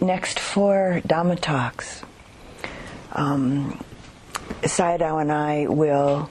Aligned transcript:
next 0.00 0.38
four 0.38 1.00
Dhamma 1.06 1.38
talks, 1.40 2.02
um, 3.12 3.82
Sayadaw 4.62 5.20
and 5.20 5.32
I 5.32 5.66
will 5.66 6.30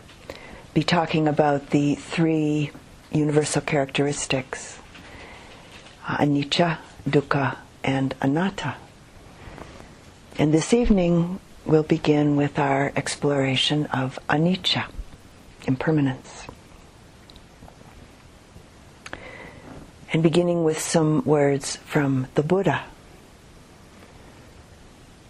be 0.73 0.84
talking 0.84 1.28
about 1.28 1.70
the 1.70 1.96
three 1.96 2.71
universal 3.11 3.61
characteristics 3.61 4.79
uh, 6.07 6.18
anicca, 6.18 6.78
dukkha, 7.07 7.57
and 7.84 8.16
anatta. 8.21 8.75
And 10.38 10.54
this 10.54 10.74
evening 10.74 11.39
we'll 11.65 11.83
begin 11.83 12.36
with 12.36 12.57
our 12.57 12.92
exploration 12.96 13.86
of 13.88 14.18
anicca, 14.29 14.86
impermanence. 15.68 16.47
And 20.11 20.24
beginning 20.24 20.64
with 20.64 20.79
some 20.79 21.24
words 21.25 21.75
from 21.75 22.28
the 22.33 22.42
Buddha. 22.42 22.83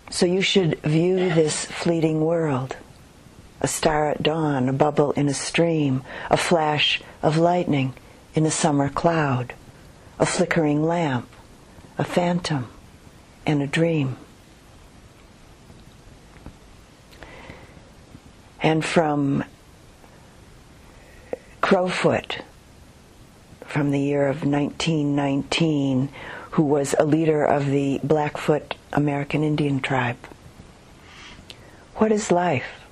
So 0.10 0.26
you 0.26 0.42
should 0.42 0.82
view 0.82 1.18
this 1.18 1.66
fleeting 1.66 2.22
world 2.22 2.76
a 3.62 3.68
star 3.68 4.10
at 4.10 4.24
dawn, 4.24 4.70
a 4.70 4.74
bubble 4.74 5.12
in 5.12 5.28
a 5.28 5.34
stream, 5.34 6.02
a 6.30 6.38
flash 6.38 7.02
of 7.22 7.38
lightning 7.38 7.94
in 8.34 8.46
a 8.46 8.52
summer 8.52 8.90
cloud, 8.90 9.54
a 10.18 10.26
flickering 10.26 10.84
lamp, 10.84 11.28
a 11.98 12.04
phantom, 12.04 12.68
and 13.46 13.62
a 13.62 13.68
dream. 13.68 14.16
And 18.62 18.84
from 18.84 19.44
Crowfoot, 21.62 22.42
from 23.66 23.92
the 23.92 24.00
year 24.00 24.28
of 24.28 24.46
1919, 24.46 26.10
who 26.52 26.64
was 26.64 26.96
a 26.98 27.06
leader 27.06 27.44
of 27.44 27.68
the 27.68 28.00
Blackfoot 28.04 28.76
American 28.94 29.44
Indian 29.44 29.80
tribe. 29.80 30.18
What 31.96 32.12
is 32.12 32.32
life? 32.32 32.86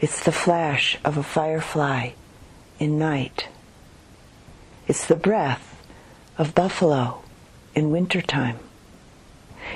It's 0.00 0.24
the 0.24 0.32
flash 0.32 0.98
of 1.04 1.16
a 1.16 1.22
firefly 1.22 2.10
in 2.78 2.98
night. 2.98 3.48
It's 4.86 5.06
the 5.06 5.16
breath 5.16 5.80
of 6.36 6.54
buffalo 6.54 7.22
in 7.74 7.90
wintertime. 7.90 8.58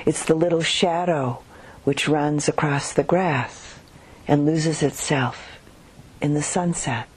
It's 0.05 0.25
the 0.25 0.35
little 0.35 0.61
shadow 0.61 1.41
which 1.83 2.07
runs 2.07 2.47
across 2.47 2.93
the 2.93 3.03
grass 3.03 3.79
and 4.27 4.45
loses 4.45 4.83
itself 4.83 5.59
in 6.21 6.33
the 6.35 6.43
sunset. 6.43 7.07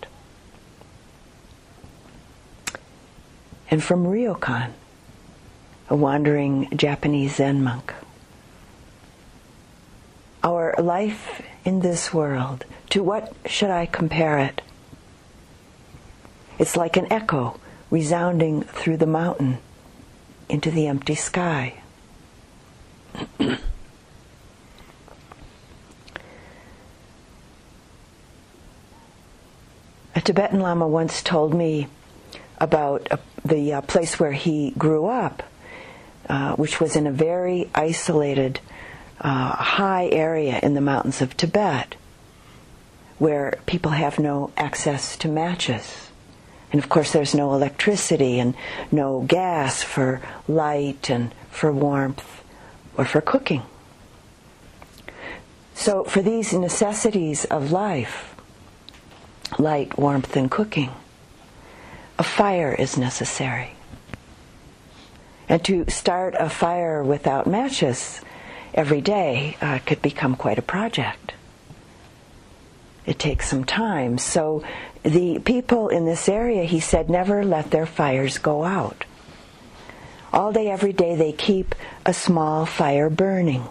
And 3.70 3.82
from 3.82 4.06
Ryokan, 4.06 4.72
a 5.92 5.94
wandering 5.94 6.70
Japanese 6.74 7.36
Zen 7.36 7.62
monk. 7.62 7.92
Our 10.42 10.74
life 10.78 11.42
in 11.66 11.80
this 11.80 12.14
world, 12.14 12.64
to 12.88 13.02
what 13.02 13.34
should 13.44 13.68
I 13.68 13.84
compare 13.84 14.38
it? 14.38 14.62
It's 16.58 16.78
like 16.78 16.96
an 16.96 17.12
echo 17.12 17.60
resounding 17.90 18.62
through 18.62 18.96
the 18.96 19.06
mountain 19.06 19.58
into 20.48 20.70
the 20.70 20.86
empty 20.86 21.14
sky. 21.14 21.82
a 23.38 23.58
Tibetan 30.24 30.60
Lama 30.60 30.88
once 30.88 31.22
told 31.22 31.52
me 31.52 31.86
about 32.56 33.08
the 33.44 33.74
uh, 33.74 33.82
place 33.82 34.18
where 34.18 34.32
he 34.32 34.70
grew 34.78 35.04
up, 35.04 35.42
uh, 36.28 36.54
which 36.56 36.80
was 36.80 36.96
in 36.96 37.06
a 37.06 37.12
very 37.12 37.70
isolated, 37.74 38.60
uh, 39.20 39.56
high 39.56 40.08
area 40.10 40.58
in 40.62 40.74
the 40.74 40.80
mountains 40.80 41.20
of 41.20 41.36
Tibet, 41.36 41.96
where 43.18 43.58
people 43.66 43.92
have 43.92 44.18
no 44.18 44.50
access 44.56 45.16
to 45.18 45.28
matches. 45.28 46.08
And 46.72 46.82
of 46.82 46.88
course, 46.88 47.12
there's 47.12 47.34
no 47.34 47.52
electricity 47.52 48.38
and 48.40 48.54
no 48.90 49.20
gas 49.20 49.82
for 49.82 50.20
light 50.48 51.10
and 51.10 51.34
for 51.50 51.70
warmth 51.70 52.42
or 52.96 53.04
for 53.04 53.20
cooking. 53.20 53.62
So, 55.74 56.04
for 56.04 56.22
these 56.22 56.52
necessities 56.52 57.44
of 57.46 57.72
life, 57.72 58.34
light, 59.58 59.98
warmth, 59.98 60.36
and 60.36 60.50
cooking, 60.50 60.90
a 62.18 62.22
fire 62.22 62.72
is 62.72 62.96
necessary. 62.96 63.72
And 65.48 65.64
to 65.64 65.88
start 65.90 66.34
a 66.38 66.48
fire 66.48 67.02
without 67.02 67.46
matches 67.46 68.20
every 68.74 69.00
day 69.00 69.56
uh, 69.60 69.78
could 69.84 70.00
become 70.00 70.36
quite 70.36 70.58
a 70.58 70.62
project. 70.62 71.32
It 73.04 73.18
takes 73.18 73.48
some 73.48 73.64
time. 73.64 74.18
So 74.18 74.62
the 75.02 75.40
people 75.40 75.88
in 75.88 76.04
this 76.04 76.28
area, 76.28 76.64
he 76.64 76.80
said, 76.80 77.10
never 77.10 77.44
let 77.44 77.70
their 77.70 77.86
fires 77.86 78.38
go 78.38 78.64
out. 78.64 79.04
All 80.32 80.52
day, 80.52 80.70
every 80.70 80.92
day, 80.92 81.14
they 81.16 81.32
keep 81.32 81.74
a 82.06 82.14
small 82.14 82.64
fire 82.64 83.10
burning. 83.10 83.64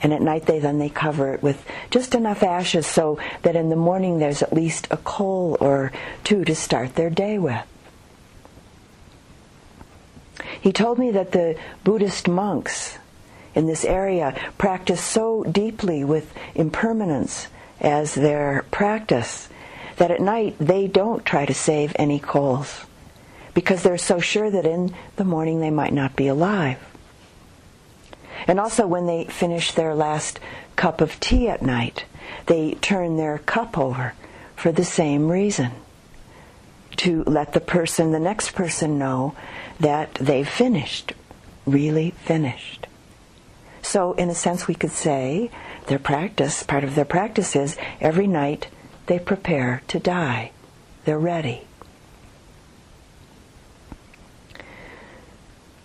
And 0.00 0.12
at 0.12 0.22
night, 0.22 0.46
they 0.46 0.60
then 0.60 0.78
they 0.78 0.90
cover 0.90 1.34
it 1.34 1.42
with 1.42 1.64
just 1.90 2.14
enough 2.14 2.44
ashes 2.44 2.86
so 2.86 3.18
that 3.42 3.56
in 3.56 3.68
the 3.68 3.74
morning 3.74 4.18
there's 4.18 4.42
at 4.42 4.52
least 4.52 4.86
a 4.92 4.96
coal 4.98 5.56
or 5.60 5.90
two 6.22 6.44
to 6.44 6.54
start 6.54 6.94
their 6.94 7.10
day 7.10 7.38
with. 7.38 7.64
He 10.60 10.72
told 10.72 10.98
me 10.98 11.10
that 11.12 11.32
the 11.32 11.56
Buddhist 11.84 12.28
monks 12.28 12.98
in 13.54 13.66
this 13.66 13.84
area 13.84 14.38
practice 14.58 15.02
so 15.02 15.44
deeply 15.44 16.04
with 16.04 16.32
impermanence 16.54 17.48
as 17.80 18.14
their 18.14 18.64
practice 18.70 19.48
that 19.96 20.10
at 20.10 20.20
night 20.20 20.56
they 20.58 20.86
don't 20.86 21.24
try 21.24 21.44
to 21.44 21.54
save 21.54 21.94
any 21.98 22.18
coals 22.18 22.84
because 23.54 23.82
they're 23.82 23.98
so 23.98 24.20
sure 24.20 24.50
that 24.50 24.66
in 24.66 24.94
the 25.16 25.24
morning 25.24 25.60
they 25.60 25.70
might 25.70 25.92
not 25.92 26.14
be 26.14 26.28
alive. 26.28 26.78
And 28.46 28.60
also, 28.60 28.86
when 28.86 29.06
they 29.06 29.24
finish 29.24 29.72
their 29.72 29.94
last 29.94 30.38
cup 30.76 31.00
of 31.00 31.18
tea 31.18 31.48
at 31.48 31.60
night, 31.60 32.04
they 32.46 32.74
turn 32.74 33.16
their 33.16 33.38
cup 33.38 33.76
over 33.76 34.14
for 34.54 34.70
the 34.70 34.84
same 34.84 35.28
reason 35.28 35.72
to 36.98 37.24
let 37.24 37.52
the 37.52 37.60
person, 37.60 38.12
the 38.12 38.20
next 38.20 38.52
person, 38.52 38.98
know 38.98 39.34
that 39.80 40.14
they've 40.14 40.48
finished, 40.48 41.12
really 41.66 42.10
finished. 42.10 42.86
So, 43.82 44.12
in 44.14 44.28
a 44.28 44.34
sense, 44.34 44.66
we 44.68 44.74
could 44.74 44.90
say 44.90 45.50
their 45.86 45.98
practice, 45.98 46.62
part 46.62 46.84
of 46.84 46.94
their 46.94 47.04
practice 47.04 47.56
is 47.56 47.76
every 48.00 48.26
night 48.26 48.68
they 49.06 49.18
prepare 49.18 49.82
to 49.88 49.98
die. 49.98 50.52
They're 51.04 51.18
ready. 51.18 51.62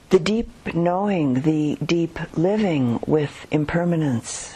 The 0.09 0.19
deep 0.19 0.75
knowing, 0.75 1.41
the 1.41 1.77
deep 1.83 2.19
living 2.37 2.99
with 3.07 3.47
impermanence 3.49 4.55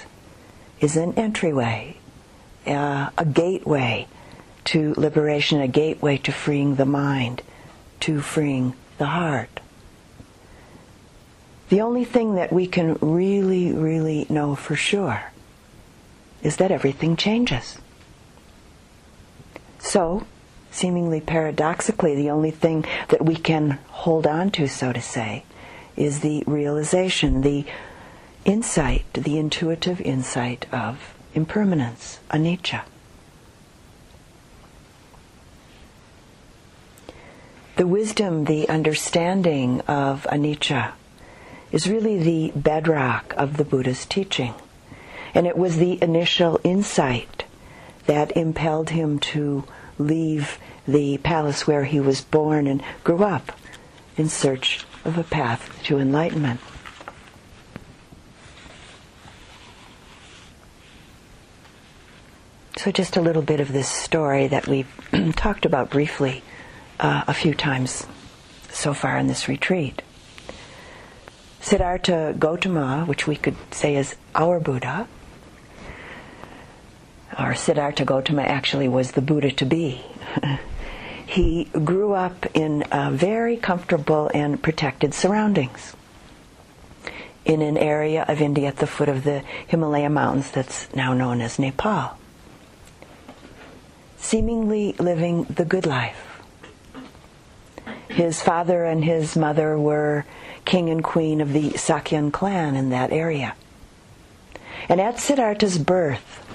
is 0.79 0.97
an 0.97 1.13
entryway, 1.13 1.97
uh, 2.67 3.09
a 3.17 3.25
gateway 3.25 4.07
to 4.65 4.93
liberation, 4.97 5.61
a 5.61 5.67
gateway 5.67 6.17
to 6.17 6.31
freeing 6.31 6.75
the 6.75 6.85
mind, 6.85 7.41
to 8.01 8.19
freeing 8.19 8.75
the 8.97 9.05
heart. 9.05 9.59
The 11.69 11.81
only 11.81 12.05
thing 12.05 12.35
that 12.35 12.53
we 12.53 12.67
can 12.67 12.97
really, 13.01 13.71
really 13.73 14.25
know 14.29 14.55
for 14.55 14.75
sure 14.75 15.31
is 16.41 16.57
that 16.57 16.71
everything 16.71 17.17
changes. 17.17 17.77
So, 19.79 20.25
seemingly 20.71 21.19
paradoxically, 21.19 22.15
the 22.15 22.29
only 22.29 22.51
thing 22.51 22.85
that 23.09 23.25
we 23.25 23.35
can 23.35 23.79
hold 23.89 24.25
on 24.25 24.51
to, 24.51 24.67
so 24.67 24.93
to 24.93 25.01
say, 25.01 25.43
is 25.95 26.21
the 26.21 26.43
realization, 26.47 27.41
the 27.41 27.65
insight, 28.45 29.05
the 29.13 29.37
intuitive 29.37 29.99
insight 30.01 30.65
of 30.71 31.15
impermanence, 31.33 32.19
anicca. 32.29 32.83
The 37.77 37.85
wisdom, 37.85 38.45
the 38.45 38.67
understanding 38.69 39.81
of 39.81 40.25
anicca 40.31 40.93
is 41.71 41.87
really 41.87 42.17
the 42.17 42.59
bedrock 42.59 43.35
of 43.37 43.57
the 43.57 43.63
Buddha's 43.63 44.03
teaching. 44.07 44.55
And 45.35 45.45
it 45.45 45.55
was 45.55 45.77
the 45.77 46.01
initial 46.01 46.59
insight 46.63 47.45
that 48.07 48.35
impelled 48.35 48.89
him 48.89 49.19
to 49.19 49.63
leave 49.99 50.57
the 50.87 51.19
palace 51.19 51.67
where 51.67 51.83
he 51.83 51.99
was 51.99 52.21
born 52.21 52.65
and 52.65 52.81
grew 53.03 53.23
up 53.23 53.51
in 54.17 54.27
search 54.27 54.83
of 55.05 55.19
a 55.19 55.23
path 55.23 55.79
to 55.83 55.99
enlightenment. 55.99 56.59
So, 62.77 62.91
just 62.91 63.17
a 63.17 63.21
little 63.21 63.43
bit 63.43 63.59
of 63.59 63.71
this 63.71 63.87
story 63.87 64.47
that 64.47 64.67
we've 64.67 64.89
talked 65.35 65.65
about 65.67 65.91
briefly 65.91 66.41
uh, 66.99 67.23
a 67.27 67.33
few 67.33 67.53
times 67.53 68.05
so 68.69 68.93
far 68.93 69.17
in 69.17 69.27
this 69.27 69.47
retreat. 69.47 70.01
Siddhartha 71.61 72.35
Gautama, 72.37 73.05
which 73.05 73.27
we 73.27 73.35
could 73.35 73.55
say 73.71 73.95
is 73.95 74.15
our 74.35 74.59
Buddha, 74.59 75.07
or 77.37 77.55
Siddhartha 77.55 78.05
Gautama 78.05 78.43
actually 78.43 78.87
was 78.87 79.11
the 79.11 79.21
Buddha 79.21 79.51
to 79.51 79.65
be. 79.65 80.01
he 81.25 81.65
grew 81.65 82.13
up 82.13 82.45
in 82.53 82.83
very 83.11 83.57
comfortable 83.57 84.31
and 84.33 84.61
protected 84.61 85.13
surroundings 85.13 85.95
in 87.45 87.61
an 87.61 87.77
area 87.77 88.25
of 88.27 88.41
India 88.41 88.67
at 88.67 88.77
the 88.77 88.87
foot 88.87 89.09
of 89.09 89.23
the 89.23 89.41
Himalaya 89.67 90.09
mountains 90.09 90.51
that's 90.51 90.93
now 90.93 91.13
known 91.13 91.41
as 91.41 91.57
Nepal. 91.57 92.17
Seemingly 94.17 94.93
living 94.93 95.43
the 95.43 95.63
good 95.63 95.85
life. 95.85 96.26
His 98.09 98.41
father 98.41 98.83
and 98.83 99.03
his 99.03 99.35
mother 99.35 99.77
were 99.77 100.25
king 100.65 100.89
and 100.89 101.03
queen 101.03 101.41
of 101.41 101.53
the 101.53 101.71
Sakyan 101.71 102.31
clan 102.31 102.75
in 102.75 102.89
that 102.89 103.11
area. 103.11 103.55
And 104.89 105.01
at 105.01 105.19
Siddhartha's 105.19 105.77
birth, 105.77 106.45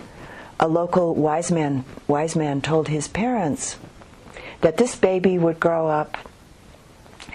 a 0.59 0.69
local 0.69 1.15
wise 1.15 1.51
man, 1.51 1.85
wise 2.07 2.37
man 2.37 2.61
told 2.61 2.89
his 2.89 3.09
parents 3.09 3.77
that 4.61 4.77
this 4.77 4.95
baby 4.97 5.39
would 5.39 5.61
grow 5.61 5.89
up 5.89 6.17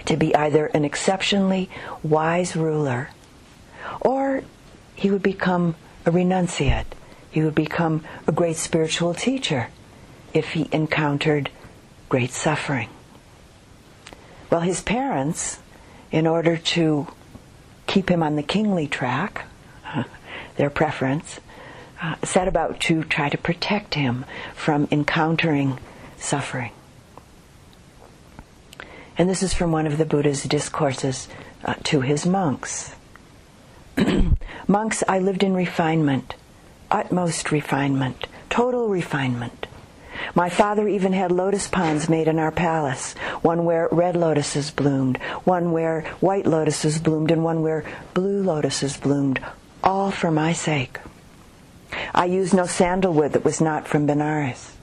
to 0.05 0.15
be 0.15 0.33
either 0.35 0.67
an 0.67 0.85
exceptionally 0.85 1.69
wise 2.01 2.55
ruler 2.55 3.09
or 4.01 4.43
he 4.95 5.11
would 5.11 5.23
become 5.23 5.75
a 6.05 6.11
renunciate. 6.11 6.85
He 7.29 7.43
would 7.43 7.55
become 7.55 8.03
a 8.25 8.31
great 8.31 8.55
spiritual 8.55 9.13
teacher 9.13 9.67
if 10.33 10.53
he 10.53 10.69
encountered 10.71 11.49
great 12.09 12.31
suffering. 12.31 12.89
Well, 14.49 14.61
his 14.61 14.81
parents, 14.81 15.59
in 16.11 16.25
order 16.25 16.57
to 16.57 17.07
keep 17.85 18.09
him 18.09 18.23
on 18.23 18.35
the 18.35 18.43
kingly 18.43 18.87
track, 18.87 19.45
their 20.55 20.69
preference, 20.69 21.39
uh, 22.01 22.15
set 22.23 22.47
about 22.47 22.79
to 22.81 23.03
try 23.03 23.29
to 23.29 23.37
protect 23.37 23.95
him 23.95 24.25
from 24.53 24.87
encountering 24.91 25.79
suffering. 26.17 26.71
And 29.17 29.29
this 29.29 29.41
is 29.41 29.53
from 29.53 29.71
one 29.71 29.87
of 29.87 29.97
the 29.97 30.05
Buddha's 30.05 30.43
discourses 30.43 31.27
uh, 31.65 31.73
to 31.85 32.01
his 32.01 32.25
monks. 32.25 32.93
monks, 34.67 35.03
I 35.07 35.19
lived 35.19 35.43
in 35.43 35.55
refinement, 35.55 36.35
utmost 36.91 37.51
refinement, 37.51 38.27
total 38.49 38.87
refinement. 38.87 39.65
My 40.35 40.49
father 40.49 40.87
even 40.87 41.13
had 41.13 41.31
lotus 41.31 41.67
ponds 41.67 42.09
made 42.09 42.27
in 42.27 42.39
our 42.39 42.51
palace, 42.51 43.13
one 43.41 43.65
where 43.65 43.87
red 43.91 44.15
lotuses 44.15 44.71
bloomed, 44.71 45.17
one 45.43 45.71
where 45.71 46.01
white 46.19 46.45
lotuses 46.45 46.99
bloomed, 46.99 47.31
and 47.31 47.43
one 47.43 47.61
where 47.61 47.83
blue 48.13 48.41
lotuses 48.41 48.97
bloomed, 48.97 49.39
all 49.83 50.11
for 50.11 50.31
my 50.31 50.53
sake. 50.53 50.99
I 52.13 52.25
used 52.25 52.53
no 52.53 52.65
sandalwood 52.65 53.33
that 53.33 53.45
was 53.45 53.61
not 53.61 53.87
from 53.87 54.07
Benares. 54.07 54.73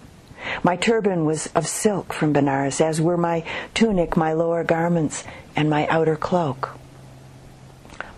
My 0.63 0.77
turban 0.77 1.25
was 1.25 1.47
of 1.55 1.67
silk 1.67 2.13
from 2.13 2.33
Benares, 2.33 2.81
as 2.81 3.01
were 3.01 3.17
my 3.17 3.45
tunic, 3.73 4.17
my 4.17 4.33
lower 4.33 4.63
garments, 4.63 5.25
and 5.57 5.71
my 5.71 5.87
outer 5.89 6.17
cloak. 6.17 6.71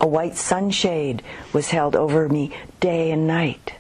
A 0.01 0.07
white 0.07 0.37
sunshade 0.37 1.23
was 1.53 1.71
held 1.71 1.97
over 1.97 2.29
me 2.29 2.53
day 2.81 3.11
and 3.11 3.27
night 3.27 3.75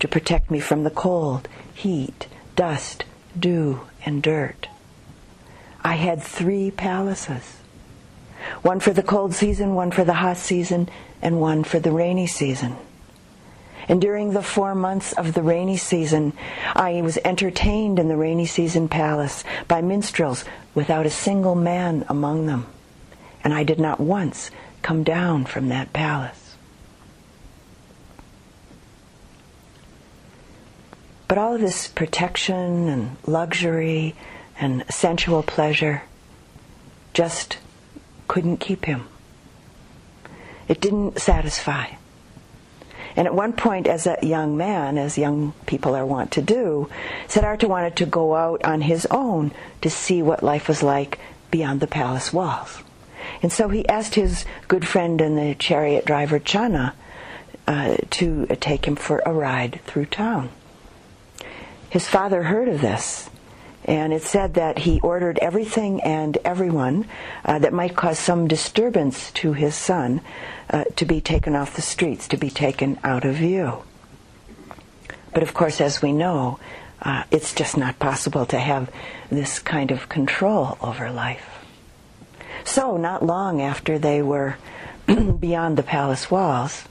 to 0.00 0.08
protect 0.08 0.50
me 0.50 0.60
from 0.60 0.84
the 0.84 0.90
cold, 0.90 1.48
heat, 1.72 2.26
dust, 2.56 3.04
dew, 3.38 3.82
and 4.04 4.22
dirt. 4.22 4.68
I 5.82 5.94
had 5.94 6.22
three 6.22 6.70
palaces 6.70 7.56
one 8.62 8.80
for 8.80 8.92
the 8.92 9.02
cold 9.02 9.34
season, 9.34 9.74
one 9.74 9.90
for 9.90 10.04
the 10.04 10.14
hot 10.14 10.36
season, 10.36 10.88
and 11.20 11.40
one 11.40 11.62
for 11.62 11.78
the 11.78 11.92
rainy 11.92 12.26
season. 12.26 12.76
And 13.88 14.00
during 14.00 14.32
the 14.32 14.42
four 14.42 14.74
months 14.74 15.12
of 15.12 15.34
the 15.34 15.42
rainy 15.42 15.76
season, 15.76 16.32
I 16.74 17.00
was 17.02 17.18
entertained 17.24 17.98
in 17.98 18.08
the 18.08 18.16
rainy 18.16 18.46
season 18.46 18.88
palace 18.88 19.44
by 19.68 19.82
minstrels 19.82 20.44
without 20.74 21.06
a 21.06 21.10
single 21.10 21.54
man 21.54 22.04
among 22.08 22.46
them. 22.46 22.66
And 23.42 23.52
I 23.52 23.64
did 23.64 23.80
not 23.80 24.00
once 24.00 24.50
come 24.82 25.02
down 25.02 25.44
from 25.44 25.68
that 25.68 25.92
palace. 25.92 26.39
But 31.30 31.38
all 31.38 31.54
of 31.54 31.60
this 31.60 31.86
protection 31.86 32.88
and 32.88 33.16
luxury 33.24 34.16
and 34.58 34.84
sensual 34.90 35.44
pleasure 35.44 36.02
just 37.12 37.58
couldn't 38.26 38.56
keep 38.56 38.86
him. 38.86 39.06
It 40.66 40.80
didn't 40.80 41.20
satisfy. 41.20 41.90
And 43.14 43.28
at 43.28 43.34
one 43.34 43.52
point, 43.52 43.86
as 43.86 44.08
a 44.08 44.18
young 44.22 44.56
man, 44.56 44.98
as 44.98 45.16
young 45.16 45.52
people 45.66 45.94
are 45.94 46.04
wont 46.04 46.32
to 46.32 46.42
do, 46.42 46.90
Siddhartha 47.28 47.68
wanted 47.68 47.94
to 47.98 48.06
go 48.06 48.34
out 48.34 48.64
on 48.64 48.80
his 48.80 49.06
own 49.08 49.52
to 49.82 49.88
see 49.88 50.22
what 50.22 50.42
life 50.42 50.66
was 50.66 50.82
like 50.82 51.20
beyond 51.52 51.78
the 51.78 51.86
palace 51.86 52.32
walls. 52.32 52.82
And 53.40 53.52
so 53.52 53.68
he 53.68 53.88
asked 53.88 54.16
his 54.16 54.44
good 54.66 54.84
friend 54.84 55.20
and 55.20 55.38
the 55.38 55.54
chariot 55.54 56.06
driver 56.06 56.40
Channa 56.40 56.94
uh, 57.68 57.98
to 58.18 58.46
take 58.56 58.84
him 58.84 58.96
for 58.96 59.22
a 59.24 59.32
ride 59.32 59.78
through 59.86 60.06
town. 60.06 60.50
His 61.90 62.06
father 62.08 62.44
heard 62.44 62.68
of 62.68 62.80
this, 62.80 63.28
and 63.84 64.12
it 64.12 64.22
said 64.22 64.54
that 64.54 64.78
he 64.78 65.00
ordered 65.00 65.40
everything 65.40 66.00
and 66.02 66.38
everyone 66.44 67.06
uh, 67.44 67.58
that 67.58 67.72
might 67.72 67.96
cause 67.96 68.16
some 68.16 68.46
disturbance 68.46 69.32
to 69.32 69.54
his 69.54 69.74
son 69.74 70.20
uh, 70.70 70.84
to 70.94 71.04
be 71.04 71.20
taken 71.20 71.56
off 71.56 71.74
the 71.74 71.82
streets, 71.82 72.28
to 72.28 72.36
be 72.36 72.48
taken 72.48 72.96
out 73.02 73.24
of 73.24 73.34
view. 73.34 73.82
But 75.34 75.42
of 75.42 75.52
course, 75.52 75.80
as 75.80 76.00
we 76.00 76.12
know, 76.12 76.60
uh, 77.02 77.24
it's 77.32 77.54
just 77.54 77.76
not 77.76 77.98
possible 77.98 78.46
to 78.46 78.58
have 78.60 78.88
this 79.28 79.58
kind 79.58 79.90
of 79.90 80.08
control 80.08 80.78
over 80.80 81.10
life. 81.10 81.64
So, 82.62 82.96
not 82.98 83.26
long 83.26 83.60
after 83.60 83.98
they 83.98 84.22
were 84.22 84.58
beyond 85.06 85.76
the 85.76 85.82
palace 85.82 86.30
walls, 86.30 86.84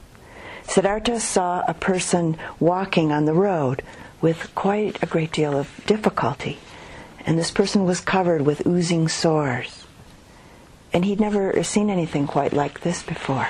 Siddhartha 0.64 1.20
saw 1.20 1.64
a 1.66 1.72
person 1.72 2.36
walking 2.58 3.12
on 3.12 3.24
the 3.24 3.32
road 3.32 3.82
with 4.20 4.54
quite 4.54 5.02
a 5.02 5.06
great 5.06 5.32
deal 5.32 5.56
of 5.58 5.68
difficulty. 5.86 6.58
And 7.26 7.38
this 7.38 7.50
person 7.50 7.84
was 7.84 8.00
covered 8.00 8.42
with 8.42 8.66
oozing 8.66 9.08
sores. 9.08 9.86
And 10.92 11.04
he'd 11.04 11.20
never 11.20 11.62
seen 11.62 11.90
anything 11.90 12.26
quite 12.26 12.52
like 12.52 12.80
this 12.80 13.02
before. 13.02 13.48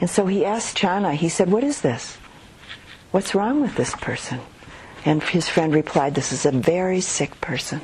And 0.00 0.08
so 0.08 0.26
he 0.26 0.44
asked 0.44 0.76
Channa, 0.76 1.14
he 1.14 1.28
said, 1.28 1.50
What 1.50 1.64
is 1.64 1.82
this? 1.82 2.16
What's 3.10 3.34
wrong 3.34 3.60
with 3.60 3.76
this 3.76 3.94
person? 3.94 4.40
And 5.04 5.22
his 5.22 5.48
friend 5.48 5.74
replied, 5.74 6.14
This 6.14 6.32
is 6.32 6.46
a 6.46 6.50
very 6.50 7.00
sick 7.00 7.40
person. 7.40 7.80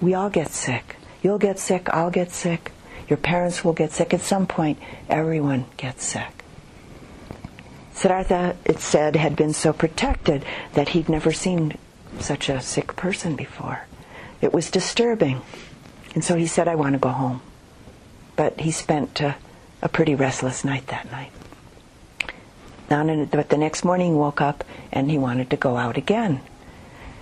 We 0.00 0.14
all 0.14 0.30
get 0.30 0.50
sick. 0.50 0.96
You'll 1.22 1.38
get 1.38 1.58
sick, 1.58 1.88
I'll 1.90 2.10
get 2.10 2.30
sick, 2.30 2.70
your 3.08 3.16
parents 3.16 3.64
will 3.64 3.72
get 3.72 3.90
sick. 3.92 4.14
At 4.14 4.20
some 4.20 4.46
point, 4.46 4.78
everyone 5.08 5.64
gets 5.76 6.04
sick. 6.04 6.35
Siddhartha, 7.96 8.56
it 8.66 8.78
said, 8.78 9.16
had 9.16 9.34
been 9.34 9.54
so 9.54 9.72
protected 9.72 10.44
that 10.74 10.90
he'd 10.90 11.08
never 11.08 11.32
seen 11.32 11.78
such 12.20 12.48
a 12.50 12.60
sick 12.60 12.94
person 12.94 13.34
before. 13.36 13.86
It 14.42 14.52
was 14.52 14.70
disturbing. 14.70 15.40
And 16.14 16.22
so 16.22 16.36
he 16.36 16.46
said, 16.46 16.68
I 16.68 16.74
want 16.74 16.92
to 16.92 16.98
go 16.98 17.08
home. 17.08 17.40
But 18.36 18.60
he 18.60 18.70
spent 18.70 19.22
uh, 19.22 19.34
a 19.80 19.88
pretty 19.88 20.14
restless 20.14 20.62
night 20.62 20.88
that 20.88 21.10
night. 21.10 21.32
But 22.88 23.48
the 23.48 23.56
next 23.56 23.82
morning 23.82 24.12
he 24.12 24.18
woke 24.18 24.42
up 24.42 24.62
and 24.92 25.10
he 25.10 25.16
wanted 25.16 25.48
to 25.50 25.56
go 25.56 25.78
out 25.78 25.96
again. 25.96 26.42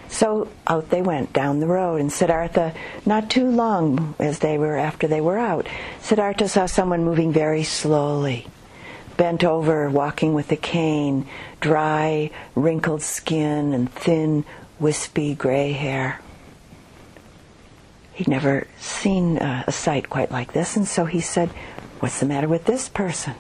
So 0.08 0.48
out 0.66 0.90
they 0.90 1.02
went 1.02 1.32
down 1.32 1.60
the 1.60 1.66
road, 1.66 2.00
and 2.00 2.12
Siddhartha, 2.12 2.74
not 3.06 3.30
too 3.30 3.48
long 3.50 4.14
as 4.18 4.40
they 4.40 4.58
were 4.58 4.76
after 4.76 5.06
they 5.06 5.20
were 5.20 5.38
out, 5.38 5.66
Siddhartha 6.02 6.48
saw 6.48 6.66
someone 6.66 7.04
moving 7.04 7.32
very 7.32 7.62
slowly, 7.64 8.46
bent 9.16 9.44
over, 9.44 9.88
walking 9.90 10.34
with 10.34 10.50
a 10.52 10.56
cane, 10.56 11.26
dry, 11.60 12.30
wrinkled 12.54 13.02
skin, 13.02 13.72
and 13.72 13.92
thin, 13.92 14.44
wispy 14.78 15.34
gray 15.34 15.72
hair. 15.72 16.20
He'd 18.12 18.28
never 18.28 18.66
seen 18.78 19.38
uh, 19.38 19.64
a 19.66 19.72
sight 19.72 20.08
quite 20.08 20.30
like 20.30 20.52
this, 20.52 20.76
and 20.76 20.86
so 20.86 21.04
he 21.04 21.20
said, 21.20 21.50
What's 22.00 22.20
the 22.20 22.26
matter 22.26 22.48
with 22.48 22.64
this 22.64 22.88
person? 22.88 23.34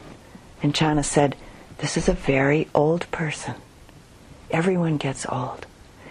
And 0.62 0.74
Channa 0.74 1.02
said, 1.02 1.36
This 1.78 1.96
is 1.96 2.08
a 2.08 2.14
very 2.14 2.68
old 2.74 3.10
person. 3.10 3.54
Everyone 4.50 4.96
gets 4.96 5.26
old. 5.26 5.66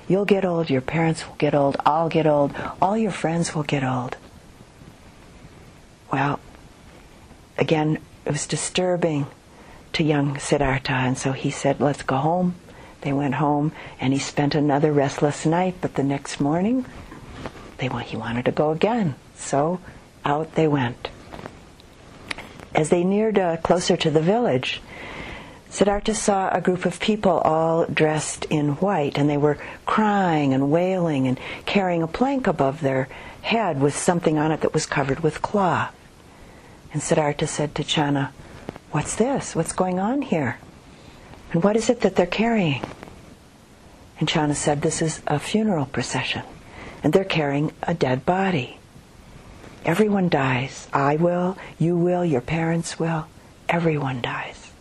You'll 0.08 0.26
get 0.26 0.46
old, 0.46 0.70
your 0.70 0.82
parents 0.82 1.28
will 1.28 1.36
get 1.36 1.56
old, 1.56 1.78
I'll 1.86 2.10
get 2.10 2.28
old, 2.28 2.54
all 2.82 2.98
your 2.98 3.12
friends 3.12 3.56
will 3.56 3.64
get 3.64 3.84
old. 3.84 4.18
Well, 6.12 6.40
again, 7.58 8.00
it 8.26 8.32
was 8.32 8.46
disturbing 8.46 9.28
to 9.94 10.04
young 10.04 10.38
Siddhartha, 10.40 10.92
and 10.92 11.18
so 11.18 11.32
he 11.32 11.50
said, 11.52 11.80
Let's 11.80 12.04
go 12.04 12.18
home. 12.18 12.56
They 13.02 13.14
went 13.14 13.36
home, 13.36 13.72
and 14.00 14.14
he 14.14 14.20
spent 14.20 14.56
another 14.56 14.92
restless 14.92 15.46
night, 15.46 15.76
but 15.82 15.96
the 15.96 16.04
next 16.04 16.40
morning, 16.40 16.86
they, 17.78 17.90
he 18.04 18.16
wanted 18.16 18.46
to 18.46 18.52
go 18.52 18.72
again. 18.72 19.16
So 19.36 19.80
out 20.26 20.56
they 20.56 20.68
went. 20.68 21.10
as 22.74 22.90
they 22.90 23.04
neared 23.04 23.38
uh, 23.38 23.58
closer 23.58 23.96
to 23.98 24.10
the 24.10 24.22
village, 24.22 24.82
Siddhartha 25.70 26.14
saw 26.16 26.50
a 26.50 26.62
group 26.62 26.86
of 26.86 27.00
people 27.00 27.40
all 27.40 27.86
dressed 27.86 28.46
in 28.46 28.74
white, 28.76 29.18
and 29.18 29.30
they 29.30 29.38
were 29.38 29.58
crying 29.86 30.54
and 30.54 30.72
wailing 30.72 31.28
and 31.28 31.40
carrying 31.66 32.04
a 32.04 32.08
plank 32.08 32.48
above 32.48 32.82
their 32.82 33.08
head 33.42 33.82
with 33.82 33.96
something 33.96 34.38
on 34.38 34.52
it 34.52 34.62
that 34.62 34.74
was 34.74 34.86
covered 34.86 35.22
with 35.22 35.42
cloth. 35.42 35.94
And 36.94 37.02
Siddhartha 37.02 37.48
said 37.48 37.74
to 37.76 37.84
Channa, 37.84 38.32
What's 38.94 39.16
this? 39.16 39.56
What's 39.56 39.72
going 39.72 40.00
on 40.00 40.22
here? 40.22 40.60
And 41.52 41.64
what 41.64 41.76
is 41.76 41.90
it 41.90 42.02
that 42.02 42.16
they're 42.16 42.28
carrying? 42.28 42.84
And 44.20 44.30
Channa 44.30 44.54
said, 44.54 44.84
This 44.84 45.02
is 45.02 45.20
a 45.26 45.40
funeral 45.40 45.88
procession, 45.88 46.44
and 47.04 47.12
they're 47.12 47.26
carrying 47.26 47.72
a 47.82 47.96
dead 47.96 48.24
body. 48.24 48.78
Everyone 49.84 50.30
dies. 50.30 50.88
I 50.94 51.16
will, 51.16 51.58
you 51.80 51.98
will, 51.98 52.24
your 52.24 52.40
parents 52.40 53.00
will. 53.00 53.26
Everyone 53.68 54.22
dies. 54.22 54.72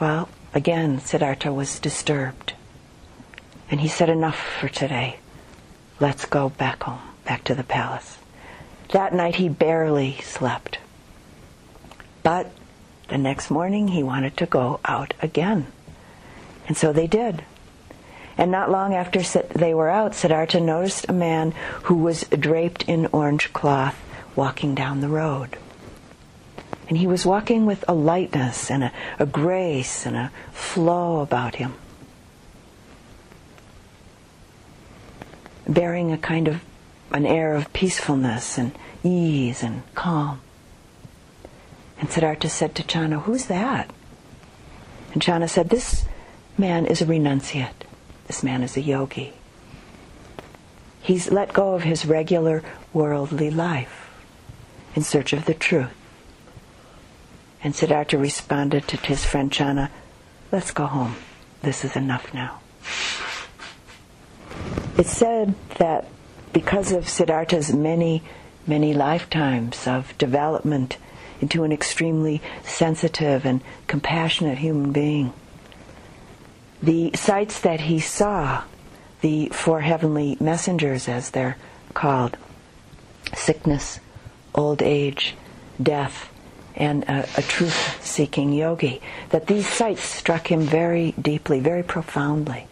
Well, 0.00 0.28
again, 0.52 0.98
Siddhartha 0.98 1.52
was 1.52 1.78
disturbed. 1.78 2.54
And 3.70 3.80
he 3.80 3.86
said, 3.86 4.08
Enough 4.08 4.36
for 4.58 4.68
today. 4.68 5.20
Let's 6.00 6.24
go 6.24 6.48
back 6.48 6.82
home, 6.82 7.02
back 7.24 7.44
to 7.44 7.54
the 7.54 7.62
palace. 7.62 8.18
That 8.88 9.14
night 9.14 9.36
he 9.36 9.48
barely 9.48 10.18
slept. 10.22 10.78
But 12.24 12.50
the 13.10 13.18
next 13.18 13.50
morning 13.50 13.88
he 13.88 14.02
wanted 14.02 14.36
to 14.38 14.46
go 14.46 14.80
out 14.84 15.14
again. 15.20 15.66
And 16.66 16.76
so 16.76 16.92
they 16.92 17.06
did. 17.06 17.44
And 18.38 18.50
not 18.50 18.70
long 18.70 18.94
after 18.94 19.20
they 19.20 19.74
were 19.74 19.90
out, 19.90 20.14
Siddhartha 20.14 20.60
noticed 20.60 21.06
a 21.08 21.12
man 21.12 21.52
who 21.82 21.96
was 21.96 22.22
draped 22.24 22.84
in 22.84 23.06
orange 23.06 23.52
cloth 23.52 24.00
walking 24.34 24.74
down 24.74 25.00
the 25.00 25.08
road. 25.08 25.58
And 26.88 26.96
he 26.96 27.06
was 27.06 27.26
walking 27.26 27.66
with 27.66 27.84
a 27.86 27.94
lightness 27.94 28.70
and 28.70 28.84
a, 28.84 28.92
a 29.18 29.26
grace 29.26 30.06
and 30.06 30.16
a 30.16 30.32
flow 30.52 31.20
about 31.20 31.56
him, 31.56 31.74
bearing 35.68 36.10
a 36.10 36.18
kind 36.18 36.48
of 36.48 36.62
an 37.12 37.26
air 37.26 37.54
of 37.54 37.72
peacefulness 37.72 38.56
and 38.56 38.72
ease 39.02 39.62
and 39.62 39.82
calm. 39.94 40.40
And 42.00 42.10
Siddhartha 42.10 42.48
said 42.48 42.74
to 42.74 42.82
Channa, 42.82 43.20
Who's 43.20 43.46
that? 43.46 43.90
And 45.12 45.20
Channa 45.20 45.48
said, 45.48 45.68
This 45.68 46.06
man 46.56 46.86
is 46.86 47.02
a 47.02 47.06
renunciate. 47.06 47.84
This 48.26 48.42
man 48.42 48.62
is 48.62 48.76
a 48.76 48.80
yogi. 48.80 49.34
He's 51.02 51.30
let 51.30 51.52
go 51.52 51.74
of 51.74 51.82
his 51.82 52.06
regular 52.06 52.62
worldly 52.92 53.50
life 53.50 54.10
in 54.94 55.02
search 55.02 55.32
of 55.32 55.44
the 55.44 55.54
truth. 55.54 55.90
And 57.62 57.76
Siddhartha 57.76 58.16
responded 58.16 58.88
to 58.88 58.96
his 58.96 59.24
friend 59.24 59.52
Channa, 59.52 59.90
Let's 60.50 60.70
go 60.70 60.86
home. 60.86 61.16
This 61.62 61.84
is 61.84 61.94
enough 61.94 62.32
now. 62.32 62.60
It's 64.96 65.10
said 65.10 65.54
that 65.76 66.06
because 66.52 66.92
of 66.92 67.08
Siddhartha's 67.08 67.72
many, 67.72 68.22
many 68.66 68.94
lifetimes 68.94 69.86
of 69.86 70.16
development 70.18 70.96
into 71.40 71.64
an 71.64 71.72
extremely 71.72 72.40
sensitive 72.62 73.44
and 73.44 73.62
compassionate 73.86 74.58
human 74.58 74.92
being, 74.92 75.32
the 76.82 77.10
sights 77.14 77.60
that 77.60 77.80
he 77.80 77.98
saw, 77.98 78.62
the 79.20 79.48
four 79.48 79.80
heavenly 79.80 80.36
messengers 80.40 81.08
as 81.08 81.30
they're 81.30 81.56
called, 81.94 82.36
sickness, 83.34 84.00
old 84.54 84.82
age, 84.82 85.34
death, 85.82 86.30
and 86.74 87.04
a, 87.04 87.28
a 87.36 87.42
truth 87.42 88.04
seeking 88.04 88.52
yogi, 88.52 89.00
that 89.30 89.46
these 89.46 89.68
sights 89.68 90.02
struck 90.02 90.50
him 90.50 90.60
very 90.60 91.12
deeply, 91.12 91.60
very 91.60 91.82
profoundly. 91.82 92.66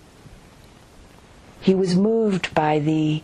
He 1.60 1.74
was 1.74 1.96
moved 1.96 2.54
by 2.54 2.78
the 2.78 3.22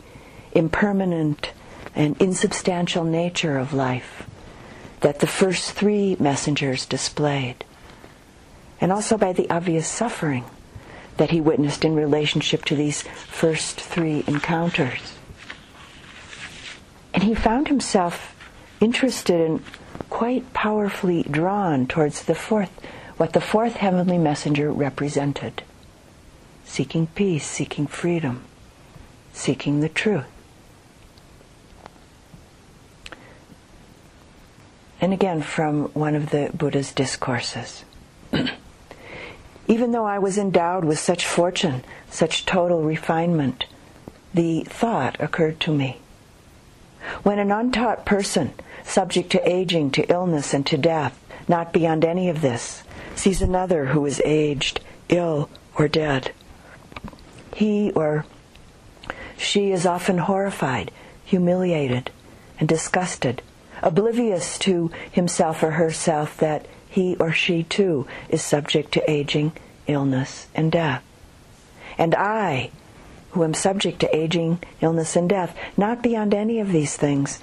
impermanent 0.52 1.52
and 1.94 2.20
insubstantial 2.20 3.04
nature 3.04 3.56
of 3.56 3.72
life 3.72 4.28
that 5.04 5.18
the 5.18 5.26
first 5.26 5.72
three 5.72 6.16
messengers 6.18 6.86
displayed, 6.86 7.62
and 8.80 8.90
also 8.90 9.18
by 9.18 9.34
the 9.34 9.50
obvious 9.50 9.86
suffering 9.86 10.46
that 11.18 11.30
he 11.30 11.42
witnessed 11.42 11.84
in 11.84 11.94
relationship 11.94 12.64
to 12.64 12.74
these 12.74 13.02
first 13.02 13.78
three 13.78 14.24
encounters. 14.26 15.18
And 17.12 17.22
he 17.22 17.34
found 17.34 17.68
himself 17.68 18.34
interested 18.80 19.42
and 19.42 19.62
quite 20.08 20.54
powerfully 20.54 21.22
drawn 21.24 21.86
towards 21.86 22.22
the 22.22 22.34
fourth, 22.34 22.70
what 23.18 23.34
the 23.34 23.42
fourth 23.42 23.76
heavenly 23.76 24.16
messenger 24.16 24.72
represented 24.72 25.62
seeking 26.64 27.06
peace, 27.08 27.46
seeking 27.46 27.86
freedom, 27.86 28.42
seeking 29.34 29.80
the 29.80 29.88
truth. 29.90 30.33
And 35.04 35.12
again, 35.12 35.42
from 35.42 35.88
one 35.88 36.14
of 36.14 36.30
the 36.30 36.50
Buddha's 36.56 36.90
discourses. 36.90 37.84
Even 39.66 39.92
though 39.92 40.06
I 40.06 40.18
was 40.18 40.38
endowed 40.38 40.86
with 40.86 40.98
such 40.98 41.26
fortune, 41.26 41.84
such 42.08 42.46
total 42.46 42.82
refinement, 42.82 43.66
the 44.32 44.64
thought 44.64 45.20
occurred 45.20 45.60
to 45.60 45.74
me. 45.74 45.98
When 47.22 47.38
an 47.38 47.52
untaught 47.52 48.06
person, 48.06 48.54
subject 48.82 49.28
to 49.32 49.46
aging, 49.46 49.90
to 49.90 50.10
illness, 50.10 50.54
and 50.54 50.64
to 50.68 50.78
death, 50.78 51.22
not 51.46 51.70
beyond 51.70 52.02
any 52.02 52.30
of 52.30 52.40
this, 52.40 52.82
sees 53.14 53.42
another 53.42 53.84
who 53.88 54.06
is 54.06 54.22
aged, 54.24 54.80
ill, 55.10 55.50
or 55.76 55.86
dead, 55.86 56.32
he 57.54 57.90
or 57.90 58.24
she 59.36 59.70
is 59.70 59.84
often 59.84 60.16
horrified, 60.16 60.90
humiliated, 61.26 62.10
and 62.58 62.66
disgusted, 62.66 63.42
oblivious 63.84 64.58
to 64.58 64.90
himself 65.12 65.62
or 65.62 65.72
herself 65.72 66.36
that 66.38 66.66
he 66.88 67.14
or 67.16 67.30
she 67.30 67.62
too 67.62 68.06
is 68.28 68.42
subject 68.42 68.92
to 68.92 69.10
aging, 69.10 69.52
illness, 69.86 70.46
and 70.54 70.72
death. 70.72 71.04
And 71.98 72.14
I, 72.14 72.70
who 73.30 73.44
am 73.44 73.54
subject 73.54 74.00
to 74.00 74.16
aging, 74.16 74.60
illness, 74.80 75.14
and 75.14 75.28
death, 75.28 75.56
not 75.76 76.02
beyond 76.02 76.34
any 76.34 76.60
of 76.60 76.72
these 76.72 76.96
things, 76.96 77.40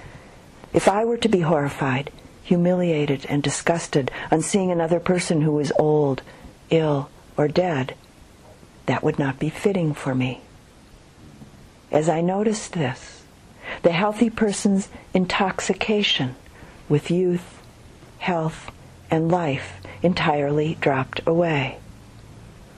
if 0.74 0.88
I 0.88 1.04
were 1.04 1.18
to 1.18 1.28
be 1.28 1.40
horrified, 1.40 2.10
humiliated, 2.42 3.24
and 3.28 3.42
disgusted 3.42 4.10
on 4.30 4.42
seeing 4.42 4.70
another 4.70 5.00
person 5.00 5.42
who 5.42 5.58
is 5.58 5.72
old, 5.78 6.22
ill, 6.70 7.08
or 7.36 7.46
dead, 7.46 7.94
that 8.86 9.02
would 9.02 9.18
not 9.18 9.38
be 9.38 9.48
fitting 9.48 9.94
for 9.94 10.14
me. 10.14 10.40
As 11.90 12.08
I 12.08 12.20
noticed 12.20 12.72
this, 12.72 13.21
the 13.82 13.92
healthy 13.92 14.30
person's 14.30 14.88
intoxication 15.14 16.34
with 16.88 17.10
youth, 17.10 17.62
health, 18.18 18.70
and 19.10 19.30
life 19.30 19.74
entirely 20.02 20.76
dropped 20.80 21.20
away. 21.26 21.78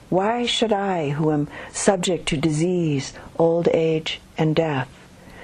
Why 0.09 0.45
should 0.45 0.71
I, 0.71 1.09
who 1.09 1.31
am 1.31 1.47
subject 1.71 2.27
to 2.27 2.37
disease, 2.37 3.13
old 3.37 3.67
age, 3.69 4.21
and 4.37 4.55
death, 4.55 4.89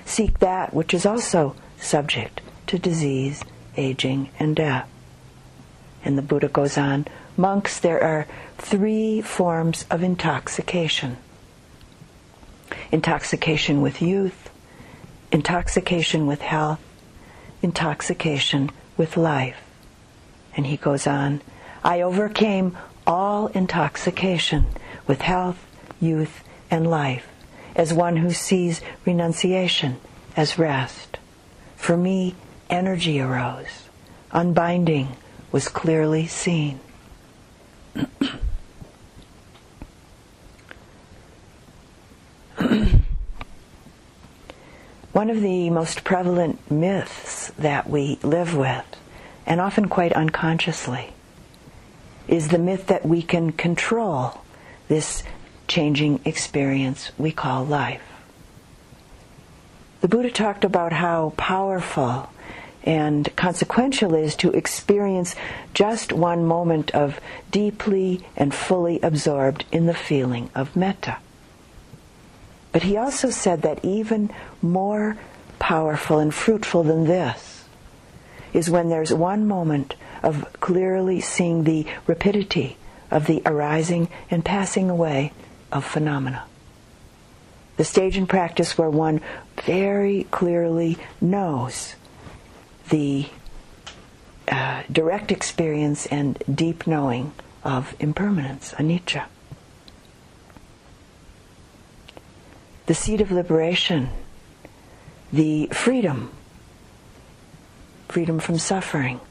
seek 0.05 0.39
that 0.39 0.73
which 0.73 0.93
is 0.93 1.05
also 1.05 1.55
subject 1.79 2.41
to 2.67 2.77
disease, 2.77 3.43
aging, 3.75 4.29
and 4.39 4.55
death? 4.55 4.87
And 6.05 6.17
the 6.17 6.21
Buddha 6.21 6.47
goes 6.47 6.77
on 6.77 7.07
Monks, 7.37 7.79
there 7.79 8.03
are 8.03 8.27
three 8.57 9.21
forms 9.21 9.85
of 9.89 10.03
intoxication 10.03 11.17
intoxication 12.91 13.81
with 13.81 14.01
youth, 14.01 14.50
intoxication 15.31 16.27
with 16.27 16.41
health, 16.41 16.79
intoxication 17.61 18.69
with 18.97 19.17
life. 19.17 19.61
And 20.55 20.65
he 20.65 20.77
goes 20.77 21.07
on, 21.07 21.41
I 21.83 22.01
overcame 22.01 22.77
all 23.07 23.47
intoxication 23.47 24.65
with 25.07 25.21
health, 25.21 25.65
youth, 25.99 26.43
and 26.69 26.89
life 26.89 27.27
as 27.75 27.93
one 27.93 28.17
who 28.17 28.31
sees 28.31 28.81
renunciation 29.05 29.97
as 30.35 30.59
rest. 30.59 31.17
For 31.75 31.97
me, 31.97 32.35
energy 32.69 33.19
arose. 33.19 33.89
Unbinding 34.31 35.15
was 35.51 35.67
clearly 35.67 36.27
seen. 36.27 36.79
One 45.13 45.29
of 45.29 45.41
the 45.41 45.69
most 45.69 46.03
prevalent 46.03 46.71
myths 46.71 47.51
that 47.57 47.89
we 47.89 48.17
live 48.23 48.55
with 48.55 48.85
and 49.45 49.59
often 49.59 49.89
quite 49.89 50.13
unconsciously, 50.13 51.13
is 52.27 52.47
the 52.47 52.57
myth 52.57 52.87
that 52.87 53.05
we 53.05 53.21
can 53.21 53.51
control 53.51 54.41
this 54.87 55.23
changing 55.67 56.21
experience 56.25 57.11
we 57.17 57.31
call 57.31 57.65
life. 57.65 58.01
The 60.01 60.07
Buddha 60.07 60.31
talked 60.31 60.63
about 60.63 60.93
how 60.93 61.33
powerful 61.37 62.29
and 62.83 63.35
consequential 63.35 64.15
is 64.15 64.35
to 64.37 64.51
experience 64.51 65.35
just 65.73 66.11
one 66.11 66.45
moment 66.45 66.91
of 66.91 67.19
deeply 67.51 68.25
and 68.35 68.53
fully 68.53 68.99
absorbed 69.01 69.65
in 69.71 69.85
the 69.85 69.93
feeling 69.93 70.49
of 70.55 70.75
metta. 70.75 71.17
But 72.71 72.83
he 72.83 72.97
also 72.97 73.29
said 73.29 73.63
that 73.63 73.83
even 73.83 74.31
more 74.61 75.17
powerful 75.59 76.19
and 76.19 76.33
fruitful 76.33 76.83
than 76.83 77.05
this 77.05 77.65
is 78.53 78.69
when 78.69 78.89
there's 78.89 79.13
one 79.13 79.47
moment 79.47 79.95
of 80.23 80.45
clearly 80.59 81.21
seeing 81.21 81.63
the 81.63 81.85
rapidity 82.07 82.77
of 83.09 83.27
the 83.27 83.41
arising 83.45 84.07
and 84.29 84.43
passing 84.43 84.89
away 84.89 85.33
of 85.71 85.83
phenomena. 85.85 86.43
The 87.77 87.83
stage 87.83 88.17
in 88.17 88.27
practice 88.27 88.77
where 88.77 88.89
one 88.89 89.21
very 89.63 90.25
clearly 90.31 90.97
knows 91.19 91.95
the 92.89 93.27
uh, 94.47 94.83
direct 94.91 95.31
experience 95.31 96.05
and 96.07 96.41
deep 96.53 96.85
knowing 96.85 97.31
of 97.63 97.95
impermanence, 97.99 98.73
anicca. 98.73 99.25
The 102.85 102.93
seed 102.93 103.21
of 103.21 103.31
liberation, 103.31 104.09
the 105.31 105.67
freedom, 105.67 106.31
freedom 108.09 108.39
from 108.39 108.57
suffering, 108.57 109.21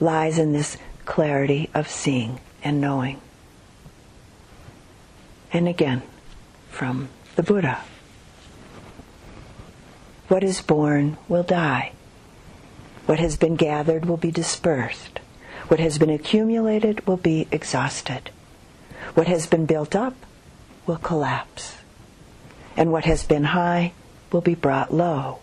lies 0.00 0.38
in 0.38 0.52
this 0.52 0.76
clarity 1.04 1.70
of 1.74 1.88
seeing 1.88 2.40
and 2.62 2.80
knowing. 2.80 3.20
And 5.52 5.66
again, 5.66 6.02
from 6.70 7.08
the 7.34 7.42
Buddha. 7.42 7.80
What 10.28 10.44
is 10.44 10.60
born 10.60 11.16
will 11.26 11.42
die. 11.42 11.92
What 13.06 13.18
has 13.18 13.36
been 13.36 13.56
gathered 13.56 14.04
will 14.04 14.18
be 14.18 14.30
dispersed. 14.30 15.20
What 15.68 15.80
has 15.80 15.98
been 15.98 16.10
accumulated 16.10 17.06
will 17.06 17.16
be 17.16 17.48
exhausted. 17.50 18.30
What 19.14 19.26
has 19.26 19.46
been 19.46 19.64
built 19.64 19.96
up 19.96 20.14
will 20.86 20.98
collapse. 20.98 21.77
And 22.78 22.92
what 22.92 23.06
has 23.06 23.24
been 23.24 23.42
high 23.42 23.92
will 24.30 24.40
be 24.40 24.54
brought 24.54 24.94
low. 24.94 25.40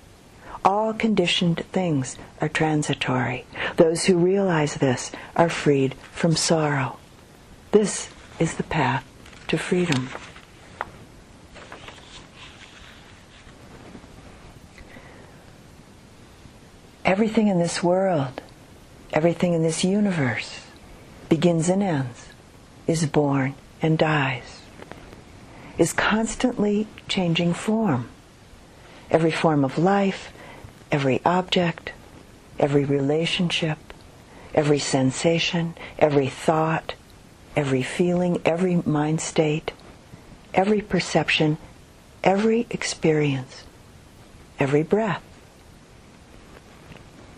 All 0.64 0.94
conditioned 0.94 1.66
things 1.74 2.18
are 2.40 2.48
transitory. 2.48 3.46
Those 3.76 4.06
who 4.06 4.18
realize 4.18 4.76
this 4.76 5.12
are 5.36 5.50
freed 5.50 5.96
from 6.14 6.38
sorrow. 6.38 6.98
This 7.72 8.10
is 8.40 8.54
the 8.54 8.64
path 8.64 9.04
to 9.50 9.58
freedom. 9.58 10.10
Everything 17.04 17.50
in 17.50 17.60
this 17.60 17.84
world, 17.84 18.42
everything 19.12 19.54
in 19.54 19.62
this 19.62 19.84
universe 19.84 20.62
begins 21.28 21.68
and 21.68 21.84
ends, 21.84 22.30
is 22.88 23.06
born 23.06 23.56
and 23.82 23.98
dies, 23.98 24.62
is 25.78 25.92
constantly 25.92 26.88
changing 27.08 27.54
form. 27.54 28.10
Every 29.10 29.32
form 29.32 29.64
of 29.64 29.78
life, 29.78 30.32
every 30.92 31.22
object, 31.26 31.92
every 32.60 32.86
relationship, 32.86 33.78
every 34.54 34.80
sensation, 34.80 35.76
every 36.00 36.28
thought, 36.28 36.96
every 37.56 37.84
feeling, 37.84 38.42
every 38.46 38.78
mind 38.78 39.22
state, 39.22 39.72
every 40.54 40.82
perception, 40.82 41.58
every 42.24 42.66
experience, 42.70 43.64
every 44.60 44.84
breath 44.84 45.22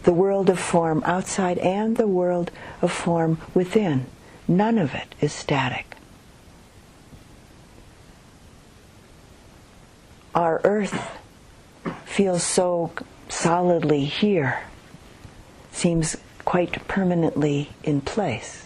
the 0.07 0.13
world 0.13 0.49
of 0.49 0.57
form 0.57 1.03
outside 1.05 1.57
and 1.57 1.97
the 1.97 2.07
world 2.07 2.49
of 2.81 2.89
form 2.89 3.37
within. 3.53 4.05
None 4.47 4.77
of 4.77 4.95
it 4.95 5.13
is 5.19 5.33
static. 5.33 5.96
Our 10.37 10.61
earth 10.65 11.17
feels 12.05 12.43
so 12.43 12.91
solidly 13.27 14.05
here, 14.05 14.59
seems 15.71 16.15
quite 16.45 16.87
permanently 16.87 17.71
in 17.81 18.01
place. 18.01 18.63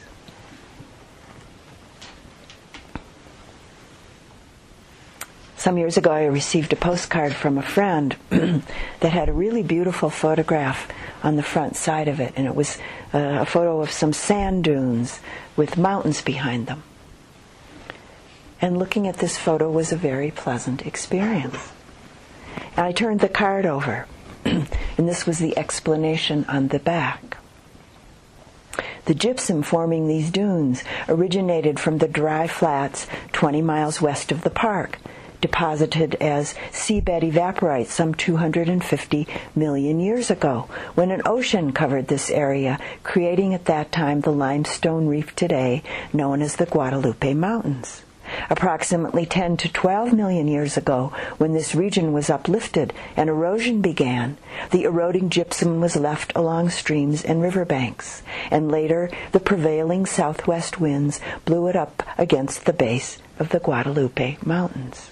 Some 5.55 5.77
years 5.77 5.95
ago, 5.95 6.12
I 6.12 6.25
received 6.25 6.73
a 6.73 6.75
postcard 6.75 7.34
from 7.34 7.57
a 7.57 7.62
friend 7.62 8.17
that 8.29 9.13
had 9.13 9.29
a 9.29 9.34
really 9.34 9.63
beautiful 9.63 10.10
photograph 10.10 10.91
on 11.23 11.38
the 11.38 11.43
front 11.43 11.77
side 11.77 12.10
of 12.10 12.19
it, 12.19 12.34
and 12.36 12.47
it 12.47 12.53
was 12.53 12.77
uh, 13.13 13.38
a 13.39 13.45
photo 13.45 13.79
of 13.79 13.91
some 13.91 14.12
sand 14.12 14.65
dunes 14.65 15.21
with 15.55 15.77
mountains 15.77 16.21
behind 16.21 16.67
them. 16.67 16.84
And 18.62 18.78
looking 18.78 19.08
at 19.08 19.17
this 19.17 19.38
photo 19.38 19.71
was 19.71 19.91
a 19.91 19.97
very 19.97 20.30
pleasant 20.30 20.86
experience. 20.86 21.71
And 22.78 22.86
I 22.86 22.91
turned 22.91 23.19
the 23.19 23.30
card 23.30 23.65
over, 23.65 24.06
and 24.45 24.67
this 24.97 25.26
was 25.26 25.39
the 25.39 25.58
explanation 25.58 26.45
on 26.47 26.67
the 26.67 26.80
back. 26.80 27.38
The 29.06 29.15
gypsum 29.15 29.63
forming 29.63 30.08
these 30.08 30.30
dunes 30.30 30.84
originated 31.10 31.80
from 31.80 31.97
the 31.97 32.08
dry 32.08 32.47
flats 32.47 33.08
20 33.34 33.62
miles 33.63 34.00
west 34.00 34.32
of 34.32 34.43
the 34.43 34.52
park 34.52 35.00
deposited 35.41 36.15
as 36.21 36.54
seabed 36.71 37.24
evaporites 37.24 37.88
some 37.88 38.13
250 38.13 39.28
million 39.56 40.00
years 40.00 40.30
ago, 40.30 40.69
when 40.93 41.10
an 41.10 41.24
ocean 41.26 41.74
covered 41.74 42.08
this 42.08 42.30
area, 42.30 42.80
creating 43.04 43.54
at 43.54 43.65
that 43.65 43.91
time 43.91 44.21
the 44.21 44.32
limestone 44.32 45.08
reef 45.08 45.36
today 45.36 45.82
known 46.13 46.43
as 46.43 46.58
the 46.58 46.67
Guadalupe 46.67 47.34
Mountains. 47.34 48.04
Approximately 48.50 49.26
10 49.26 49.58
to 49.58 49.70
12 49.70 50.13
million 50.13 50.48
years 50.48 50.78
ago, 50.78 51.12
when 51.38 51.54
this 51.54 51.76
region 51.76 52.13
was 52.13 52.30
uplifted 52.30 52.94
and 53.15 53.30
erosion 53.30 53.82
began, 53.82 54.38
the 54.72 54.84
eroding 54.84 55.30
gypsum 55.30 55.82
was 55.82 55.96
left 55.96 56.32
along 56.36 56.70
streams 56.70 57.24
and 57.24 57.41
riverbanks, 57.41 58.24
and 58.50 58.72
later 58.72 59.10
the 59.32 59.39
prevailing 59.39 60.06
southwest 60.06 60.80
winds 60.80 61.20
blew 61.46 61.67
it 61.67 61.76
up 61.76 62.04
against 62.17 62.65
the 62.65 62.74
base 62.74 63.17
of 63.39 63.50
the 63.50 63.60
Guadalupe 63.60 64.38
Mountains. 64.46 65.12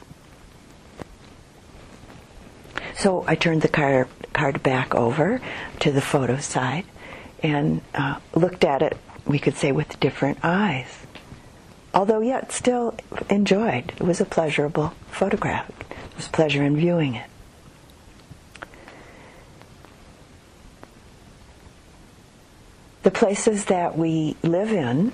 So 2.96 3.24
I 3.28 3.36
turned 3.36 3.62
the 3.62 3.70
card, 3.70 4.08
card 4.34 4.62
back 4.62 4.94
over 4.94 5.42
to 5.80 5.92
the 5.92 6.02
photo 6.02 6.38
side 6.38 6.84
and 7.42 7.82
uh, 7.96 8.20
looked 8.36 8.66
at 8.66 8.82
it, 8.82 8.98
we 9.26 9.40
could 9.40 9.56
say, 9.56 9.72
with 9.72 10.00
different 10.00 10.40
eyes. 10.44 10.99
Although 11.94 12.22
yet 12.22 12.52
still 12.52 12.96
enjoyed. 13.30 13.94
It 13.98 14.02
was 14.02 14.22
a 14.22 14.26
pleasurable 14.26 14.94
photograph. 15.10 15.68
There 15.90 15.98
was 16.16 16.28
pleasure 16.28 16.64
in 16.64 16.76
viewing 16.76 17.16
it. 17.16 17.30
The 23.02 23.12
places 23.12 23.66
that 23.66 23.98
we 23.98 24.36
live 24.44 24.72
in 24.72 25.14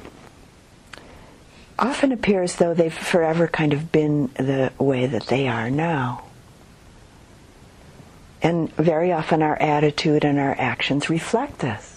often 1.78 2.12
appear 2.12 2.42
as 2.42 2.56
though 2.56 2.74
they've 2.74 2.94
forever 2.94 3.48
kind 3.48 3.74
of 3.74 3.92
been 3.92 4.28
the 4.36 4.72
way 4.78 5.06
that 5.06 5.28
they 5.28 5.48
are 5.48 5.70
now. 5.70 6.24
And 8.42 8.72
very 8.76 9.12
often 9.12 9.42
our 9.42 9.56
attitude 9.62 10.26
and 10.26 10.40
our 10.40 10.56
actions 10.58 11.10
reflect 11.10 11.60
this. 11.60 11.94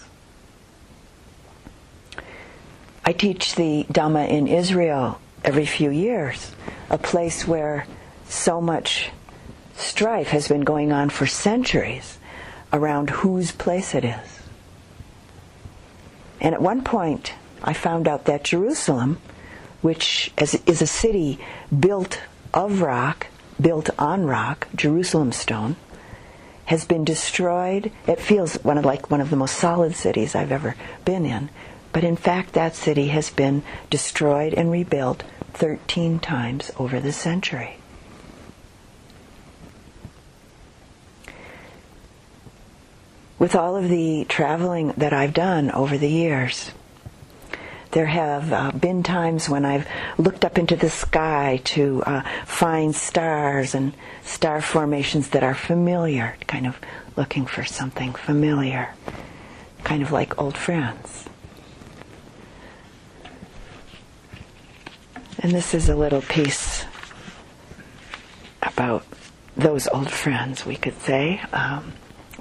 I 3.09 3.11
teach 3.11 3.55
the 3.55 3.85
Dhamma 3.85 4.29
in 4.29 4.47
Israel 4.47 5.19
every 5.43 5.65
few 5.65 5.89
years, 5.89 6.51
a 6.91 6.99
place 6.99 7.47
where 7.47 7.87
so 8.27 8.61
much 8.61 9.09
strife 9.75 10.27
has 10.27 10.47
been 10.47 10.61
going 10.61 10.91
on 10.91 11.09
for 11.09 11.25
centuries 11.25 12.19
around 12.71 13.09
whose 13.09 13.51
place 13.51 13.95
it 13.95 14.05
is. 14.05 14.39
And 16.39 16.53
at 16.53 16.61
one 16.61 16.83
point, 16.83 17.33
I 17.63 17.73
found 17.73 18.07
out 18.07 18.25
that 18.25 18.43
Jerusalem, 18.43 19.17
which 19.81 20.31
is 20.37 20.53
a 20.67 20.85
city 20.85 21.39
built 21.79 22.21
of 22.53 22.79
rock, 22.79 23.25
built 23.59 23.89
on 23.97 24.27
rock, 24.27 24.67
Jerusalem 24.75 25.31
stone, 25.31 25.77
has 26.65 26.85
been 26.85 27.05
destroyed. 27.05 27.91
It 28.05 28.21
feels 28.21 28.63
one 28.63 28.77
of 28.77 28.85
like 28.85 29.09
one 29.09 29.19
of 29.19 29.31
the 29.31 29.35
most 29.35 29.55
solid 29.55 29.95
cities 29.95 30.35
I've 30.35 30.51
ever 30.51 30.75
been 31.05 31.25
in. 31.25 31.49
But 31.91 32.03
in 32.03 32.15
fact, 32.15 32.53
that 32.53 32.75
city 32.75 33.07
has 33.07 33.29
been 33.29 33.63
destroyed 33.89 34.53
and 34.53 34.71
rebuilt 34.71 35.23
13 35.53 36.19
times 36.19 36.71
over 36.77 36.99
the 36.99 37.11
century. 37.11 37.77
With 43.39 43.55
all 43.55 43.75
of 43.75 43.89
the 43.89 44.25
traveling 44.25 44.93
that 44.97 45.13
I've 45.13 45.33
done 45.33 45.71
over 45.71 45.97
the 45.97 46.09
years, 46.09 46.71
there 47.91 48.05
have 48.05 48.53
uh, 48.53 48.71
been 48.71 49.01
times 49.01 49.49
when 49.49 49.65
I've 49.65 49.87
looked 50.17 50.45
up 50.45 50.57
into 50.57 50.75
the 50.75 50.89
sky 50.89 51.61
to 51.65 52.03
uh, 52.05 52.21
find 52.45 52.95
stars 52.95 53.73
and 53.73 53.93
star 54.23 54.61
formations 54.61 55.29
that 55.29 55.43
are 55.43 55.55
familiar, 55.55 56.35
kind 56.47 56.67
of 56.67 56.77
looking 57.15 57.45
for 57.45 57.63
something 57.63 58.13
familiar. 58.13 58.93
kind 59.83 60.03
of 60.03 60.11
like 60.11 60.39
old 60.39 60.57
friends. 60.57 61.28
And 65.41 65.53
this 65.53 65.73
is 65.73 65.87
a 65.87 65.95
little 65.95 66.21
piece 66.21 66.85
about 68.61 69.05
those 69.55 69.87
old 69.87 70.11
friends, 70.11 70.65
we 70.65 70.75
could 70.75 70.99
say, 71.01 71.39
um, 71.53 71.93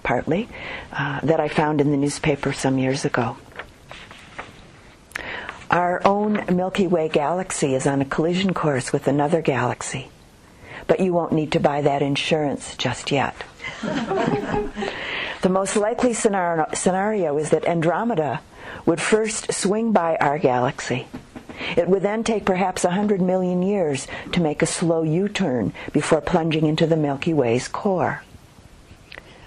partly, 0.02 0.48
uh, 0.92 1.20
that 1.22 1.38
I 1.38 1.48
found 1.48 1.80
in 1.80 1.92
the 1.92 1.96
newspaper 1.96 2.52
some 2.52 2.76
years 2.76 3.04
ago. 3.04 3.36
Our 5.70 6.04
own 6.04 6.44
Milky 6.50 6.88
Way 6.88 7.08
galaxy 7.08 7.74
is 7.74 7.86
on 7.86 8.00
a 8.00 8.04
collision 8.04 8.52
course 8.52 8.92
with 8.92 9.06
another 9.06 9.42
galaxy, 9.42 10.08
but 10.88 10.98
you 10.98 11.12
won't 11.12 11.32
need 11.32 11.52
to 11.52 11.60
buy 11.60 11.82
that 11.82 12.02
insurance 12.02 12.74
just 12.76 13.12
yet. 13.12 13.36
the 13.82 15.48
most 15.48 15.76
likely 15.76 16.14
scenario 16.14 17.38
is 17.38 17.50
that 17.50 17.64
Andromeda 17.64 18.40
would 18.86 19.00
first 19.00 19.52
swing 19.52 19.92
by 19.92 20.16
our 20.16 20.38
galaxy 20.38 21.06
it 21.76 21.88
would 21.88 22.02
then 22.02 22.24
take 22.24 22.44
perhaps 22.44 22.84
a 22.84 22.90
hundred 22.90 23.20
million 23.20 23.62
years 23.62 24.06
to 24.32 24.40
make 24.40 24.62
a 24.62 24.66
slow 24.66 25.02
U-turn 25.02 25.72
before 25.92 26.20
plunging 26.20 26.66
into 26.66 26.86
the 26.86 26.96
Milky 26.96 27.32
Way's 27.34 27.68
core. 27.68 28.22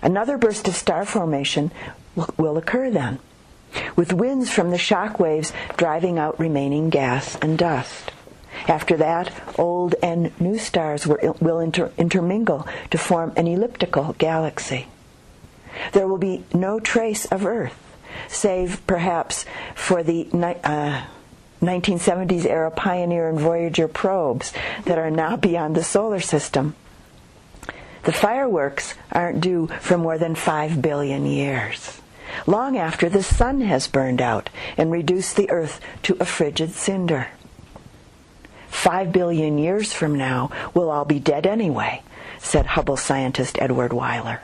Another 0.01 0.37
burst 0.37 0.67
of 0.67 0.75
star 0.75 1.05
formation 1.05 1.71
will 2.37 2.57
occur 2.57 2.89
then, 2.89 3.19
with 3.95 4.13
winds 4.13 4.49
from 4.49 4.71
the 4.71 4.77
shock 4.77 5.19
waves 5.19 5.53
driving 5.77 6.17
out 6.17 6.39
remaining 6.39 6.89
gas 6.89 7.35
and 7.41 7.57
dust. 7.57 8.11
After 8.67 8.97
that, 8.97 9.31
old 9.57 9.95
and 10.03 10.39
new 10.39 10.57
stars 10.57 11.07
will 11.07 11.59
inter- 11.59 11.91
intermingle 11.97 12.67
to 12.89 12.97
form 12.97 13.33
an 13.35 13.47
elliptical 13.47 14.13
galaxy. 14.17 14.87
There 15.93 16.07
will 16.07 16.17
be 16.17 16.43
no 16.53 16.79
trace 16.79 17.25
of 17.25 17.45
Earth, 17.45 17.77
save 18.27 18.85
perhaps 18.87 19.45
for 19.73 20.03
the 20.03 20.27
uh, 20.63 21.05
1970s 21.61 22.45
era 22.45 22.71
Pioneer 22.71 23.29
and 23.29 23.39
Voyager 23.39 23.87
probes 23.87 24.51
that 24.85 24.97
are 24.97 25.11
now 25.11 25.35
beyond 25.35 25.75
the 25.75 25.83
solar 25.83 26.19
system. 26.19 26.75
The 28.03 28.11
fireworks 28.11 28.95
aren't 29.11 29.41
due 29.41 29.67
for 29.79 29.97
more 29.97 30.17
than 30.17 30.33
5 30.33 30.81
billion 30.81 31.25
years, 31.25 32.01
long 32.47 32.77
after 32.77 33.09
the 33.09 33.21
sun 33.21 33.61
has 33.61 33.87
burned 33.87 34.21
out 34.21 34.49
and 34.75 34.91
reduced 34.91 35.35
the 35.35 35.51
Earth 35.51 35.79
to 36.03 36.17
a 36.19 36.25
frigid 36.25 36.71
cinder. 36.71 37.27
Five 38.69 39.11
billion 39.11 39.59
years 39.59 39.93
from 39.93 40.15
now, 40.15 40.49
we'll 40.73 40.89
all 40.89 41.05
be 41.05 41.19
dead 41.19 41.45
anyway, 41.45 42.01
said 42.39 42.65
Hubble 42.65 42.97
scientist 42.97 43.57
Edward 43.61 43.93
Weiler. 43.93 44.41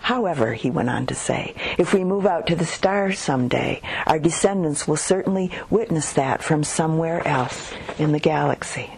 However, 0.00 0.54
he 0.54 0.70
went 0.70 0.88
on 0.90 1.06
to 1.06 1.14
say, 1.14 1.54
if 1.78 1.94
we 1.94 2.02
move 2.04 2.26
out 2.26 2.46
to 2.48 2.56
the 2.56 2.64
stars 2.64 3.18
someday, 3.18 3.82
our 4.06 4.18
descendants 4.18 4.88
will 4.88 4.96
certainly 4.96 5.52
witness 5.68 6.14
that 6.14 6.42
from 6.42 6.64
somewhere 6.64 7.24
else 7.26 7.72
in 7.98 8.12
the 8.12 8.18
galaxy. 8.18 8.90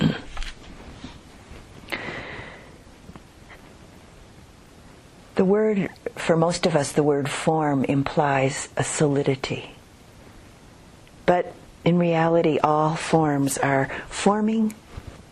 the 5.34 5.44
word, 5.44 5.90
for 6.16 6.36
most 6.36 6.64
of 6.66 6.74
us, 6.74 6.92
the 6.92 7.02
word 7.02 7.28
form 7.28 7.84
implies 7.84 8.70
a 8.78 8.84
solidity. 8.84 9.74
But 11.26 11.52
in 11.84 11.98
reality, 11.98 12.58
all 12.58 12.96
forms 12.96 13.58
are 13.58 13.90
forming 14.08 14.74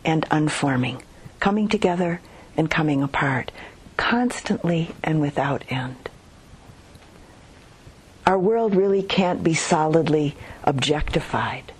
and 0.05 0.27
unforming 0.31 1.03
coming 1.41 1.69
together 1.69 2.21
and 2.57 2.71
coming 2.71 3.03
apart, 3.03 3.51
constantly 3.97 4.91
and 5.03 5.21
without 5.21 5.65
end. 5.69 6.09
Our 8.27 8.39
world 8.39 8.77
really 8.77 9.03
can't 9.03 9.43
be 9.43 9.55
solidly 9.55 10.37
objectified. 10.63 11.73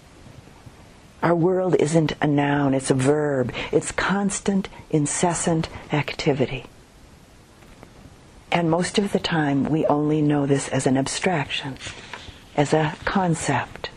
Our 1.23 1.35
world 1.35 1.77
isn't 1.79 2.15
a 2.23 2.27
noun, 2.27 2.73
it's 2.73 2.91
a 2.91 2.95
verb. 2.95 3.53
It's 3.71 3.93
constant, 3.93 4.69
incessant 4.91 5.69
activity. 5.93 6.65
And 8.51 8.71
most 8.71 8.99
of 8.99 9.13
the 9.13 9.19
time, 9.19 9.65
we 9.65 9.85
only 9.87 10.23
know 10.23 10.47
this 10.47 10.69
as 10.69 10.87
an 10.87 10.97
abstraction, 10.97 11.77
as 12.57 12.73
a 12.73 12.97
concept. 13.05 13.91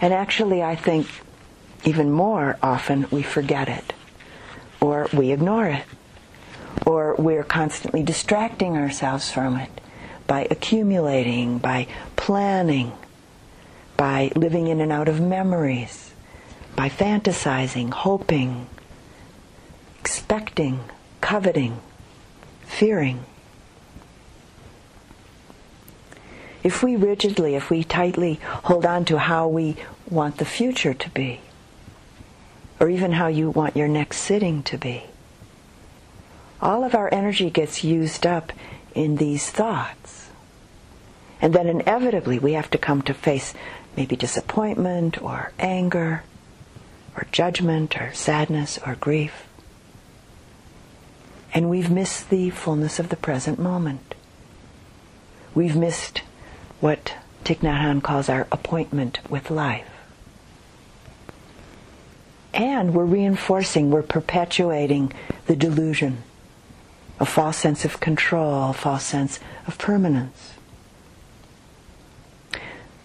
And 0.00 0.12
actually, 0.12 0.62
I 0.62 0.74
think 0.74 1.06
even 1.84 2.10
more 2.10 2.58
often 2.62 3.06
we 3.10 3.22
forget 3.22 3.68
it 3.68 3.91
or 4.82 5.08
we 5.12 5.30
ignore 5.30 5.68
it 5.68 5.84
or 6.86 7.14
we're 7.16 7.44
constantly 7.44 8.02
distracting 8.02 8.76
ourselves 8.76 9.30
from 9.30 9.56
it 9.56 9.70
by 10.26 10.46
accumulating, 10.50 11.58
by 11.58 11.86
planning, 12.16 12.92
by 13.96 14.32
living 14.34 14.66
in 14.66 14.80
and 14.80 14.90
out 14.90 15.08
of 15.08 15.20
memories, 15.20 16.12
by 16.74 16.88
fantasizing, 16.88 17.92
hoping, 17.92 18.66
expecting, 20.00 20.80
coveting, 21.20 21.78
fearing. 22.62 23.24
If 26.64 26.82
we 26.82 26.96
rigidly, 26.96 27.54
if 27.54 27.70
we 27.70 27.84
tightly 27.84 28.40
hold 28.42 28.86
on 28.86 29.04
to 29.06 29.18
how 29.18 29.48
we 29.48 29.76
want 30.08 30.38
the 30.38 30.44
future 30.44 30.94
to 30.94 31.10
be, 31.10 31.40
or 32.82 32.90
even 32.90 33.12
how 33.12 33.28
you 33.28 33.48
want 33.48 33.76
your 33.76 33.86
next 33.86 34.16
sitting 34.18 34.60
to 34.60 34.76
be. 34.76 35.04
All 36.60 36.82
of 36.82 36.96
our 36.96 37.08
energy 37.14 37.48
gets 37.48 37.84
used 37.84 38.26
up 38.26 38.52
in 38.92 39.16
these 39.16 39.48
thoughts. 39.48 40.30
And 41.40 41.54
then 41.54 41.68
inevitably 41.68 42.40
we 42.40 42.54
have 42.54 42.68
to 42.70 42.78
come 42.78 43.00
to 43.02 43.14
face 43.14 43.54
maybe 43.96 44.16
disappointment 44.16 45.22
or 45.22 45.52
anger 45.60 46.24
or 47.16 47.28
judgment 47.30 48.00
or 48.00 48.12
sadness 48.14 48.80
or 48.84 48.96
grief. 48.96 49.46
And 51.54 51.70
we've 51.70 51.90
missed 51.90 52.30
the 52.30 52.50
fullness 52.50 52.98
of 52.98 53.10
the 53.10 53.16
present 53.16 53.60
moment. 53.60 54.16
We've 55.54 55.76
missed 55.76 56.22
what 56.80 57.14
Thich 57.44 57.58
Nhat 57.58 57.80
Hanh 57.80 58.02
calls 58.02 58.28
our 58.28 58.48
appointment 58.50 59.20
with 59.30 59.52
life. 59.52 59.91
And 62.54 62.94
we're 62.94 63.04
reinforcing, 63.04 63.90
we're 63.90 64.02
perpetuating 64.02 65.12
the 65.46 65.56
delusion, 65.56 66.22
a 67.18 67.24
false 67.24 67.56
sense 67.56 67.84
of 67.84 68.00
control, 68.00 68.70
a 68.70 68.74
false 68.74 69.04
sense 69.04 69.40
of 69.66 69.78
permanence. 69.78 70.54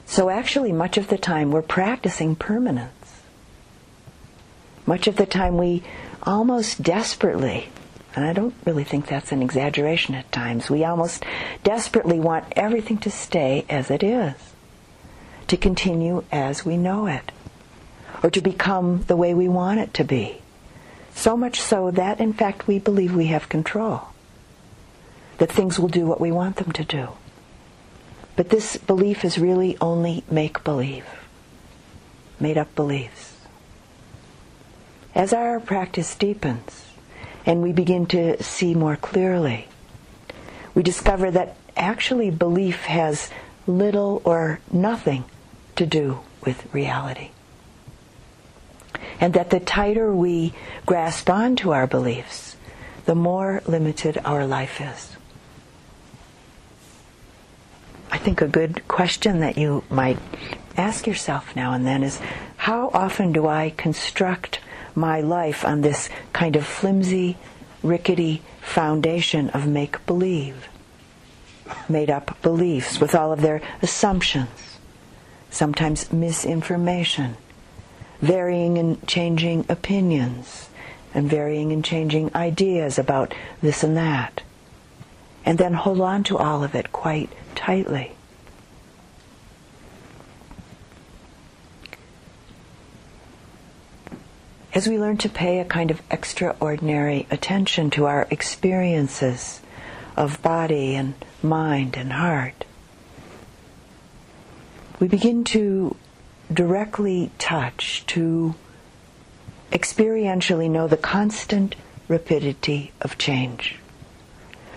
So 0.06 0.30
actually, 0.30 0.72
much 0.72 0.98
of 0.98 1.08
the 1.08 1.18
time 1.18 1.52
we're 1.52 1.62
practicing 1.62 2.36
permanence. 2.36 3.22
Much 4.86 5.08
of 5.08 5.18
the 5.18 5.26
time 5.26 5.58
we 5.58 5.84
almost 6.24 6.82
desperately, 6.82 7.70
and 8.16 8.26
I 8.26 8.34
don't 8.34 8.56
really 8.66 8.84
think 8.84 9.08
that's 9.08 9.32
an 9.32 9.42
exaggeration 9.42 10.16
at 10.16 10.32
times, 10.32 10.70
we 10.70 10.84
almost 10.84 11.24
desperately 11.64 12.20
want 12.20 12.46
everything 12.56 12.98
to 13.00 13.12
stay 13.12 13.66
as 13.70 13.92
it 13.92 14.02
is, 14.02 14.34
to 15.48 15.58
continue 15.58 16.24
as 16.32 16.66
we 16.66 16.78
know 16.78 17.06
it 17.06 17.32
or 18.24 18.30
to 18.30 18.42
become 18.42 19.04
the 19.04 19.16
way 19.16 19.34
we 19.34 19.48
want 19.48 19.80
it 19.80 19.94
to 19.96 20.04
be. 20.04 20.42
So 21.14 21.36
much 21.36 21.60
so 21.60 21.92
that, 21.92 22.20
in 22.20 22.34
fact, 22.34 22.68
we 22.68 22.80
believe 22.80 23.16
we 23.16 23.28
have 23.28 23.50
control, 23.50 24.10
that 25.40 25.52
things 25.52 25.80
will 25.80 25.88
do 25.88 26.06
what 26.06 26.22
we 26.22 26.32
want 26.32 26.58
them 26.58 26.72
to 26.74 26.84
do. 26.84 27.10
But 28.36 28.50
this 28.50 28.78
belief 28.78 29.26
is 29.26 29.40
really 29.40 29.78
only 29.82 30.24
make 30.30 30.64
believe, 30.64 31.06
made 32.40 32.58
up 32.58 32.76
beliefs. 32.76 33.36
As 35.16 35.34
our 35.34 35.60
practice 35.60 36.14
deepens 36.16 36.86
and 37.48 37.64
we 37.64 37.74
begin 37.74 38.06
to 38.08 38.42
see 38.44 38.76
more 38.76 38.96
clearly, 38.96 39.68
we 40.76 40.84
discover 40.84 41.32
that 41.32 41.56
actually 41.76 42.30
belief 42.30 42.84
has 42.84 43.32
little 43.66 44.22
or 44.24 44.60
nothing 44.72 45.24
to 45.76 45.88
do 45.88 46.20
with 46.46 46.72
reality 46.74 47.32
and 49.20 49.34
that 49.34 49.50
the 49.50 49.60
tighter 49.60 50.14
we 50.14 50.54
grasp 50.86 51.30
onto 51.30 51.72
our 51.72 51.88
beliefs, 51.88 52.56
the 53.06 53.16
more 53.16 53.62
limited 53.66 54.20
our 54.24 54.46
life 54.46 54.80
is. 54.82 55.16
I 58.12 58.18
think 58.18 58.42
a 58.42 58.48
good 58.48 58.88
question 58.88 59.40
that 59.40 59.58
you 59.58 59.84
might 59.90 60.20
ask 60.78 61.08
yourself 61.08 61.56
now 61.56 61.74
and 61.74 61.86
then 61.86 62.04
is 62.04 62.22
how 62.58 62.90
often 62.94 63.34
do 63.34 63.48
I 63.48 63.74
construct 63.76 64.60
my 64.96 65.22
life 65.22 65.66
on 65.66 65.82
this 65.82 66.10
kind 66.34 66.56
of 66.56 66.66
flimsy, 66.66 67.38
rickety 67.84 68.42
foundation 68.62 69.50
of 69.50 69.68
make 69.68 70.06
believe? 70.06 70.68
Made 71.90 72.10
up 72.10 72.42
beliefs 72.42 73.00
with 73.00 73.14
all 73.14 73.34
of 73.34 73.42
their 73.42 73.62
assumptions, 73.82 74.80
sometimes 75.50 76.12
misinformation 76.14 77.36
varying 78.22 78.78
and 78.78 79.06
changing 79.08 79.66
opinions, 79.70 80.70
and 81.14 81.30
varying 81.30 81.72
and 81.72 81.84
changing 81.84 82.34
ideas 82.36 83.00
about 83.00 83.34
this 83.62 83.84
and 83.84 83.98
that. 83.98 84.42
And 85.46 85.58
then 85.58 85.74
hold 85.74 86.02
on 86.02 86.24
to 86.26 86.38
all 86.38 86.64
of 86.64 86.76
it 86.76 86.92
quite 86.92 87.30
tightly. 87.56 88.12
As 94.74 94.88
we 94.88 95.00
learn 95.00 95.18
to 95.18 95.30
pay 95.30 95.60
a 95.60 95.66
kind 95.66 95.90
of 95.90 96.02
extraordinary 96.12 97.26
attention 97.32 97.90
to 97.92 98.06
our 98.06 98.28
experiences 98.30 99.62
of 100.16 100.42
body 100.44 100.94
and 100.94 101.16
mind 101.42 101.98
and 101.98 102.14
heart, 102.14 102.66
we 105.00 105.08
begin 105.08 105.44
to 105.46 105.96
directly 106.52 107.32
touch, 107.38 108.06
to 108.08 108.56
experientially 109.72 110.70
know 110.70 110.88
the 110.88 110.98
constant 110.98 111.76
rapidity 112.08 112.92
of 113.02 113.18
change. 113.18 113.78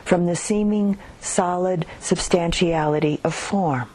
From 0.05 0.27
the 0.27 0.37
seeming 0.37 0.99
solid 1.21 1.87
substantiality 2.01 3.21
of 3.23 3.35
form 3.35 3.89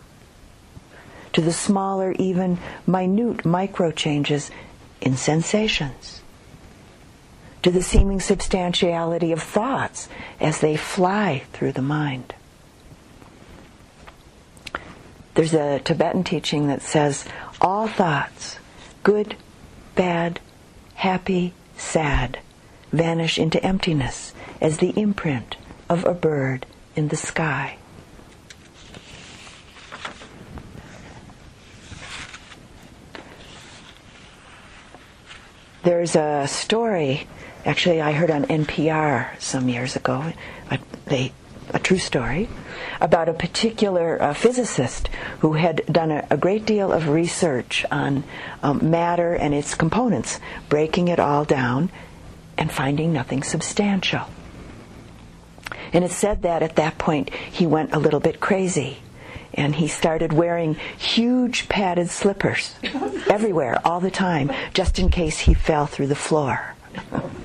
to 1.36 1.42
the 1.42 1.52
smaller, 1.52 2.14
even 2.14 2.58
minute 2.88 3.44
micro 3.44 3.92
changes 3.92 4.50
in 5.02 5.18
sensations, 5.18 6.22
to 7.62 7.70
the 7.70 7.84
seeming 7.84 8.22
substantiality 8.22 9.34
of 9.34 9.44
thoughts 9.44 10.08
as 10.40 10.62
they 10.62 10.78
fly 10.78 11.44
through 11.52 11.74
the 11.74 11.82
mind. 11.82 12.34
There's 15.34 15.54
a 15.54 15.80
Tibetan 15.80 16.24
teaching 16.24 16.68
that 16.68 16.82
says 16.82 17.26
all 17.65 17.88
thoughts, 17.88 18.60
good, 19.01 19.36
bad, 19.95 20.39
happy, 20.93 21.51
sad, 21.75 22.38
vanish 22.91 23.39
into 23.39 23.62
emptiness 23.65 24.36
as 24.62 24.78
the 24.78 24.91
imprint 24.91 25.58
of 25.89 26.06
a 26.06 26.13
bird 26.13 26.63
in 26.95 27.08
the 27.08 27.15
sky. 27.15 27.75
There's 35.82 36.15
a 36.15 36.47
story, 36.47 37.28
actually, 37.65 37.99
I 37.99 38.12
heard 38.12 38.30
on 38.30 38.45
NPR 38.45 39.41
some 39.41 39.69
years 39.69 39.95
ago. 39.95 40.34
They 41.08 41.32
a 41.76 41.80
true 41.80 42.00
story 42.00 42.48
about 43.02 43.28
a 43.28 43.34
particular 43.34 44.20
uh, 44.22 44.34
physicist 44.34 45.10
who 45.40 45.54
had 45.54 45.86
done 45.92 46.10
a, 46.10 46.26
a, 46.32 46.38
great 46.38 46.66
deal 46.66 46.92
of 46.92 47.10
research 47.10 47.86
on 47.92 48.24
um, 48.64 48.90
matter 48.90 49.36
and 49.36 49.54
its 49.54 49.76
components, 49.76 50.40
breaking 50.70 51.10
it 51.10 51.20
all 51.20 51.44
down 51.44 51.92
and 52.58 52.72
finding 52.72 53.12
nothing 53.12 53.44
substantial. 53.44 54.22
And 55.92 56.06
it 56.06 56.12
said 56.12 56.44
that 56.44 56.64
at 56.64 56.78
that 56.78 56.98
point 56.98 57.34
he 57.34 57.68
went 57.68 57.94
a 57.94 58.00
little 58.00 58.22
bit 58.22 58.40
crazy 58.40 59.00
and 59.54 59.76
he 59.76 59.88
started 59.88 60.32
wearing 60.32 60.76
huge 60.98 61.68
padded 61.68 62.10
slippers 62.10 62.76
everywhere 63.30 63.80
all 63.84 64.00
the 64.00 64.12
time 64.12 64.50
just 64.74 64.98
in 64.98 65.10
case 65.10 65.40
he 65.40 65.54
fell 65.54 65.88
through 65.88 66.08
the 66.08 66.16
floor. 66.16 66.74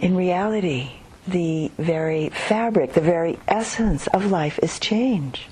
in 0.00 0.16
reality, 0.16 0.90
the 1.26 1.70
very 1.78 2.28
fabric, 2.28 2.92
the 2.92 3.00
very 3.00 3.38
essence 3.48 4.06
of 4.08 4.30
life 4.30 4.58
is 4.62 4.78
change. 4.78 5.48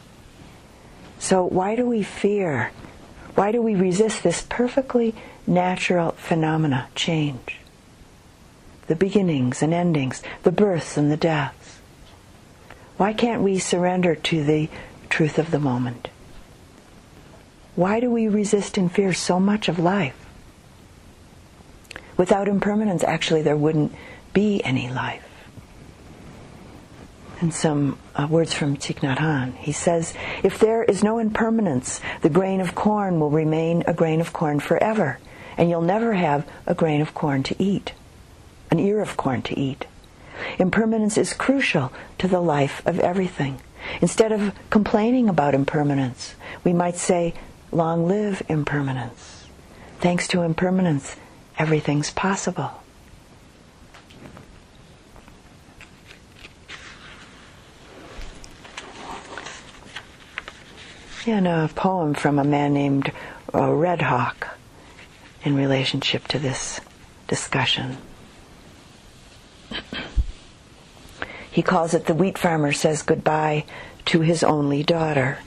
So, 1.18 1.44
why 1.44 1.74
do 1.74 1.86
we 1.86 2.02
fear? 2.02 2.70
Why 3.34 3.50
do 3.50 3.60
we 3.60 3.74
resist 3.74 4.22
this 4.22 4.46
perfectly 4.48 5.14
natural 5.46 6.12
phenomena, 6.12 6.88
change? 6.94 7.58
The 8.86 8.94
beginnings 8.94 9.62
and 9.62 9.72
endings, 9.72 10.22
the 10.42 10.52
births 10.52 10.96
and 10.96 11.10
the 11.10 11.16
deaths. 11.16 11.78
Why 12.96 13.12
can't 13.12 13.42
we 13.42 13.58
surrender 13.58 14.14
to 14.14 14.44
the 14.44 14.68
truth 15.08 15.38
of 15.38 15.50
the 15.50 15.58
moment? 15.58 16.08
Why 17.74 17.98
do 17.98 18.10
we 18.10 18.28
resist 18.28 18.78
and 18.78 18.92
fear 18.92 19.12
so 19.12 19.40
much 19.40 19.68
of 19.68 19.78
life? 19.78 20.14
Without 22.16 22.46
impermanence, 22.46 23.02
actually, 23.02 23.42
there 23.42 23.56
wouldn't 23.56 23.92
be 24.34 24.62
any 24.62 24.90
life. 24.90 25.22
And 27.40 27.54
some 27.54 27.98
uh, 28.14 28.26
words 28.28 28.52
from 28.52 28.76
Thich 28.76 29.00
Nhat 29.00 29.18
Hanh. 29.18 29.54
He 29.56 29.72
says, 29.72 30.14
If 30.42 30.58
there 30.58 30.84
is 30.84 31.02
no 31.02 31.18
impermanence, 31.18 32.00
the 32.22 32.30
grain 32.30 32.60
of 32.60 32.74
corn 32.74 33.18
will 33.18 33.30
remain 33.30 33.84
a 33.86 33.94
grain 33.94 34.20
of 34.20 34.32
corn 34.32 34.60
forever, 34.60 35.18
and 35.56 35.70
you'll 35.70 35.82
never 35.82 36.14
have 36.14 36.46
a 36.66 36.74
grain 36.74 37.00
of 37.00 37.14
corn 37.14 37.42
to 37.44 37.62
eat, 37.62 37.92
an 38.70 38.78
ear 38.78 39.00
of 39.00 39.16
corn 39.16 39.42
to 39.42 39.58
eat. 39.58 39.86
Impermanence 40.58 41.16
is 41.16 41.32
crucial 41.32 41.92
to 42.18 42.28
the 42.28 42.40
life 42.40 42.84
of 42.86 43.00
everything. 43.00 43.60
Instead 44.00 44.32
of 44.32 44.54
complaining 44.70 45.28
about 45.28 45.54
impermanence, 45.54 46.34
we 46.64 46.72
might 46.72 46.96
say, 46.96 47.34
Long 47.70 48.06
live 48.06 48.42
impermanence. 48.48 49.46
Thanks 50.00 50.28
to 50.28 50.42
impermanence, 50.42 51.16
everything's 51.58 52.10
possible. 52.10 52.83
In 61.26 61.46
a 61.46 61.68
poem 61.74 62.14
from 62.14 62.38
a 62.38 62.44
man 62.44 62.74
named 62.74 63.12
uh, 63.54 63.72
Red 63.72 64.02
Hawk 64.02 64.56
in 65.42 65.56
relationship 65.56 66.26
to 66.28 66.38
this 66.38 66.80
discussion. 67.28 67.96
he 71.54 71.62
calls 71.62 71.94
it 71.94 72.06
The 72.06 72.14
Wheat 72.14 72.36
Farmer 72.36 72.72
Says 72.72 73.02
Goodbye 73.02 73.64
to 74.06 74.22
His 74.22 74.42
Only 74.42 74.82
Daughter. 74.82 75.38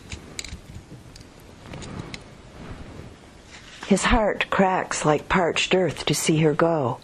His 3.87 4.05
heart 4.05 4.49
cracks 4.49 5.03
like 5.03 5.27
parched 5.27 5.75
earth 5.75 6.05
to 6.05 6.15
see 6.15 6.37
her 6.37 6.53
go, 6.53 6.99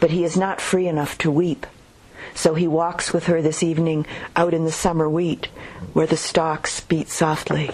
but 0.00 0.10
he 0.10 0.24
is 0.24 0.34
not 0.34 0.62
free 0.62 0.88
enough 0.88 1.18
to 1.18 1.30
weep. 1.30 1.66
So 2.34 2.54
he 2.54 2.66
walks 2.66 3.12
with 3.12 3.26
her 3.26 3.42
this 3.42 3.62
evening 3.62 4.06
out 4.34 4.54
in 4.54 4.64
the 4.64 4.72
summer 4.72 5.10
wheat, 5.10 5.48
where 5.92 6.06
the 6.06 6.16
stalks 6.16 6.80
beat 6.80 7.10
softly. 7.10 7.70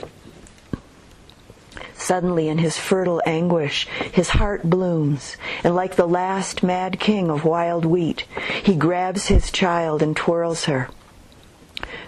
Suddenly, 1.99 2.49
in 2.49 2.59
his 2.59 2.79
fertile 2.79 3.21
anguish, 3.27 3.89
his 4.13 4.31
heart 4.31 4.63
blooms, 4.71 5.37
and 5.65 5.75
like 5.75 5.97
the 5.97 6.07
last 6.07 6.63
mad 6.63 7.01
king 7.01 7.29
of 7.29 7.45
wild 7.45 7.85
wheat, 7.85 8.25
he 8.63 8.77
grabs 8.77 9.27
his 9.27 9.51
child 9.51 10.01
and 10.01 10.17
twirls 10.17 10.67
her. 10.67 10.89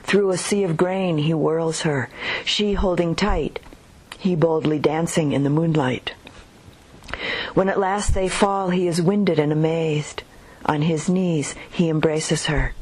Through 0.04 0.30
a 0.30 0.38
sea 0.38 0.62
of 0.62 0.76
grain 0.76 1.18
he 1.18 1.32
whirls 1.32 1.82
her, 1.82 2.08
she 2.44 2.74
holding 2.74 3.16
tight, 3.16 3.58
he 4.16 4.36
boldly 4.36 4.78
dancing 4.78 5.32
in 5.32 5.42
the 5.42 5.50
moonlight. 5.50 6.12
When 7.54 7.68
at 7.68 7.78
last 7.78 8.14
they 8.14 8.28
fall, 8.28 8.70
he 8.70 8.86
is 8.86 9.02
winded 9.02 9.40
and 9.40 9.52
amazed. 9.52 10.22
On 10.66 10.82
his 10.82 11.08
knees 11.08 11.56
he 11.68 11.88
embraces 11.88 12.46
her. 12.46 12.74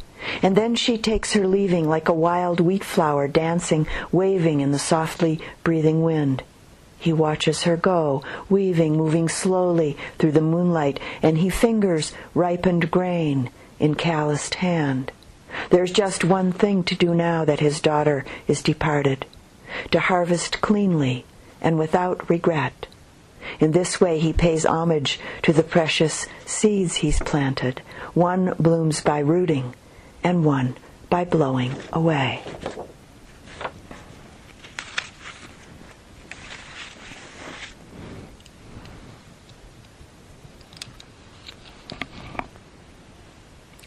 And 0.42 0.54
then 0.54 0.74
she 0.74 0.98
takes 0.98 1.32
her 1.32 1.46
leaving 1.46 1.88
like 1.88 2.08
a 2.10 2.12
wild 2.12 2.60
wheat 2.60 2.84
flower 2.84 3.28
dancing, 3.28 3.86
waving 4.12 4.60
in 4.60 4.72
the 4.72 4.78
softly 4.78 5.40
breathing 5.64 6.02
wind. 6.02 6.42
He 6.98 7.12
watches 7.12 7.62
her 7.62 7.76
go, 7.76 8.22
weaving, 8.50 8.96
moving 8.96 9.28
slowly 9.28 9.96
through 10.18 10.32
the 10.32 10.40
moonlight, 10.40 10.98
and 11.22 11.38
he 11.38 11.48
fingers 11.48 12.12
ripened 12.34 12.90
grain 12.90 13.50
in 13.78 13.94
calloused 13.94 14.56
hand. 14.56 15.12
There's 15.70 15.92
just 15.92 16.24
one 16.24 16.52
thing 16.52 16.82
to 16.84 16.94
do 16.94 17.14
now 17.14 17.44
that 17.44 17.60
his 17.60 17.80
daughter 17.80 18.24
is 18.46 18.62
departed 18.62 19.26
to 19.90 20.00
harvest 20.00 20.60
cleanly 20.60 21.24
and 21.60 21.78
without 21.78 22.28
regret. 22.28 22.86
In 23.60 23.72
this 23.72 24.00
way, 24.00 24.18
he 24.18 24.32
pays 24.32 24.66
homage 24.66 25.18
to 25.42 25.52
the 25.52 25.62
precious 25.62 26.26
seeds 26.44 26.96
he's 26.96 27.18
planted. 27.20 27.80
One 28.14 28.54
blooms 28.58 29.00
by 29.00 29.20
rooting, 29.20 29.74
and 30.22 30.44
one 30.44 30.76
by 31.08 31.24
blowing 31.24 31.74
away. 31.92 32.42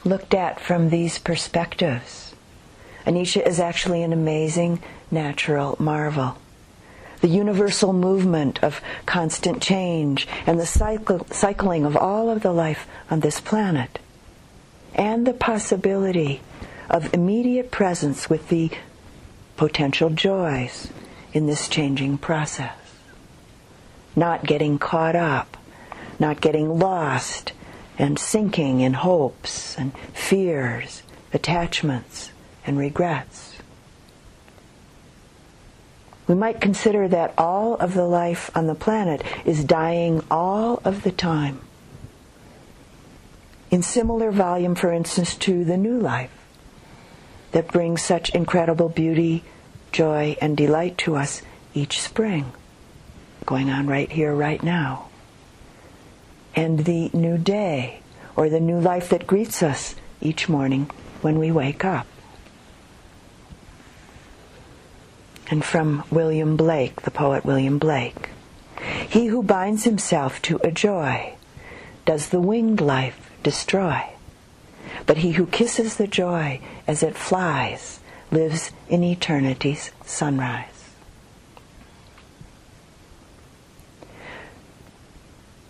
Looked 0.04 0.34
at 0.34 0.60
from 0.60 0.90
these 0.90 1.20
perspectives, 1.20 2.34
anicca 3.06 3.46
is 3.46 3.60
actually 3.60 4.02
an 4.02 4.12
amazing 4.14 4.82
natural 5.12 5.76
marvel. 5.80 6.38
The 7.22 7.28
universal 7.28 7.94
movement 7.94 8.64
of 8.64 8.82
constant 9.06 9.62
change 9.62 10.28
and 10.48 10.60
the 10.60 10.66
cycle, 10.66 11.28
cycling 11.30 11.86
of 11.86 11.96
all 11.96 12.32
of 12.32 12.42
the 12.42 12.52
life 12.52 12.88
on 13.12 13.20
this 13.20 13.40
planet, 13.40 14.00
and 14.96 15.28
the 15.28 15.34
possibility 15.34 16.42
of 16.90 17.14
immediate 17.14 17.70
presence 17.70 18.28
with 18.28 18.50
the 18.50 18.72
potential 19.56 20.10
joys 20.10 20.90
in 21.32 21.46
this 21.46 21.68
changing 21.68 22.18
process. 22.18 22.74
not 24.16 24.44
getting 24.46 24.78
caught 24.78 25.16
up, 25.16 25.58
not 26.20 26.42
getting 26.42 26.80
lost 26.80 27.54
and 28.02 28.18
sinking 28.18 28.82
in 28.82 28.94
hopes 28.94 29.78
and 29.78 29.96
fears, 30.12 31.04
attachments 31.34 32.32
and 32.66 32.78
regrets. 32.78 33.58
We 36.28 36.34
might 36.34 36.60
consider 36.60 37.08
that 37.10 37.36
all 37.38 37.76
of 37.76 37.94
the 37.94 38.08
life 38.08 38.50
on 38.56 38.66
the 38.66 38.74
planet 38.74 39.22
is 39.46 39.64
dying 39.64 40.24
all 40.32 40.82
of 40.84 41.04
the 41.04 41.12
time. 41.12 41.62
In 43.70 43.84
similar 43.84 44.32
volume, 44.32 44.74
for 44.74 44.92
instance, 44.92 45.36
to 45.36 45.64
the 45.64 45.78
new 45.78 46.00
life 46.00 46.32
that 47.52 47.68
brings 47.68 48.02
such 48.02 48.32
incredible 48.32 48.90
beauty, 48.90 49.44
joy, 49.92 50.36
and 50.42 50.58
delight 50.58 50.98
to 51.00 51.16
us 51.16 51.44
each 51.76 52.02
spring, 52.02 52.52
going 53.46 53.70
on 53.70 53.86
right 53.86 54.12
here, 54.12 54.34
right 54.34 54.64
now. 54.64 55.11
And 56.56 56.86
the 56.86 57.10
new 57.14 57.38
day, 57.38 58.02
or 58.36 58.50
the 58.50 58.60
new 58.60 58.80
life 58.80 59.10
that 59.10 59.28
greets 59.28 59.64
us 59.64 59.96
each 60.22 60.50
morning 60.50 60.90
when 61.22 61.40
we 61.40 61.52
wake 61.52 61.86
up. 61.86 62.08
And 65.50 65.64
from 65.64 66.04
William 66.10 66.56
Blake, 66.56 67.02
the 67.02 67.12
poet 67.12 67.44
William 67.44 67.78
Blake. 67.78 68.30
He 69.10 69.28
who 69.28 69.44
binds 69.44 69.84
himself 69.84 70.42
to 70.44 70.60
a 70.64 70.72
joy 70.72 71.36
does 72.06 72.30
the 72.30 72.40
winged 72.40 72.82
life 72.82 73.30
destroy. 73.44 74.04
But 75.06 75.18
he 75.18 75.32
who 75.34 75.46
kisses 75.46 75.98
the 75.98 76.08
joy 76.08 76.62
as 76.88 77.04
it 77.04 77.18
flies 77.18 78.00
lives 78.32 78.72
in 78.88 79.04
eternity's 79.04 79.92
sunrise. 80.06 80.71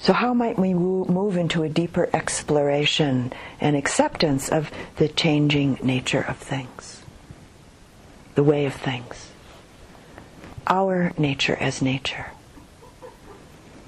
So, 0.01 0.13
how 0.13 0.33
might 0.33 0.57
we 0.57 0.73
move 0.73 1.37
into 1.37 1.61
a 1.61 1.69
deeper 1.69 2.09
exploration 2.11 3.31
and 3.59 3.75
acceptance 3.75 4.49
of 4.49 4.71
the 4.95 5.07
changing 5.07 5.77
nature 5.83 6.25
of 6.27 6.37
things, 6.37 7.03
the 8.33 8.41
way 8.41 8.65
of 8.65 8.73
things, 8.73 9.29
our 10.65 11.13
nature 11.19 11.55
as 11.59 11.83
nature? 11.83 12.31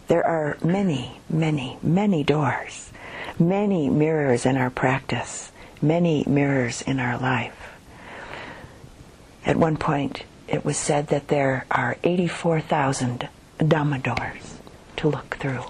There 0.07 0.23
are 0.23 0.55
many, 0.63 1.19
many, 1.31 1.79
many 1.81 2.23
doors, 2.23 2.91
many 3.39 3.89
mirrors 3.89 4.45
in 4.45 4.55
our 4.55 4.69
practice, 4.69 5.51
many 5.81 6.23
mirrors 6.27 6.83
in 6.83 6.99
our 6.99 7.17
life. 7.17 7.71
At 9.47 9.57
one 9.57 9.77
point, 9.77 10.25
it 10.47 10.63
was 10.63 10.77
said 10.77 11.07
that 11.07 11.29
there 11.29 11.65
are 11.71 11.97
84,000 12.03 13.29
Dhamma 13.57 14.03
doors 14.03 14.59
to 14.97 15.09
look 15.09 15.37
through 15.37 15.63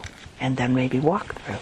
and 0.44 0.58
then 0.58 0.76
maybe 0.76 1.00
walk 1.00 1.36
through. 1.36 1.56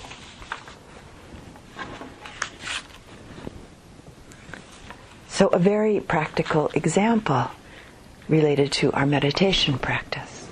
So, 5.30 5.48
a 5.50 5.60
very 5.60 6.00
practical 6.00 6.72
example 6.74 7.52
related 8.28 8.72
to 8.74 8.92
our 8.94 9.06
meditation 9.06 9.78
practice. 9.78 10.48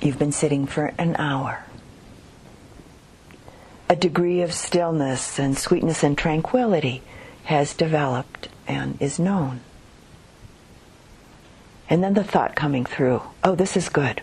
You've 0.00 0.18
been 0.18 0.32
sitting 0.32 0.66
for 0.66 0.92
an 0.98 1.16
hour. 1.16 1.64
A 3.88 3.96
degree 3.96 4.42
of 4.42 4.52
stillness 4.52 5.38
and 5.38 5.56
sweetness 5.56 6.04
and 6.04 6.16
tranquility 6.16 7.02
has 7.44 7.72
developed 7.72 8.48
and 8.66 9.00
is 9.00 9.18
known. 9.18 9.60
And 11.88 12.04
then 12.04 12.12
the 12.12 12.22
thought 12.22 12.54
coming 12.54 12.84
through, 12.84 13.22
oh, 13.42 13.54
this 13.54 13.78
is 13.78 13.88
good. 13.88 14.20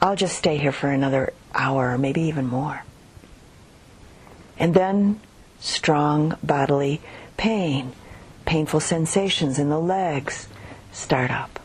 I'll 0.00 0.16
just 0.16 0.36
stay 0.36 0.58
here 0.58 0.72
for 0.72 0.88
another 0.88 1.32
hour 1.54 1.94
or 1.94 1.98
maybe 1.98 2.22
even 2.22 2.46
more. 2.46 2.84
And 4.58 4.74
then 4.74 5.20
strong 5.60 6.36
bodily 6.42 7.00
pain, 7.36 7.92
painful 8.44 8.80
sensations 8.80 9.58
in 9.58 9.68
the 9.68 9.78
legs 9.78 10.48
start 10.92 11.30
up. 11.30 11.58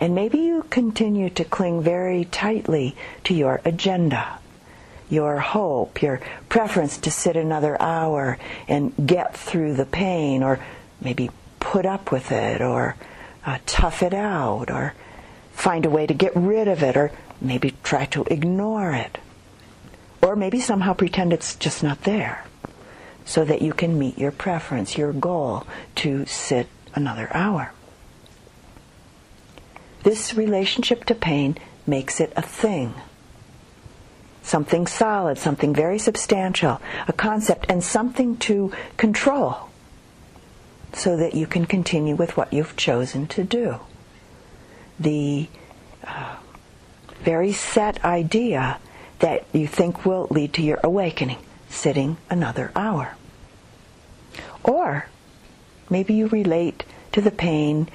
And 0.00 0.14
maybe 0.14 0.38
you 0.38 0.64
continue 0.70 1.30
to 1.30 1.44
cling 1.44 1.82
very 1.82 2.24
tightly 2.24 2.96
to 3.24 3.34
your 3.34 3.60
agenda, 3.64 4.38
your 5.08 5.38
hope, 5.38 6.02
your 6.02 6.20
preference 6.48 6.98
to 6.98 7.10
sit 7.10 7.36
another 7.36 7.80
hour 7.80 8.38
and 8.68 8.92
get 9.06 9.36
through 9.36 9.74
the 9.74 9.86
pain, 9.86 10.42
or 10.42 10.58
maybe 11.00 11.30
put 11.60 11.86
up 11.86 12.10
with 12.10 12.32
it, 12.32 12.60
or 12.60 12.96
uh, 13.46 13.58
tough 13.66 14.02
it 14.02 14.12
out, 14.12 14.70
or 14.70 14.94
find 15.54 15.86
a 15.86 15.90
way 15.90 16.06
to 16.06 16.12
get 16.12 16.34
rid 16.36 16.68
of 16.68 16.82
it, 16.82 16.96
or 16.96 17.10
maybe 17.40 17.74
try 17.82 18.04
to 18.06 18.24
ignore 18.24 18.92
it. 18.92 19.18
Or 20.20 20.36
maybe 20.36 20.60
somehow 20.60 20.94
pretend 20.94 21.32
it's 21.32 21.54
just 21.54 21.82
not 21.82 22.02
there 22.02 22.44
so 23.24 23.44
that 23.44 23.62
you 23.62 23.72
can 23.72 23.98
meet 23.98 24.18
your 24.18 24.32
preference, 24.32 24.98
your 24.98 25.12
goal 25.12 25.66
to 25.96 26.26
sit 26.26 26.66
another 26.94 27.28
hour. 27.32 27.72
This 30.02 30.34
relationship 30.34 31.04
to 31.06 31.14
pain 31.14 31.56
makes 31.86 32.20
it 32.20 32.32
a 32.36 32.42
thing. 32.42 32.94
Something 34.42 34.86
solid, 34.86 35.38
something 35.38 35.74
very 35.74 35.98
substantial, 35.98 36.80
a 37.08 37.12
concept, 37.14 37.64
and 37.70 37.82
something 37.82 38.36
to 38.38 38.72
control 38.98 39.70
so 40.92 41.16
that 41.16 41.34
you 41.34 41.46
can 41.46 41.64
continue 41.64 42.14
with 42.14 42.36
what 42.36 42.52
you've 42.52 42.76
chosen 42.76 43.26
to 43.28 43.44
do 43.44 43.80
the 44.98 45.48
uh, 46.06 46.36
very 47.22 47.52
set 47.52 48.04
idea 48.04 48.78
that 49.20 49.44
you 49.52 49.66
think 49.66 50.04
will 50.04 50.26
lead 50.30 50.52
to 50.54 50.62
your 50.62 50.78
awakening, 50.82 51.38
sitting 51.68 52.16
another 52.28 52.70
hour. 52.76 53.16
Or 54.62 55.06
maybe 55.88 56.14
you 56.14 56.28
relate 56.28 56.84
to 57.12 57.20
the 57.20 57.30
pain 57.30 57.88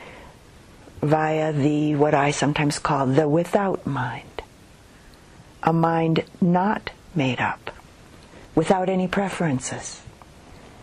via 1.01 1.53
the 1.53 1.95
what 1.95 2.13
I 2.13 2.31
sometimes 2.31 2.79
call 2.79 3.07
the 3.07 3.27
without 3.27 3.85
mind. 3.85 4.41
A 5.63 5.73
mind 5.73 6.23
not 6.41 6.91
made 7.13 7.39
up, 7.39 7.71
without 8.55 8.89
any 8.89 9.07
preferences, 9.07 10.01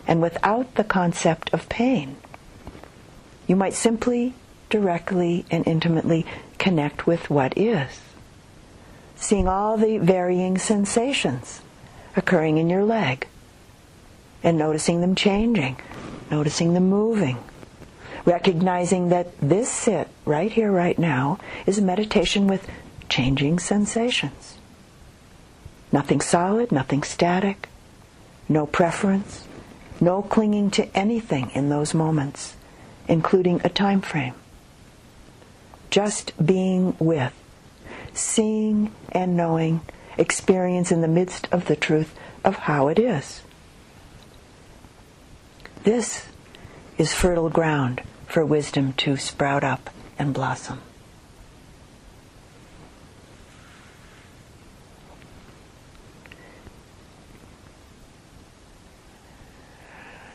and 0.05 0.21
without 0.21 0.75
the 0.75 0.83
concept 0.83 1.51
of 1.53 1.69
pain. 1.69 2.15
You 3.47 3.55
might 3.55 3.73
simply 3.73 4.33
directly 4.69 5.45
and 5.49 5.67
intimately 5.67 6.25
connect 6.57 7.07
with 7.07 7.29
what 7.29 7.57
is. 7.57 8.01
Seeing 9.15 9.47
all 9.47 9.77
the 9.77 9.97
varying 9.97 10.57
sensations 10.57 11.61
occurring 12.15 12.57
in 12.57 12.69
your 12.69 12.83
leg 12.83 13.27
and 14.43 14.57
noticing 14.57 15.01
them 15.01 15.15
changing, 15.15 15.77
noticing 16.29 16.73
them 16.73 16.89
moving, 16.89 17.37
recognizing 18.25 19.09
that 19.09 19.37
this 19.39 19.69
sit 19.69 20.07
right 20.25 20.51
here, 20.51 20.71
right 20.71 20.99
now, 20.99 21.39
is 21.65 21.77
a 21.77 21.81
meditation 21.81 22.47
with 22.47 22.69
changing 23.09 23.59
sensations. 23.59 24.57
Nothing 25.91 26.21
solid, 26.21 26.71
nothing 26.71 27.03
static, 27.03 27.69
no 28.49 28.65
preference, 28.65 29.47
no 29.99 30.21
clinging 30.21 30.69
to 30.71 30.95
anything 30.95 31.49
in 31.51 31.69
those 31.69 31.93
moments, 31.93 32.55
including 33.07 33.61
a 33.63 33.69
time 33.69 34.01
frame 34.01 34.33
just 35.89 36.33
being 36.43 36.95
with, 36.99 37.33
seeing 38.13 38.91
and 39.11 39.37
knowing, 39.37 39.81
experience 40.17 40.91
in 40.91 41.01
the 41.01 41.07
midst 41.07 41.47
of 41.51 41.65
the 41.65 41.75
truth 41.75 42.13
of 42.43 42.55
how 42.55 42.87
it 42.87 42.99
is. 42.99 43.41
This 45.83 46.25
is 46.97 47.13
fertile 47.13 47.49
ground 47.49 48.01
for 48.25 48.43
wisdom 48.43 48.93
to 48.93 49.15
sprout 49.17 49.63
up 49.63 49.89
and 50.17 50.33
blossom. 50.33 50.81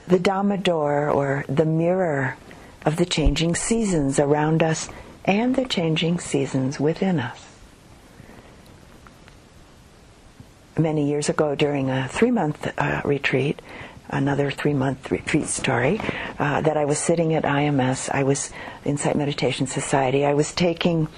The 0.07 0.19
Dhamma 0.19 0.63
door, 0.63 1.09
or 1.09 1.45
the 1.49 1.65
mirror 1.65 2.37
of 2.85 2.97
the 2.97 3.07
changing 3.07 3.55
seasons 3.55 4.19
around 4.19 4.63
us 4.63 4.89
and 5.25 5.55
the 5.55 5.65
changing 5.65 6.19
seasons 6.19 6.81
within 6.81 7.21
us. 7.21 7.47
Many 10.77 11.09
years 11.09 11.29
ago, 11.29 11.55
during 11.55 11.91
a 11.91 12.09
three 12.09 12.31
month 12.31 12.73
uh, 12.79 13.03
retreat, 13.05 13.61
another 14.09 14.51
three 14.51 14.75
month 14.75 15.11
retreat 15.11 15.47
story, 15.47 16.01
uh, 16.39 16.61
that 16.63 16.77
I 16.77 16.85
was 16.85 16.99
sitting 16.99 17.35
at 17.35 17.45
IMS, 17.45 18.11
I 18.11 18.23
was 18.23 18.51
Insight 18.85 19.17
Meditation 19.17 19.67
Society, 19.67 20.25
I 20.25 20.35
was 20.35 20.53
taking 20.53 21.09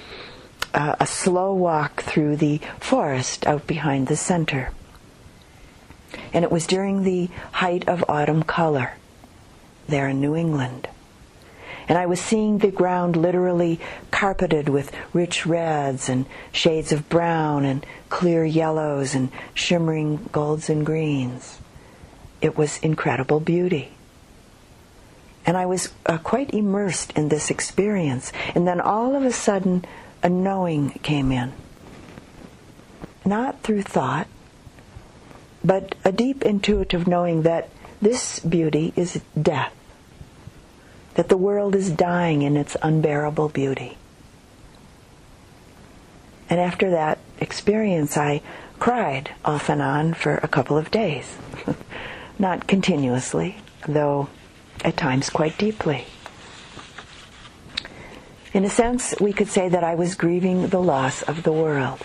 uh, 0.74 0.96
a 0.98 1.06
slow 1.06 1.54
walk 1.54 2.02
through 2.02 2.36
the 2.36 2.60
forest 2.80 3.46
out 3.46 3.66
behind 3.66 4.08
the 4.08 4.16
center. 4.16 4.70
And 6.32 6.44
it 6.44 6.50
was 6.50 6.66
during 6.66 7.04
the 7.04 7.30
height 7.52 7.88
of 7.88 8.04
autumn 8.08 8.42
color 8.42 8.94
there 9.86 10.08
in 10.08 10.20
New 10.20 10.34
England. 10.34 10.88
And 11.88 11.98
I 11.98 12.06
was 12.06 12.20
seeing 12.20 12.58
the 12.58 12.70
ground 12.70 13.16
literally 13.16 13.80
carpeted 14.10 14.68
with 14.68 14.90
rich 15.12 15.44
reds 15.44 16.08
and 16.08 16.26
shades 16.52 16.92
of 16.92 17.08
brown 17.08 17.64
and 17.64 17.84
clear 18.08 18.44
yellows 18.44 19.14
and 19.14 19.30
shimmering 19.52 20.28
golds 20.32 20.70
and 20.70 20.84
greens. 20.86 21.58
It 22.40 22.56
was 22.56 22.78
incredible 22.78 23.40
beauty. 23.40 23.90
And 25.46 25.56
I 25.56 25.66
was 25.66 25.92
uh, 26.06 26.18
quite 26.18 26.54
immersed 26.54 27.12
in 27.12 27.28
this 27.28 27.50
experience. 27.50 28.32
And 28.54 28.66
then 28.66 28.80
all 28.80 29.14
of 29.14 29.24
a 29.24 29.32
sudden, 29.32 29.84
a 30.22 30.28
knowing 30.28 30.90
came 31.02 31.30
in. 31.30 31.52
Not 33.26 33.60
through 33.62 33.82
thought, 33.82 34.26
but 35.62 35.94
a 36.04 36.12
deep 36.12 36.42
intuitive 36.42 37.06
knowing 37.06 37.42
that 37.42 37.68
this 38.00 38.38
beauty 38.40 38.92
is 38.96 39.20
death, 39.40 39.72
that 41.14 41.28
the 41.28 41.36
world 41.36 41.74
is 41.74 41.90
dying 41.90 42.42
in 42.42 42.56
its 42.56 42.76
unbearable 42.82 43.48
beauty. 43.48 43.96
And 46.50 46.60
after 46.60 46.90
that 46.90 47.18
experience, 47.40 48.16
I 48.16 48.42
cried 48.78 49.32
off 49.44 49.68
and 49.68 49.80
on 49.80 50.14
for 50.14 50.36
a 50.36 50.48
couple 50.48 50.76
of 50.76 50.90
days. 50.90 51.36
Not 52.38 52.66
continuously, 52.66 53.56
though 53.86 54.28
at 54.84 54.96
times 54.96 55.30
quite 55.30 55.56
deeply. 55.56 56.06
In 58.52 58.64
a 58.64 58.70
sense, 58.70 59.14
we 59.20 59.32
could 59.32 59.48
say 59.48 59.68
that 59.68 59.82
I 59.82 59.94
was 59.94 60.14
grieving 60.14 60.68
the 60.68 60.80
loss 60.80 61.22
of 61.22 61.42
the 61.42 61.52
world, 61.52 62.00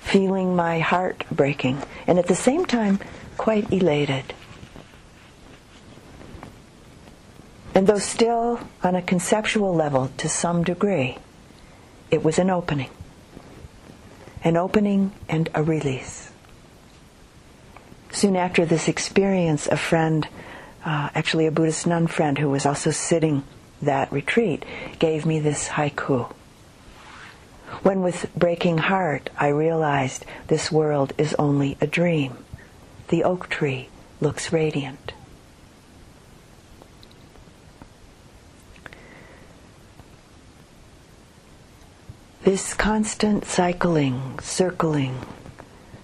feeling 0.00 0.56
my 0.56 0.78
heart 0.78 1.24
breaking, 1.30 1.82
and 2.06 2.18
at 2.18 2.28
the 2.28 2.34
same 2.34 2.64
time 2.64 2.98
quite 3.36 3.70
elated. 3.72 4.32
And 7.74 7.86
though 7.86 7.98
still 7.98 8.60
on 8.82 8.94
a 8.94 9.02
conceptual 9.02 9.74
level 9.74 10.10
to 10.18 10.28
some 10.28 10.62
degree, 10.62 11.18
it 12.10 12.22
was 12.22 12.38
an 12.38 12.50
opening. 12.50 12.90
An 14.44 14.56
opening 14.56 15.12
and 15.28 15.48
a 15.54 15.62
release. 15.62 16.30
Soon 18.10 18.36
after 18.36 18.66
this 18.66 18.88
experience, 18.88 19.66
a 19.68 19.76
friend, 19.76 20.28
uh, 20.84 21.08
actually 21.14 21.46
a 21.46 21.50
Buddhist 21.50 21.86
nun 21.86 22.06
friend 22.06 22.36
who 22.36 22.50
was 22.50 22.66
also 22.66 22.90
sitting 22.90 23.42
that 23.80 24.12
retreat, 24.12 24.64
gave 24.98 25.24
me 25.24 25.40
this 25.40 25.68
haiku. 25.68 26.30
When 27.82 28.02
with 28.02 28.30
breaking 28.36 28.78
heart 28.78 29.30
I 29.38 29.48
realized 29.48 30.26
this 30.48 30.70
world 30.70 31.14
is 31.16 31.34
only 31.38 31.78
a 31.80 31.86
dream, 31.86 32.36
the 33.08 33.24
oak 33.24 33.48
tree 33.48 33.88
looks 34.20 34.52
radiant. 34.52 35.14
This 42.44 42.74
constant 42.74 43.44
cycling, 43.44 44.40
circling, 44.40 45.16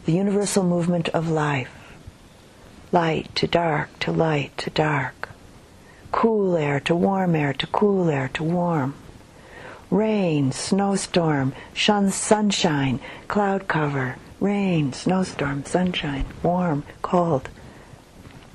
the 0.05 0.13
universal 0.13 0.63
movement 0.63 1.09
of 1.09 1.29
life, 1.29 1.97
light 2.93 3.35
to 3.35 3.49
dark 3.49 3.99
to 3.99 4.13
light 4.13 4.57
to 4.59 4.71
dark, 4.71 5.31
cool 6.13 6.57
air 6.57 6.79
to 6.79 6.95
warm 6.95 7.35
air 7.35 7.53
to 7.55 7.67
cool 7.67 8.09
air 8.09 8.31
to 8.35 8.45
warm, 8.45 8.95
rain, 9.91 10.53
snowstorm, 10.53 11.55
shun, 11.75 12.13
sunshine, 12.13 13.01
cloud 13.27 13.67
cover, 13.67 14.15
rain, 14.39 14.93
snowstorm, 14.93 15.65
sunshine, 15.65 16.25
warm, 16.45 16.85
cold, 17.03 17.49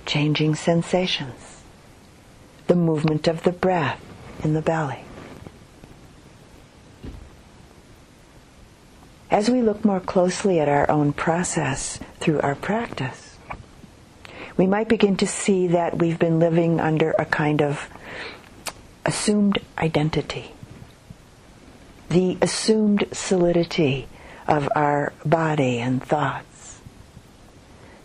changing 0.05 0.55
sensations, 0.55 1.63
the 2.67 2.75
movement 2.75 3.27
of 3.27 3.43
the 3.43 3.51
breath 3.51 3.99
in 4.41 4.53
the 4.53 4.61
belly. 4.61 5.03
As 9.33 9.49
we 9.49 9.63
look 9.63 9.83
more 9.83 9.99
closely 9.99 10.59
at 10.59 10.69
our 10.69 10.87
own 10.91 11.11
process 11.11 11.97
through 12.19 12.39
our 12.41 12.53
practice, 12.53 13.35
we 14.57 14.67
might 14.67 14.87
begin 14.87 15.17
to 15.17 15.25
see 15.25 15.65
that 15.69 15.97
we've 15.97 16.19
been 16.19 16.37
living 16.37 16.79
under 16.79 17.15
a 17.17 17.25
kind 17.25 17.59
of 17.59 17.89
assumed 19.07 19.57
identity. 19.79 20.53
The 22.09 22.37
assumed 22.43 23.05
solidity 23.11 24.07
of 24.47 24.69
our 24.75 25.13
body 25.25 25.79
and 25.79 26.03
thoughts. 26.03 26.79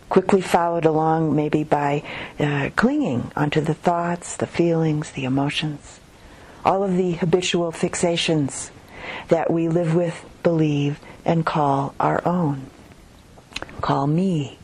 Quickly 0.09 0.41
followed 0.41 0.85
along 0.85 1.35
maybe 1.35 1.63
by 1.63 2.01
uh, 2.39 2.71
clinging 2.75 3.31
onto 3.35 3.61
the 3.61 3.75
thoughts, 3.75 4.35
the 4.35 4.47
feelings, 4.47 5.11
the 5.11 5.25
emotions, 5.25 5.99
all 6.65 6.83
of 6.83 6.97
the 6.97 7.11
habitual 7.11 7.71
fixations 7.71 8.71
that 9.27 9.51
we 9.51 9.69
live 9.69 9.93
with, 9.93 10.25
believe, 10.41 10.99
and 11.25 11.45
call 11.45 11.93
our 11.99 12.21
own. 12.25 12.67
Call 13.81 14.07
me, 14.07 14.59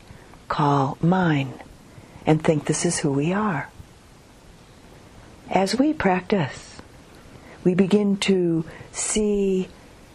call 0.47 0.97
mine, 1.01 1.53
and 2.25 2.43
think 2.43 2.65
this 2.65 2.85
is 2.85 2.99
who 2.99 3.11
we 3.11 3.33
are. 3.33 3.69
As 5.49 5.77
we 5.77 5.93
practice, 5.93 6.81
we 7.63 7.75
begin 7.75 8.17
to 8.17 8.65
see 8.91 9.67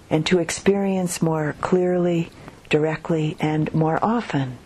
and 0.09 0.26
to 0.26 0.38
experience 0.38 1.22
more 1.22 1.55
clearly, 1.61 2.30
directly, 2.68 3.36
and 3.41 3.72
more 3.72 3.99
often 4.03 4.59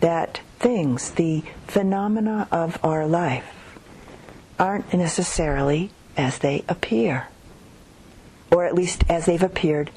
that 0.00 0.40
things, 0.58 1.12
the 1.12 1.42
phenomena 1.66 2.46
of 2.52 2.78
our 2.84 3.06
life, 3.06 3.78
aren't 4.58 4.92
necessarily 4.92 5.90
as 6.16 6.38
they 6.38 6.62
appear, 6.68 7.26
or 8.52 8.64
at 8.66 8.74
least 8.74 9.02
as 9.08 9.26
they've 9.26 9.42
appeared 9.42 9.90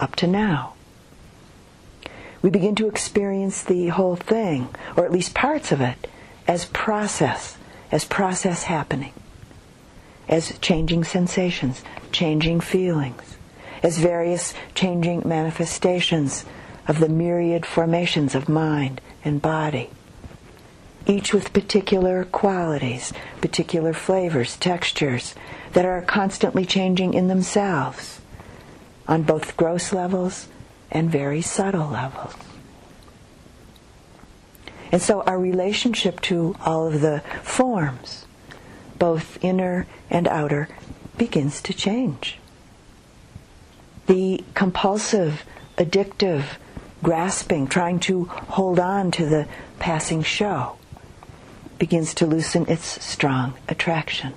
up 0.00 0.16
to 0.16 0.26
now. 0.26 0.74
We 2.42 2.50
begin 2.50 2.74
to 2.76 2.88
experience 2.88 3.62
the 3.62 3.88
whole 3.88 4.16
thing, 4.16 4.68
or 4.96 5.04
at 5.04 5.12
least 5.12 5.34
parts 5.34 5.72
of 5.72 5.80
it, 5.80 6.08
as 6.48 6.64
process, 6.64 7.56
as 7.92 8.04
process 8.04 8.64
happening, 8.64 9.12
as 10.28 10.58
changing 10.60 11.04
sensations, 11.04 11.84
changing 12.12 12.60
feelings, 12.60 13.36
as 13.82 13.98
various 13.98 14.54
changing 14.74 15.22
manifestations 15.26 16.46
of 16.88 16.98
the 16.98 17.08
myriad 17.08 17.66
formations 17.66 18.34
of 18.34 18.48
mind 18.48 19.00
and 19.22 19.42
body, 19.42 19.90
each 21.06 21.34
with 21.34 21.52
particular 21.52 22.24
qualities, 22.24 23.12
particular 23.42 23.92
flavors, 23.92 24.56
textures 24.56 25.34
that 25.74 25.84
are 25.84 26.00
constantly 26.02 26.64
changing 26.64 27.12
in 27.12 27.28
themselves 27.28 28.19
on 29.10 29.24
both 29.24 29.56
gross 29.56 29.92
levels 29.92 30.46
and 30.90 31.10
very 31.10 31.42
subtle 31.42 31.88
levels. 31.88 32.34
And 34.92 35.02
so 35.02 35.22
our 35.22 35.38
relationship 35.38 36.20
to 36.22 36.56
all 36.64 36.86
of 36.86 37.00
the 37.00 37.22
forms, 37.42 38.26
both 38.98 39.42
inner 39.44 39.86
and 40.08 40.26
outer, 40.28 40.68
begins 41.18 41.60
to 41.62 41.74
change. 41.74 42.38
The 44.06 44.44
compulsive, 44.54 45.44
addictive, 45.76 46.44
grasping, 47.02 47.66
trying 47.66 47.98
to 48.00 48.24
hold 48.24 48.78
on 48.78 49.10
to 49.12 49.26
the 49.26 49.48
passing 49.78 50.22
show, 50.22 50.76
begins 51.78 52.14
to 52.14 52.26
loosen 52.26 52.66
its 52.68 53.04
strong 53.04 53.54
attraction. 53.68 54.34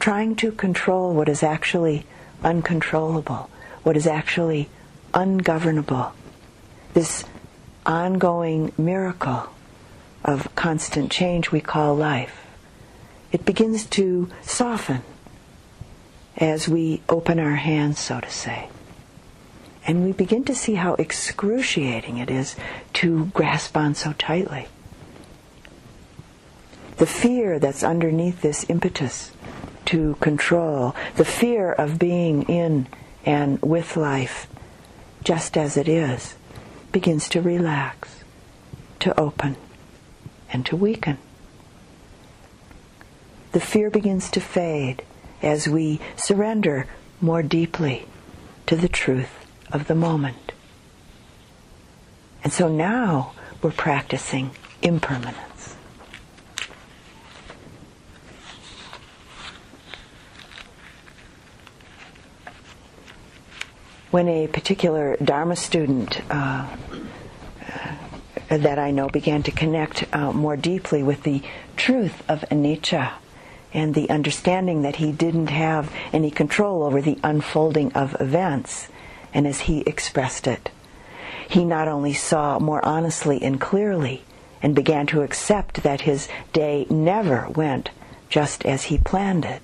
Trying 0.00 0.36
to 0.36 0.52
control 0.52 1.14
what 1.14 1.28
is 1.28 1.42
actually 1.42 2.04
uncontrollable, 2.44 3.50
what 3.82 3.96
is 3.96 4.06
actually 4.06 4.68
ungovernable. 5.12 6.12
This 6.92 7.24
ongoing 7.86 8.72
miracle 8.78 9.48
of 10.24 10.54
constant 10.54 11.10
change 11.10 11.50
we 11.50 11.60
call 11.60 11.94
life. 11.94 12.46
It 13.32 13.44
begins 13.44 13.84
to 13.86 14.30
soften 14.42 15.02
as 16.36 16.68
we 16.68 17.02
open 17.08 17.38
our 17.38 17.56
hands, 17.56 17.98
so 17.98 18.20
to 18.20 18.30
say. 18.30 18.68
And 19.86 20.04
we 20.04 20.12
begin 20.12 20.44
to 20.44 20.54
see 20.54 20.74
how 20.74 20.94
excruciating 20.94 22.16
it 22.18 22.30
is 22.30 22.56
to 22.94 23.26
grasp 23.26 23.76
on 23.76 23.94
so 23.94 24.14
tightly. 24.14 24.68
The 26.96 27.06
fear 27.06 27.58
that's 27.58 27.82
underneath 27.82 28.40
this 28.40 28.64
impetus 28.68 29.32
to 29.86 30.16
control, 30.20 30.94
the 31.16 31.24
fear 31.24 31.72
of 31.72 31.98
being 31.98 32.42
in 32.44 32.86
and 33.24 33.60
with 33.62 33.96
life 33.96 34.46
just 35.22 35.56
as 35.56 35.76
it 35.76 35.88
is, 35.88 36.34
begins 36.92 37.28
to 37.30 37.40
relax, 37.40 38.24
to 39.00 39.18
open, 39.18 39.56
and 40.52 40.64
to 40.66 40.76
weaken. 40.76 41.18
The 43.52 43.60
fear 43.60 43.90
begins 43.90 44.30
to 44.30 44.40
fade 44.40 45.02
as 45.42 45.68
we 45.68 46.00
surrender 46.16 46.86
more 47.20 47.42
deeply 47.42 48.06
to 48.66 48.76
the 48.76 48.88
truth 48.88 49.46
of 49.72 49.86
the 49.86 49.94
moment. 49.94 50.52
And 52.42 52.52
so 52.52 52.68
now 52.68 53.32
we're 53.62 53.70
practicing 53.70 54.50
impermanence. 54.82 55.53
When 64.14 64.28
a 64.28 64.46
particular 64.46 65.16
Dharma 65.16 65.56
student 65.56 66.20
uh, 66.30 66.64
that 68.46 68.78
I 68.78 68.92
know 68.92 69.08
began 69.08 69.42
to 69.42 69.50
connect 69.50 70.04
uh, 70.14 70.32
more 70.32 70.56
deeply 70.56 71.02
with 71.02 71.24
the 71.24 71.42
truth 71.74 72.22
of 72.30 72.42
anicca 72.42 73.14
and 73.72 73.92
the 73.92 74.08
understanding 74.10 74.82
that 74.82 74.94
he 74.94 75.10
didn't 75.10 75.48
have 75.48 75.92
any 76.12 76.30
control 76.30 76.84
over 76.84 77.02
the 77.02 77.18
unfolding 77.24 77.92
of 77.94 78.14
events, 78.20 78.86
and 79.32 79.48
as 79.48 79.62
he 79.62 79.80
expressed 79.80 80.46
it, 80.46 80.70
he 81.48 81.64
not 81.64 81.88
only 81.88 82.12
saw 82.12 82.60
more 82.60 82.84
honestly 82.84 83.42
and 83.42 83.60
clearly 83.60 84.22
and 84.62 84.76
began 84.76 85.08
to 85.08 85.22
accept 85.22 85.82
that 85.82 86.02
his 86.02 86.28
day 86.52 86.86
never 86.88 87.48
went 87.48 87.90
just 88.28 88.64
as 88.64 88.84
he 88.84 88.96
planned 88.96 89.44
it. 89.44 89.62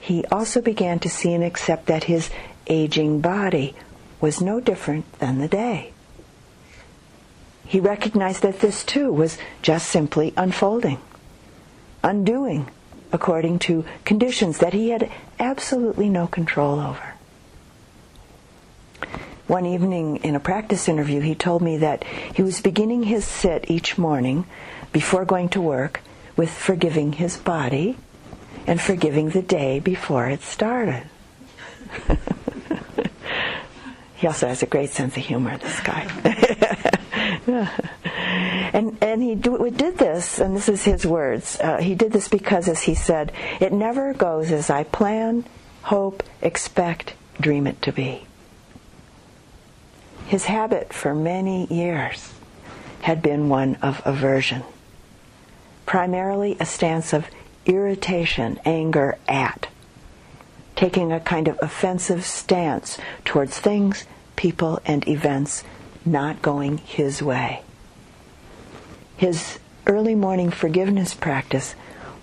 He 0.00 0.24
also 0.26 0.60
began 0.60 0.98
to 1.00 1.08
see 1.08 1.32
and 1.32 1.42
accept 1.42 1.86
that 1.86 2.04
his 2.04 2.30
aging 2.68 3.20
body 3.20 3.74
was 4.20 4.40
no 4.40 4.60
different 4.60 5.10
than 5.18 5.38
the 5.38 5.48
day. 5.48 5.92
He 7.64 7.80
recognized 7.80 8.42
that 8.42 8.60
this 8.60 8.82
too 8.84 9.12
was 9.12 9.38
just 9.62 9.88
simply 9.88 10.32
unfolding, 10.36 10.98
undoing 12.02 12.68
according 13.12 13.58
to 13.58 13.84
conditions 14.04 14.58
that 14.58 14.72
he 14.72 14.90
had 14.90 15.10
absolutely 15.38 16.08
no 16.08 16.26
control 16.26 16.80
over. 16.80 17.14
One 19.46 19.64
evening 19.64 20.16
in 20.16 20.34
a 20.34 20.40
practice 20.40 20.88
interview, 20.88 21.20
he 21.20 21.34
told 21.34 21.62
me 21.62 21.78
that 21.78 22.04
he 22.04 22.42
was 22.42 22.60
beginning 22.60 23.04
his 23.04 23.24
sit 23.24 23.70
each 23.70 23.96
morning 23.96 24.46
before 24.92 25.24
going 25.24 25.48
to 25.50 25.60
work 25.60 26.02
with 26.36 26.50
forgiving 26.50 27.12
his 27.12 27.38
body 27.38 27.96
and 28.66 28.80
forgiving 28.80 29.30
the 29.30 29.42
day 29.42 29.80
before 29.80 30.26
it 30.26 30.42
started. 30.42 31.04
He 34.16 34.26
also 34.26 34.48
has 34.48 34.62
a 34.62 34.66
great 34.66 34.90
sense 34.90 35.16
of 35.16 35.22
humor, 35.22 35.56
this 35.58 35.80
guy. 35.80 36.06
and 38.72 38.96
and 39.02 39.22
he 39.22 39.34
do, 39.34 39.70
did 39.70 39.98
this, 39.98 40.38
and 40.38 40.56
this 40.56 40.68
is 40.68 40.84
his 40.84 41.06
words. 41.06 41.58
Uh, 41.60 41.78
he 41.78 41.94
did 41.94 42.12
this 42.12 42.28
because, 42.28 42.68
as 42.68 42.82
he 42.82 42.94
said, 42.94 43.32
it 43.60 43.72
never 43.72 44.12
goes 44.14 44.50
as 44.52 44.70
I 44.70 44.84
plan, 44.84 45.44
hope, 45.82 46.22
expect, 46.42 47.14
dream 47.40 47.66
it 47.66 47.80
to 47.82 47.92
be. 47.92 48.24
His 50.26 50.44
habit 50.44 50.92
for 50.92 51.14
many 51.14 51.66
years 51.72 52.32
had 53.00 53.22
been 53.22 53.48
one 53.48 53.76
of 53.76 54.02
aversion, 54.04 54.62
primarily 55.86 56.56
a 56.60 56.66
stance 56.66 57.12
of 57.12 57.26
irritation, 57.64 58.60
anger 58.64 59.16
at, 59.26 59.68
taking 60.78 61.10
a 61.10 61.18
kind 61.18 61.48
of 61.48 61.58
offensive 61.60 62.24
stance 62.24 62.98
towards 63.24 63.58
things, 63.58 64.04
people, 64.36 64.80
and 64.86 65.08
events 65.08 65.64
not 66.04 66.40
going 66.40 66.78
his 66.78 67.20
way. 67.20 67.60
His 69.16 69.58
early 69.88 70.14
morning 70.14 70.52
forgiveness 70.52 71.14
practice 71.14 71.74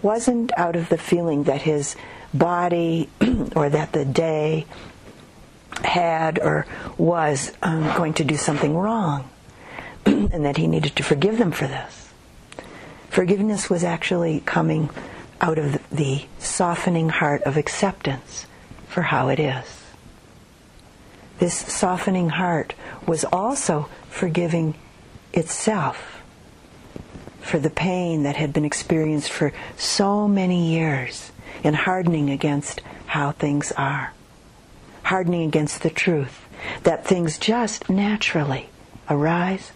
wasn't 0.01 0.58
out 0.58 0.78
of 0.78 0.88
the 0.88 0.97
feeling 0.97 1.43
that 1.43 1.64
his 1.64 1.97
body 2.34 3.10
or 3.58 3.68
that 3.68 3.91
the 3.91 4.06
day 4.06 4.66
had 5.84 6.39
or 6.39 6.66
was 6.97 7.51
um, 7.62 7.84
going 7.97 8.14
to 8.14 8.24
do 8.24 8.38
something 8.38 8.74
wrong 8.78 9.30
and 10.06 10.45
that 10.45 10.56
he 10.56 10.66
needed 10.66 10.95
to 10.95 11.03
forgive 11.03 11.38
them 11.38 11.51
for 11.51 11.68
this. 11.68 12.10
Forgiveness 13.10 13.70
was 13.70 13.84
actually 13.84 14.39
coming 14.45 14.89
out 15.41 15.57
of 15.57 15.81
the 15.89 16.25
softening 16.39 17.09
heart 17.09 17.41
of 17.43 17.57
acceptance 17.57 18.45
for 18.88 19.03
how 19.03 19.29
it 19.29 19.39
is. 19.39 19.83
This 21.39 21.53
softening 21.53 22.29
heart 22.29 22.73
was 23.05 23.25
also 23.25 23.89
forgiving 24.09 24.75
itself 25.33 26.21
for 27.41 27.59
the 27.59 27.69
pain 27.69 28.23
that 28.23 28.38
had 28.38 28.53
been 28.53 28.65
experienced 28.65 29.31
for 29.31 29.51
so 29.77 30.27
many 30.27 30.73
years 30.73 31.31
in 31.63 31.73
hardening 31.73 32.29
against 32.29 32.81
how 33.07 33.31
things 33.31 33.71
are 33.73 34.13
hardening 35.05 35.47
against 35.47 35.83
the 35.83 35.89
truth 35.89 36.41
that 36.83 37.05
things 37.05 37.38
just 37.38 37.89
naturally 37.89 38.69
arise, 39.09 39.71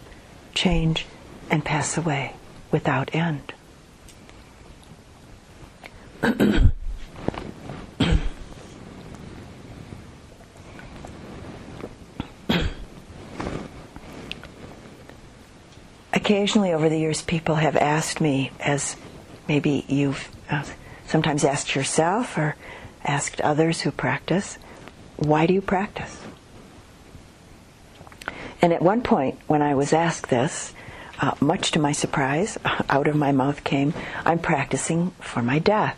change, 0.55 1.05
and 1.51 1.64
pass 1.64 1.97
away 1.97 2.34
without 2.72 3.14
end. 3.14 3.53
Occasionally 16.14 16.74
over 16.74 16.90
the 16.90 17.00
years, 17.00 17.22
people 17.22 17.56
have 17.56 17.78
asked 17.78 18.20
me, 18.20 18.52
as 18.60 18.98
maybe 19.48 19.86
you've 19.88 20.28
uh, 20.50 20.66
sometimes 21.08 21.46
asked 21.46 21.76
yourself 21.76 22.38
or 22.38 22.56
asked 23.06 23.40
others 23.42 23.82
who 23.82 23.92
practice, 23.92 24.58
why 25.16 25.46
do 25.46 25.54
you 25.54 25.62
practice? 25.62 26.22
And 28.62 28.74
at 28.74 28.82
one 28.82 29.02
point, 29.02 29.40
when 29.48 29.62
I 29.62 29.74
was 29.76 29.94
asked 29.94 30.30
this, 30.30 30.74
uh, 31.22 31.36
much 31.40 31.72
to 31.72 31.80
my 31.80 31.94
surprise, 31.94 32.58
out 32.90 33.08
of 33.08 33.16
my 33.16 33.32
mouth 33.32 33.64
came, 33.64 33.94
I'm 34.26 34.40
practicing 34.40 35.12
for 35.22 35.42
my 35.42 35.60
death. 35.60 35.98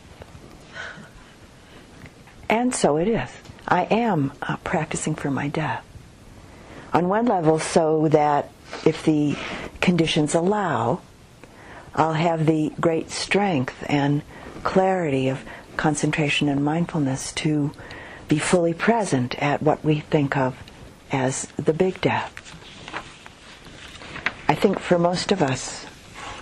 And 2.51 2.75
so 2.75 2.97
it 2.97 3.07
is. 3.07 3.29
I 3.65 3.83
am 3.85 4.33
uh, 4.41 4.57
practicing 4.57 5.15
for 5.15 5.31
my 5.31 5.47
death. 5.47 5.85
On 6.93 7.07
one 7.07 7.25
level, 7.25 7.59
so 7.59 8.09
that 8.09 8.51
if 8.85 9.05
the 9.05 9.37
conditions 9.79 10.35
allow, 10.35 10.99
I'll 11.95 12.13
have 12.13 12.45
the 12.45 12.73
great 12.81 13.09
strength 13.09 13.85
and 13.87 14.21
clarity 14.63 15.29
of 15.29 15.45
concentration 15.77 16.49
and 16.49 16.63
mindfulness 16.63 17.31
to 17.33 17.71
be 18.27 18.37
fully 18.37 18.73
present 18.73 19.41
at 19.41 19.61
what 19.61 19.83
we 19.85 20.01
think 20.01 20.35
of 20.35 20.57
as 21.09 21.45
the 21.55 21.73
big 21.73 22.01
death. 22.01 22.37
I 24.49 24.55
think 24.55 24.77
for 24.79 24.99
most 24.99 25.31
of 25.31 25.41
us, 25.41 25.85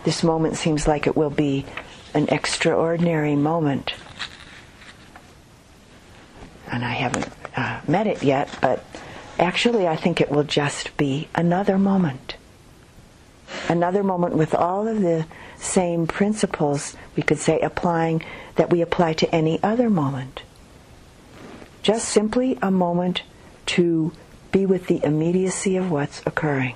this 0.05 0.24
moment 0.24 0.57
seems 0.57 0.88
like 0.88 1.05
it 1.05 1.16
will 1.16 1.30
be 1.30 1.68
an 2.16 2.28
extraordinary 2.30 3.36
moment. 3.36 3.93
And 6.72 6.86
I 6.86 6.91
haven't 6.91 7.30
uh, 7.55 7.82
met 7.88 8.07
it 8.07 8.24
yet, 8.24 8.49
but 8.61 8.86
actually 9.38 9.88
I 9.88 9.95
think 9.95 10.22
it 10.22 10.30
will 10.30 10.43
just 10.43 10.95
be 10.97 11.28
another 11.36 11.78
moment. 11.78 12.36
Another 13.67 14.03
moment 14.03 14.36
with 14.36 14.53
all 14.53 14.88
of 14.88 15.01
the 15.01 15.26
same 15.57 16.05
principles, 16.07 16.95
we 17.15 17.24
could 17.24 17.39
say, 17.39 17.59
applying 17.59 18.24
that 18.55 18.70
we 18.70 18.82
apply 18.82 19.13
to 19.13 19.36
any 19.36 19.61
other 19.63 19.89
moment 19.89 20.43
just 21.82 22.09
simply 22.09 22.57
a 22.61 22.72
moment 22.72 23.24
to 23.65 24.11
be 24.51 24.65
with 24.65 24.88
the 24.88 25.03
immediacy 25.03 25.78
of 25.78 25.91
what's 25.91 26.22
occurring, 26.26 26.76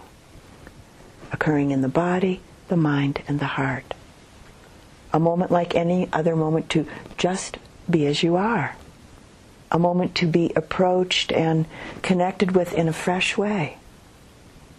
occurring 1.32 1.72
in 1.72 1.82
the 1.82 1.88
body, 1.88 2.42
the 2.68 2.78
mind, 2.78 3.22
and 3.28 3.40
the 3.40 3.46
heart. 3.46 3.94
A 5.12 5.20
moment 5.20 5.52
like 5.52 5.76
any 5.76 6.10
other 6.14 6.36
moment 6.36 6.70
to 6.72 6.88
just 7.18 7.58
be 7.90 8.06
as 8.06 8.24
you 8.24 8.36
are. 8.36 8.76
A 9.74 9.80
moment 9.80 10.16
to 10.16 10.28
be 10.28 10.54
approached 10.56 11.32
and 11.34 11.66
connected 12.02 12.56
with 12.56 12.74
in 12.74 12.88
a 12.88 12.94
fresh 12.94 13.38
way. 13.38 13.78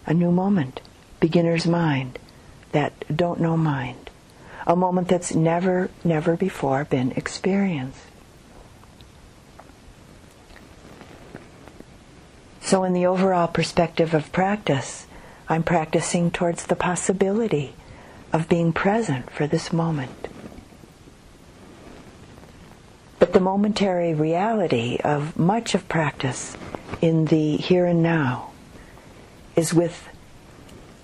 A 0.06 0.14
new 0.14 0.30
moment, 0.30 0.80
beginner's 1.20 1.66
mind, 1.66 2.18
that 2.72 2.92
don't 3.14 3.40
know 3.40 3.56
mind. 3.56 4.10
A 4.66 4.76
moment 4.76 5.08
that's 5.08 5.34
never, 5.34 5.90
never 6.04 6.36
before 6.36 6.84
been 6.84 7.12
experienced. 7.12 8.00
So, 12.60 12.82
in 12.84 12.94
the 12.94 13.04
overall 13.04 13.46
perspective 13.46 14.14
of 14.14 14.32
practice, 14.32 15.06
I'm 15.48 15.62
practicing 15.62 16.30
towards 16.30 16.64
the 16.64 16.76
possibility 16.76 17.74
of 18.32 18.48
being 18.48 18.72
present 18.72 19.30
for 19.30 19.46
this 19.46 19.70
moment. 19.70 20.28
But 23.24 23.32
the 23.32 23.40
momentary 23.40 24.12
reality 24.12 24.98
of 25.02 25.38
much 25.38 25.74
of 25.74 25.88
practice 25.88 26.58
in 27.00 27.24
the 27.24 27.56
here 27.56 27.86
and 27.86 28.02
now 28.02 28.50
is 29.56 29.72
with 29.72 30.10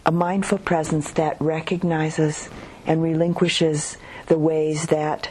a 0.05 0.12
mindful 0.12 0.59
presence 0.59 1.12
that 1.12 1.41
recognizes 1.41 2.51
and 2.85 3.03
relinquishes 3.03 3.97
the 4.27 4.37
ways 4.37 4.89
that 4.89 5.31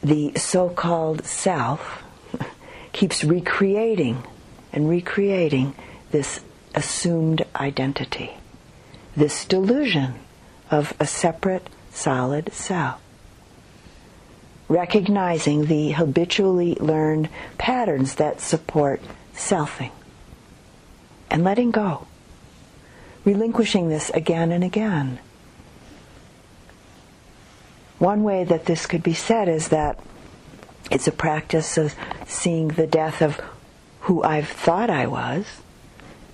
the 0.00 0.32
so 0.36 0.68
called 0.68 1.24
self 1.24 2.04
keeps 2.92 3.24
recreating 3.24 4.22
and 4.72 4.88
recreating 4.88 5.74
this 6.12 6.38
assumed 6.76 7.44
identity, 7.56 8.34
this 9.16 9.44
delusion 9.44 10.14
of 10.70 10.94
a 11.00 11.06
separate, 11.08 11.68
solid 11.90 12.52
self. 12.52 13.00
Recognizing 14.68 15.66
the 15.66 15.92
habitually 15.92 16.74
learned 16.76 17.28
patterns 17.56 18.16
that 18.16 18.40
support 18.40 19.00
selfing, 19.34 19.90
and 21.30 21.42
letting 21.42 21.70
go, 21.70 22.06
relinquishing 23.24 23.88
this 23.88 24.10
again 24.10 24.52
and 24.52 24.62
again. 24.62 25.18
One 27.98 28.22
way 28.22 28.44
that 28.44 28.66
this 28.66 28.86
could 28.86 29.02
be 29.02 29.14
said 29.14 29.48
is 29.48 29.68
that 29.68 29.98
it's 30.90 31.08
a 31.08 31.12
practice 31.12 31.76
of 31.76 31.94
seeing 32.26 32.68
the 32.68 32.86
death 32.86 33.20
of 33.20 33.40
who 34.02 34.22
I've 34.22 34.48
thought 34.48 34.88
I 34.88 35.06
was 35.06 35.46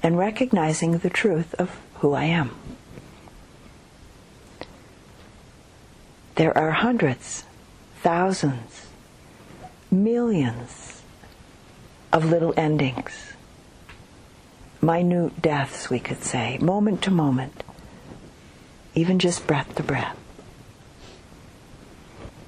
and 0.03 0.19
recognizing 0.19 0.99
the 0.99 1.11
truth 1.11 1.55
of 1.55 1.77
who 1.97 2.13
I 2.13 2.25
am. 2.25 2.55
There 6.35 6.57
are 6.57 6.73
hundreds, 6.73 7.45
thousands, 8.05 8.87
millions 9.91 11.01
of 12.13 12.27
little 12.27 12.53
endings, 12.55 13.33
minute 14.83 15.41
deaths, 15.41 15.89
we 15.89 15.99
could 15.99 16.23
say, 16.23 16.59
moment 16.59 17.01
to 17.01 17.11
moment, 17.11 17.65
even 18.95 19.19
just 19.19 19.47
breath 19.47 19.75
to 19.75 19.83
breath 19.83 20.19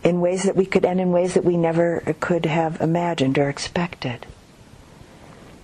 in 0.04 0.20
ways 0.20 0.42
that 0.42 0.54
we 0.54 0.66
could, 0.66 0.84
end 0.84 1.00
in 1.00 1.10
ways 1.10 1.32
that 1.32 1.44
we 1.44 1.56
never 1.56 2.14
could 2.20 2.44
have 2.44 2.82
imagined 2.82 3.38
or 3.38 3.48
expected. 3.48 4.26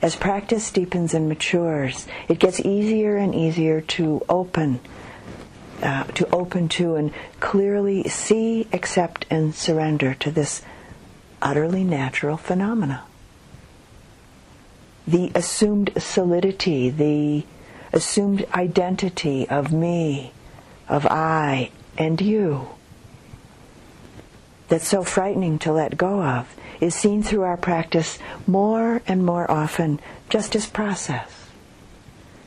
As 0.00 0.16
practice 0.16 0.72
deepens 0.72 1.12
and 1.12 1.28
matures, 1.28 2.06
it 2.28 2.38
gets 2.38 2.58
easier 2.60 3.18
and 3.18 3.34
easier 3.34 3.82
to 3.82 4.24
open, 4.30 4.80
uh, 5.82 6.04
to 6.04 6.28
open 6.34 6.68
to 6.68 6.94
and 6.94 7.12
clearly 7.40 8.04
see, 8.04 8.68
accept, 8.72 9.26
and 9.30 9.54
surrender 9.54 10.14
to 10.14 10.30
this 10.30 10.62
utterly 11.40 11.84
natural 11.84 12.36
phenomena. 12.36 13.04
The 15.06 15.32
assumed 15.34 15.90
solidity, 15.98 16.90
the 16.90 17.44
assumed 17.92 18.46
identity 18.54 19.48
of 19.48 19.72
me, 19.72 20.32
of 20.88 21.06
I, 21.06 21.70
and 21.98 22.20
you 22.20 22.68
that's 24.72 24.88
so 24.88 25.04
frightening 25.04 25.58
to 25.58 25.70
let 25.70 25.98
go 25.98 26.22
of 26.22 26.56
is 26.80 26.94
seen 26.94 27.22
through 27.22 27.42
our 27.42 27.58
practice 27.58 28.18
more 28.46 29.02
and 29.06 29.22
more 29.22 29.50
often 29.50 30.00
just 30.30 30.56
as 30.56 30.64
process. 30.66 31.50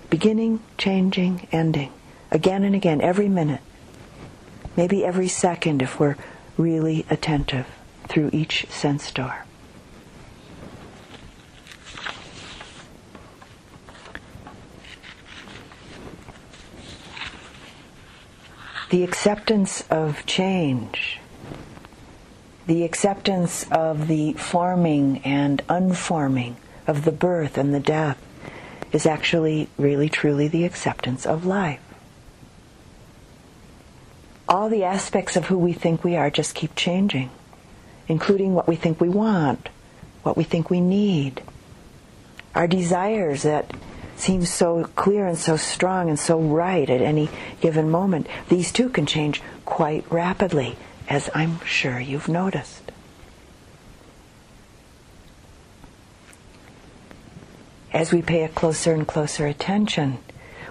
Beginning, 0.10 0.60
changing, 0.76 1.48
ending. 1.52 1.92
Again 2.36 2.66
and 2.66 2.76
again, 2.76 3.00
every 3.00 3.30
minute. 3.30 3.62
Maybe 4.76 5.06
every 5.06 5.30
second 5.30 5.82
if 5.82 6.02
we're 6.02 6.18
really 6.58 7.06
attentive 7.10 7.66
through 8.10 8.30
each 8.34 8.70
sense 8.70 9.10
door. 9.10 9.46
The 18.90 19.06
acceptance 19.06 19.86
of 19.90 20.26
change 20.26 21.22
the 22.68 22.84
acceptance 22.84 23.66
of 23.72 24.10
the 24.10 24.34
forming 24.34 25.20
and 25.20 25.62
unforming, 25.70 26.58
of 26.86 27.06
the 27.06 27.14
birth 27.14 27.58
and 27.58 27.74
the 27.74 27.80
death, 27.80 28.22
is 28.92 29.06
actually 29.06 29.70
really 29.78 30.10
truly 30.10 30.50
the 30.50 30.66
acceptance 30.66 31.26
of 31.26 31.46
life. 31.46 31.80
All 34.48 34.70
the 34.70 34.84
aspects 34.84 35.36
of 35.36 35.46
who 35.46 35.58
we 35.58 35.74
think 35.74 36.04
we 36.04 36.16
are 36.16 36.30
just 36.30 36.54
keep 36.56 36.76
changing, 36.76 37.32
including 38.08 38.54
what 38.54 38.68
we 38.68 38.76
think 38.76 39.02
we 39.02 39.10
want, 39.10 39.70
what 40.24 40.38
we 40.38 40.44
think 40.44 40.70
we 40.70 40.82
need. 40.82 41.42
Our 42.54 42.68
desires 42.68 43.44
that 43.44 43.72
seem 44.18 44.46
so 44.46 44.86
clear 44.96 45.28
and 45.28 45.38
so 45.38 45.58
strong 45.58 46.10
and 46.10 46.20
so 46.20 46.40
right 46.40 46.90
at 46.90 47.02
any 47.02 47.30
given 47.60 47.90
moment, 47.90 48.28
these 48.50 48.72
too 48.72 48.90
can 48.90 49.06
change 49.06 49.42
quite 49.66 50.06
rapidly 50.10 50.78
as 51.10 51.30
I'm 51.34 51.60
sure 51.66 52.00
you've 52.00 52.30
noticed. 52.30 52.92
As 57.92 58.12
we 58.12 58.22
pay 58.22 58.44
a 58.44 58.50
closer 58.50 58.94
and 58.94 59.08
closer 59.08 59.48
attention, 59.48 60.20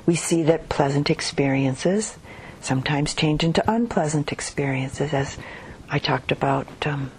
we 0.05 0.15
see 0.15 0.43
that 0.43 0.69
pleasant 0.69 1.11
experiences 1.11 2.19
sometimes 2.65 3.15
change 3.15 3.45
into 3.45 3.71
unpleasant 3.71 4.33
experiences, 4.33 5.13
as 5.13 5.37
I 5.89 5.99
talked 5.99 6.33
about 6.33 6.67
um, 6.87 7.11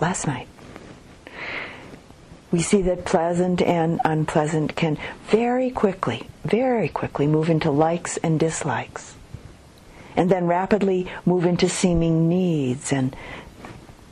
last 0.00 0.26
night. 0.26 0.48
We 2.50 2.60
see 2.60 2.82
that 2.82 3.04
pleasant 3.04 3.62
and 3.62 4.00
unpleasant 4.04 4.74
can 4.74 4.98
very 5.28 5.70
quickly, 5.70 6.28
very 6.44 6.88
quickly 6.88 7.26
move 7.28 7.48
into 7.48 7.70
likes 7.70 8.16
and 8.18 8.40
dislikes 8.40 9.14
and 10.16 10.30
then 10.30 10.46
rapidly 10.46 11.06
move 11.24 11.46
into 11.46 11.68
seeming 11.68 12.28
needs 12.28 12.92
and 12.92 13.14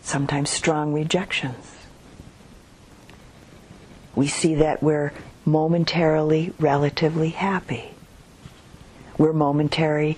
sometimes 0.02 0.50
strong 0.50 0.92
rejections. 0.92 1.76
We 4.14 4.28
see 4.28 4.54
that 4.56 4.82
we're 4.82 5.12
momentarily 5.44 6.52
relatively 6.58 7.30
happy. 7.30 7.90
We're 9.18 9.32
momentary, 9.32 10.16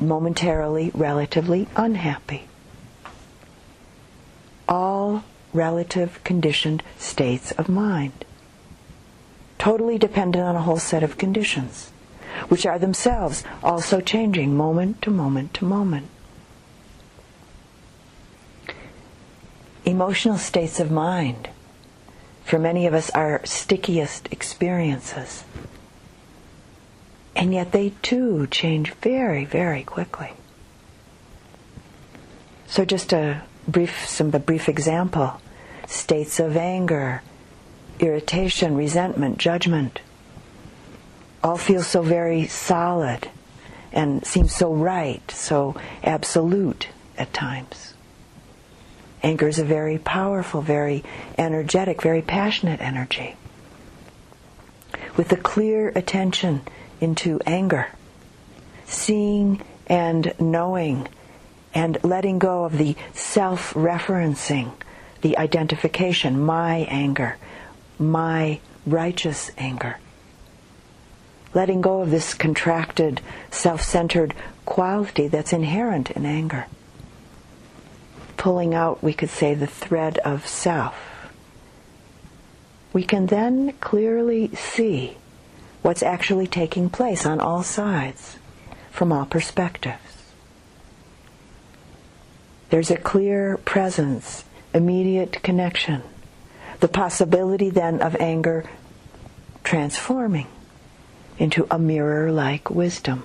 momentarily 0.00 0.90
relatively 0.92 1.68
unhappy. 1.76 2.48
All 4.68 5.24
relative 5.54 6.22
conditioned 6.24 6.82
states 6.98 7.52
of 7.52 7.68
mind. 7.68 8.24
Totally 9.58 9.98
dependent 9.98 10.44
on 10.44 10.56
a 10.56 10.62
whole 10.62 10.78
set 10.78 11.02
of 11.02 11.16
conditions 11.16 11.92
which 12.48 12.66
are 12.66 12.78
themselves 12.78 13.44
also 13.62 14.00
changing 14.00 14.56
moment 14.56 15.02
to 15.02 15.10
moment 15.10 15.54
to 15.54 15.64
moment. 15.64 16.08
Emotional 19.84 20.38
states 20.38 20.78
of 20.78 20.90
mind, 20.90 21.48
for 22.44 22.58
many 22.58 22.86
of 22.86 22.94
us, 22.94 23.10
are 23.10 23.40
stickiest 23.44 24.28
experiences. 24.32 25.44
And 27.36 27.52
yet 27.54 27.72
they 27.72 27.90
too 28.02 28.46
change 28.48 28.92
very, 28.94 29.44
very 29.44 29.82
quickly. 29.82 30.32
So 32.66 32.84
just 32.84 33.12
a 33.12 33.42
brief, 33.66 34.06
some 34.06 34.34
a 34.34 34.38
brief 34.38 34.68
example: 34.68 35.40
states 35.86 36.38
of 36.40 36.56
anger, 36.56 37.22
irritation, 37.98 38.76
resentment, 38.76 39.38
judgment 39.38 40.00
all 41.42 41.56
feel 41.56 41.82
so 41.82 42.02
very 42.02 42.46
solid 42.46 43.28
and 43.92 44.24
seem 44.26 44.46
so 44.46 44.72
right, 44.72 45.28
so 45.30 45.74
absolute 46.04 46.88
at 47.16 47.32
times. 47.32 47.94
Anger 49.22 49.48
is 49.48 49.58
a 49.58 49.64
very 49.64 49.98
powerful, 49.98 50.62
very 50.62 51.04
energetic, 51.36 52.02
very 52.02 52.22
passionate 52.22 52.80
energy. 52.80 53.36
With 55.16 55.32
a 55.32 55.36
clear 55.36 55.88
attention 55.88 56.62
into 57.00 57.40
anger, 57.46 57.88
seeing 58.86 59.62
and 59.86 60.34
knowing 60.38 61.08
and 61.72 61.98
letting 62.02 62.38
go 62.38 62.64
of 62.64 62.78
the 62.78 62.96
self 63.12 63.74
referencing, 63.74 64.72
the 65.22 65.38
identification, 65.38 66.40
my 66.40 66.86
anger, 66.88 67.36
my 67.98 68.60
righteous 68.86 69.50
anger 69.58 69.96
letting 71.54 71.80
go 71.80 72.00
of 72.00 72.10
this 72.10 72.34
contracted, 72.34 73.20
self 73.50 73.82
centered 73.82 74.34
quality 74.64 75.28
that's 75.28 75.52
inherent 75.52 76.10
in 76.10 76.24
anger. 76.24 76.66
Pulling 78.36 78.74
out, 78.74 79.02
we 79.02 79.12
could 79.12 79.30
say, 79.30 79.54
the 79.54 79.66
thread 79.66 80.18
of 80.18 80.46
self. 80.46 80.94
We 82.92 83.04
can 83.04 83.26
then 83.26 83.72
clearly 83.80 84.54
see 84.54 85.16
what's 85.82 86.02
actually 86.02 86.46
taking 86.46 86.90
place 86.90 87.24
on 87.24 87.40
all 87.40 87.62
sides, 87.62 88.36
from 88.90 89.12
all 89.12 89.26
perspectives. 89.26 90.32
There's 92.70 92.90
a 92.90 92.96
clear 92.96 93.56
presence, 93.58 94.44
immediate 94.72 95.42
connection, 95.42 96.02
the 96.80 96.88
possibility 96.88 97.70
then 97.70 98.00
of 98.00 98.16
anger 98.16 98.64
transforming 99.64 100.46
into 101.38 101.66
a 101.70 101.78
mirror 101.78 102.30
like 102.30 102.70
wisdom, 102.70 103.24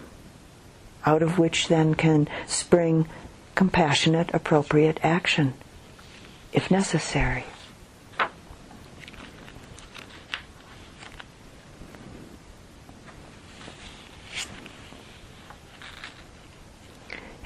out 1.05 1.21
of 1.21 1.37
which 1.37 1.67
then 1.67 1.93
can 1.93 2.27
spring 2.47 3.07
compassionate, 3.53 4.33
appropriate 4.33 4.99
action, 5.03 5.53
if 6.51 6.71
necessary. 6.71 7.45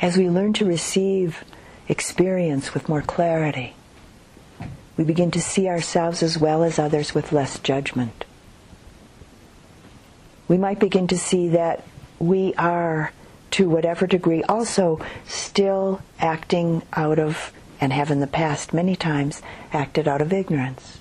As 0.02 0.18
we 0.18 0.30
learn 0.30 0.54
to 0.54 0.66
receive 0.66 1.44
experience 1.90 2.74
with 2.74 2.88
more 2.88 3.02
clarity. 3.02 3.74
We 4.96 5.04
begin 5.04 5.32
to 5.32 5.42
see 5.42 5.68
ourselves 5.68 6.22
as 6.22 6.38
well 6.38 6.64
as 6.64 6.78
others 6.78 7.14
with 7.14 7.32
less 7.32 7.60
judgment. 7.60 8.26
We 10.48 10.58
might 10.58 10.80
begin 10.80 11.08
to 11.08 11.18
see 11.18 11.50
that 11.50 11.84
we 12.20 12.54
are, 12.56 13.12
to 13.52 13.70
whatever 13.70 14.06
degree, 14.06 14.44
also 14.44 15.00
still 15.26 16.02
acting 16.20 16.84
out 16.94 17.18
of, 17.18 17.52
and 17.82 17.92
have 17.92 18.12
in 18.12 18.20
the 18.20 18.28
past 18.28 18.74
many 18.74 18.96
times 18.96 19.42
acted 19.74 20.08
out 20.08 20.22
of 20.22 20.34
ignorance, 20.34 21.00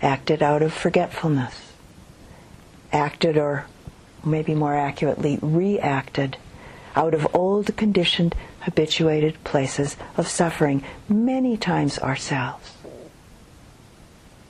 acted 0.00 0.42
out 0.42 0.62
of 0.62 0.72
forgetfulness, 0.72 1.72
acted 2.92 3.36
or 3.36 3.66
maybe 4.24 4.54
more 4.54 4.76
accurately, 4.76 5.38
reacted 5.42 6.36
out 6.98 7.14
of 7.14 7.32
old 7.32 7.74
conditioned 7.76 8.34
habituated 8.62 9.42
places 9.44 9.96
of 10.16 10.26
suffering, 10.26 10.82
many 11.08 11.56
times 11.56 11.96
ourselves. 12.00 12.72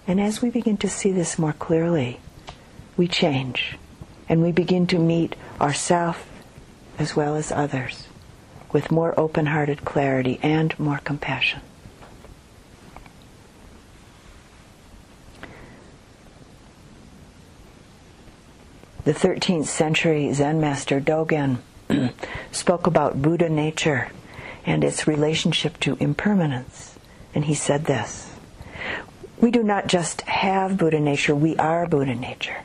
And 0.07 0.19
as 0.19 0.41
we 0.41 0.49
begin 0.49 0.79
to 0.79 0.89
see 0.89 1.13
this 1.13 1.39
more 1.39 1.53
clearly, 1.53 2.21
we 2.97 3.07
change 3.07 3.77
and 4.31 4.41
we 4.43 4.51
begin 4.51 4.87
to 4.87 4.99
meet 4.99 5.37
ourselves 5.61 6.19
as 6.99 7.15
well 7.15 7.37
as 7.37 7.53
others 7.53 8.09
with 8.73 8.91
more 8.91 9.19
open 9.21 9.47
hearted 9.47 9.85
clarity 9.85 10.41
and 10.43 10.77
more 10.79 10.99
compassion. 10.99 11.61
The 19.05 19.13
13th 19.15 19.67
century 19.67 20.33
Zen 20.33 20.61
master 20.61 21.01
Dogen 21.01 21.59
spoke 22.53 22.87
about 22.87 23.23
Buddha 23.23 23.49
nature 23.49 24.11
and 24.65 24.85
its 24.85 25.07
relationship 25.07 25.79
to 25.81 25.97
impermanence. 26.01 26.99
And 27.35 27.45
he 27.45 27.55
said 27.55 27.85
this 27.85 28.31
We 29.41 29.51
do 29.51 29.63
not 29.63 29.87
just 29.87 30.23
have 30.23 30.77
Buddha 30.77 31.01
nature, 31.01 31.35
we 31.35 31.57
are 31.57 31.87
Buddha 31.87 32.15
nature. 32.15 32.59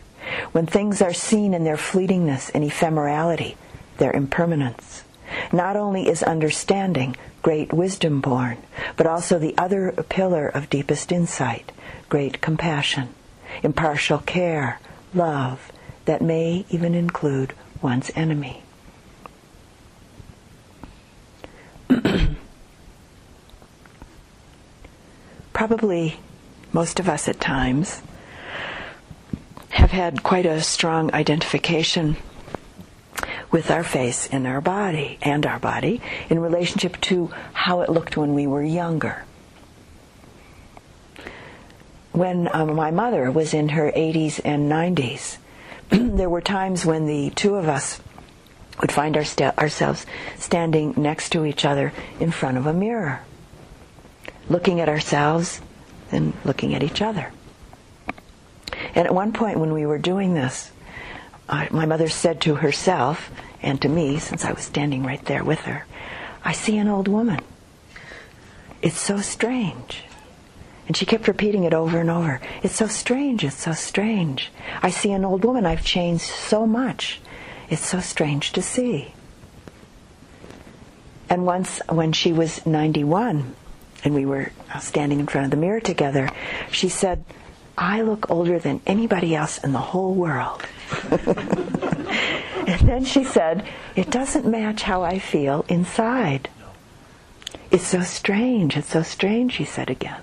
When 0.52 0.66
things 0.66 1.02
are 1.02 1.14
seen 1.14 1.54
in 1.54 1.64
their 1.64 1.78
fleetingness 1.78 2.52
and 2.54 2.64
ephemerality, 2.64 3.56
their 3.98 4.12
impermanence, 4.12 5.04
not 5.52 5.76
only 5.76 6.08
is 6.08 6.24
understanding 6.24 7.16
great 7.42 7.74
wisdom 7.74 8.22
born, 8.22 8.58
but 8.96 9.06
also 9.06 9.38
the 9.38 9.56
other 9.58 9.92
pillar 10.10 10.48
of 10.48 10.70
deepest 10.70 11.12
insight, 11.12 11.72
great 12.10 12.42
compassion, 12.42 13.10
impartial 13.62 14.20
care, 14.20 14.80
love, 15.14 15.72
that 16.06 16.22
may 16.22 16.66
even 16.70 16.96
include 16.96 17.54
one's 17.82 18.12
enemy. 18.16 18.63
Probably 25.54 26.20
most 26.72 27.00
of 27.00 27.08
us 27.08 27.28
at 27.28 27.40
times 27.40 28.02
have 29.70 29.92
had 29.92 30.24
quite 30.24 30.46
a 30.46 30.62
strong 30.62 31.14
identification 31.14 32.16
with 33.52 33.70
our 33.70 33.84
face 33.84 34.28
and 34.32 34.48
our 34.48 34.62
body 34.62 35.20
and 35.22 35.46
our 35.46 35.60
body 35.60 36.02
in 36.30 36.40
relationship 36.40 37.00
to 37.02 37.28
how 37.54 37.82
it 37.82 37.90
looked 37.90 38.18
when 38.18 38.34
we 38.34 38.48
were 38.48 38.64
younger. 38.64 39.24
When 42.12 42.50
um, 42.54 42.76
my 42.76 42.92
mother 42.92 43.32
was 43.32 43.54
in 43.54 43.70
her 43.70 43.92
80s 43.92 44.42
and 44.44 44.72
90s, 44.72 45.38
there 45.90 46.30
were 46.30 46.42
times 46.42 46.86
when 46.86 47.06
the 47.06 47.30
two 47.32 47.56
of 47.56 47.68
us 47.68 48.02
would 48.82 48.92
find 48.92 49.16
our 49.16 49.24
st- 49.24 49.58
ourselves 49.58 50.06
standing 50.38 50.94
next 50.98 51.30
to 51.30 51.46
each 51.46 51.66
other 51.66 51.94
in 52.20 52.32
front 52.32 52.58
of 52.58 52.66
a 52.66 52.74
mirror, 52.74 53.22
looking 54.50 54.80
at 54.80 54.90
ourselves 54.90 55.62
and 56.12 56.34
looking 56.44 56.74
at 56.74 56.84
each 56.84 57.02
other. 57.02 57.32
And 58.96 59.08
at 59.08 59.14
one 59.14 59.34
point 59.34 59.60
when 59.60 59.74
we 59.74 59.86
were 59.86 59.98
doing 59.98 60.34
this, 60.34 60.72
my 61.50 61.86
mother 61.86 62.10
said 62.10 62.42
to 62.42 62.56
herself 62.56 63.32
and 63.62 63.82
to 63.82 63.90
me, 63.90 64.20
since 64.20 64.44
I 64.46 64.52
was 64.52 64.64
standing 64.64 65.04
right 65.04 65.24
there 65.26 65.44
with 65.44 65.60
her, 65.62 65.86
I 66.44 66.52
see 66.52 66.78
an 66.78 66.88
old 66.88 67.08
woman. 67.08 67.40
It's 68.82 69.00
so 69.00 69.20
strange. 69.20 70.04
And 70.86 70.98
she 70.98 71.06
kept 71.06 71.30
repeating 71.30 71.64
it 71.64 71.74
over 71.74 72.00
and 72.00 72.10
over. 72.10 72.42
It's 72.62 72.76
so 72.76 72.88
strange, 72.88 73.46
it's 73.46 73.62
so 73.62 73.72
strange. 73.72 74.52
I 74.82 74.90
see 74.90 75.12
an 75.14 75.24
old 75.24 75.46
woman. 75.46 75.66
I've 75.66 75.86
changed 75.86 76.26
so 76.26 76.68
much. 76.68 77.22
It's 77.70 77.86
so 77.86 78.00
strange 78.00 78.52
to 78.54 78.62
see. 78.62 79.14
And 81.30 81.46
once, 81.46 81.82
when 81.90 82.12
she 82.12 82.32
was 82.32 82.66
91, 82.66 83.56
and 84.04 84.14
we 84.14 84.26
were 84.26 84.52
standing 84.80 85.20
in 85.20 85.28
front 85.28 85.46
of 85.46 85.52
the 85.52 85.58
mirror 85.58 85.80
together, 85.80 86.30
she 86.72 86.90
said, 86.90 87.24
I 87.78 88.02
look 88.02 88.30
older 88.30 88.60
than 88.60 88.82
anybody 88.86 89.36
else 89.36 89.58
in 89.58 89.72
the 89.72 89.80
whole 89.80 90.14
world. 90.14 90.62
and 91.12 92.80
then 92.82 93.04
she 93.04 93.24
said, 93.24 93.68
It 93.96 94.12
doesn't 94.12 94.46
match 94.46 94.84
how 94.84 95.02
I 95.02 95.18
feel 95.20 95.66
inside. 95.68 96.50
It's 97.72 97.88
so 97.88 98.02
strange, 98.02 98.78
it's 98.78 98.90
so 98.90 99.02
strange, 99.02 99.54
she 99.54 99.66
said 99.66 99.90
again. 99.90 100.22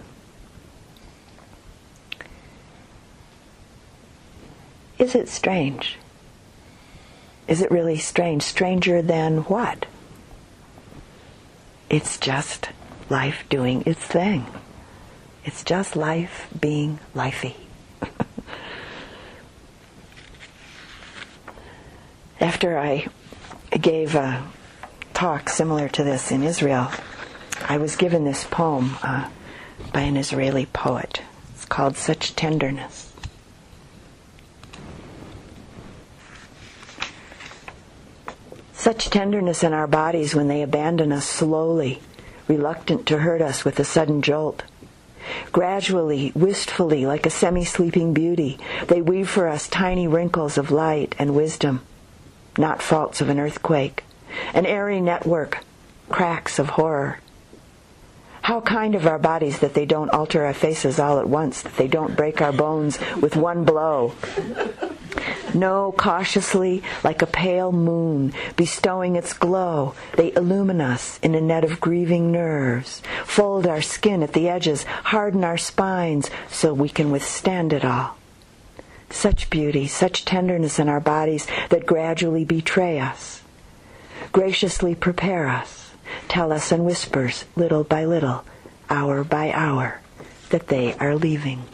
Is 4.98 5.14
it 5.14 5.28
strange? 5.28 5.96
Is 7.50 7.60
it 7.60 7.70
really 7.72 7.98
strange? 7.98 8.42
Stranger 8.44 9.02
than 9.02 9.38
what? 9.38 9.86
It's 11.90 12.16
just 12.16 12.68
life 13.08 13.44
doing 13.50 13.82
its 13.84 14.00
thing. 14.00 14.46
It's 15.44 15.64
just 15.64 15.96
life 15.96 16.46
being 16.60 17.00
lifey. 17.12 17.56
After 22.40 22.78
I 22.78 23.08
gave 23.72 24.14
a 24.14 24.46
talk 25.12 25.48
similar 25.48 25.88
to 25.88 26.04
this 26.04 26.30
in 26.30 26.44
Israel, 26.44 26.92
I 27.68 27.78
was 27.78 27.96
given 27.96 28.22
this 28.22 28.44
poem 28.44 28.96
uh, 29.02 29.28
by 29.92 30.02
an 30.02 30.16
Israeli 30.16 30.66
poet. 30.66 31.22
It's 31.52 31.64
called 31.64 31.96
Such 31.96 32.36
Tenderness. 32.36 33.09
Such 38.80 39.10
tenderness 39.10 39.62
in 39.62 39.74
our 39.74 39.86
bodies 39.86 40.34
when 40.34 40.48
they 40.48 40.62
abandon 40.62 41.12
us 41.12 41.26
slowly, 41.26 42.00
reluctant 42.48 43.04
to 43.08 43.18
hurt 43.18 43.42
us 43.42 43.62
with 43.62 43.78
a 43.78 43.84
sudden 43.84 44.22
jolt. 44.22 44.62
Gradually, 45.52 46.32
wistfully, 46.34 47.04
like 47.04 47.26
a 47.26 47.30
semi 47.30 47.62
sleeping 47.62 48.14
beauty, 48.14 48.58
they 48.88 49.02
weave 49.02 49.28
for 49.28 49.48
us 49.48 49.68
tiny 49.68 50.08
wrinkles 50.08 50.56
of 50.56 50.70
light 50.70 51.14
and 51.18 51.34
wisdom, 51.34 51.82
not 52.56 52.80
faults 52.80 53.20
of 53.20 53.28
an 53.28 53.38
earthquake, 53.38 54.02
an 54.54 54.64
airy 54.64 55.02
network, 55.02 55.62
cracks 56.08 56.58
of 56.58 56.70
horror. 56.70 57.18
How 58.50 58.60
kind 58.60 58.96
of 58.96 59.06
our 59.06 59.20
bodies 59.20 59.60
that 59.60 59.74
they 59.74 59.86
don't 59.86 60.10
alter 60.10 60.44
our 60.44 60.52
faces 60.52 60.98
all 60.98 61.20
at 61.20 61.28
once, 61.28 61.62
that 61.62 61.76
they 61.76 61.86
don't 61.86 62.16
break 62.16 62.42
our 62.42 62.50
bones 62.50 62.98
with 63.20 63.36
one 63.36 63.62
blow. 63.62 64.12
No, 65.54 65.94
cautiously, 65.96 66.82
like 67.04 67.22
a 67.22 67.28
pale 67.28 67.70
moon, 67.70 68.32
bestowing 68.56 69.14
its 69.14 69.34
glow, 69.34 69.94
they 70.16 70.32
illumine 70.34 70.80
us 70.80 71.20
in 71.22 71.36
a 71.36 71.40
net 71.40 71.62
of 71.62 71.80
grieving 71.80 72.32
nerves, 72.32 73.02
fold 73.24 73.68
our 73.68 73.80
skin 73.80 74.20
at 74.20 74.32
the 74.32 74.48
edges, 74.48 74.82
harden 74.82 75.44
our 75.44 75.56
spines 75.56 76.28
so 76.50 76.74
we 76.74 76.88
can 76.88 77.12
withstand 77.12 77.72
it 77.72 77.84
all. 77.84 78.16
Such 79.10 79.48
beauty, 79.48 79.86
such 79.86 80.24
tenderness 80.24 80.80
in 80.80 80.88
our 80.88 80.98
bodies 80.98 81.46
that 81.68 81.86
gradually 81.86 82.44
betray 82.44 82.98
us, 82.98 83.42
graciously 84.32 84.96
prepare 84.96 85.46
us, 85.46 85.79
tell 86.28 86.52
us 86.52 86.72
in 86.72 86.84
whispers, 86.84 87.44
little 87.56 87.84
by 87.84 88.04
little, 88.04 88.44
hour 88.88 89.24
by 89.24 89.52
hour, 89.52 90.00
that 90.50 90.68
they 90.68 90.94
are 90.94 91.14
leaving. 91.14 91.64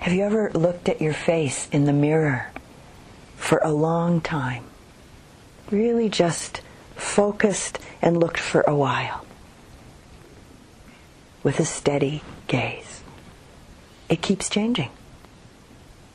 Have 0.00 0.12
you 0.12 0.22
ever 0.22 0.50
looked 0.52 0.88
at 0.88 1.00
your 1.00 1.14
face 1.14 1.66
in 1.72 1.86
the 1.86 1.92
mirror 1.92 2.50
for 3.36 3.58
a 3.64 3.72
long 3.72 4.20
time? 4.20 4.64
Really 5.70 6.10
just 6.10 6.60
focused 6.94 7.78
and 8.02 8.20
looked 8.20 8.38
for 8.38 8.60
a 8.62 8.74
while 8.74 9.24
with 11.42 11.58
a 11.58 11.64
steady 11.64 12.22
gaze. 12.46 13.02
It 14.08 14.22
keeps 14.22 14.48
changing. 14.48 14.90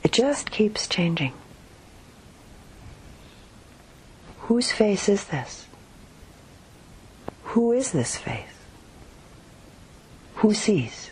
It 0.02 0.12
just 0.12 0.50
keeps 0.50 0.86
changing. 0.86 1.32
Whose 4.40 4.72
face 4.72 5.08
is 5.08 5.24
this? 5.24 5.66
Who 7.44 7.72
is 7.72 7.92
this 7.92 8.16
face? 8.16 8.46
Who 10.36 10.54
sees? 10.54 11.09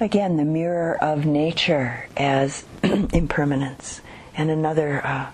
Again, 0.00 0.36
the 0.36 0.44
mirror 0.44 0.96
of 1.02 1.26
nature 1.26 2.06
as 2.16 2.64
impermanence. 2.82 4.00
And 4.36 4.48
another 4.48 5.04
uh, 5.04 5.30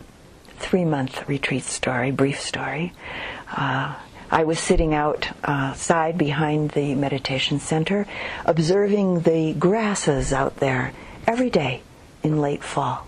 three 0.57 0.87
month 0.87 1.29
retreat 1.29 1.65
story, 1.65 2.11
brief 2.11 2.41
story. 2.41 2.95
Uh, 3.55 3.95
I 4.31 4.45
was 4.45 4.59
sitting 4.59 4.95
outside 4.95 6.15
uh, 6.15 6.19
behind 6.19 6.71
the 6.71 6.95
meditation 6.95 7.61
center, 7.61 8.07
observing 8.47 9.21
the 9.21 9.53
grasses 9.53 10.33
out 10.33 10.57
there 10.57 10.93
every 11.27 11.51
day 11.51 11.83
in 12.23 12.41
late 12.41 12.65
fall. 12.65 13.07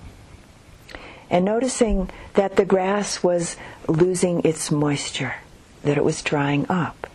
And 1.30 1.46
noticing 1.46 2.10
that 2.34 2.56
the 2.56 2.66
grass 2.66 3.22
was 3.22 3.56
losing 3.88 4.42
its 4.44 4.70
moisture, 4.70 5.36
that 5.84 5.96
it 5.96 6.04
was 6.04 6.20
drying 6.20 6.66
up, 6.68 7.06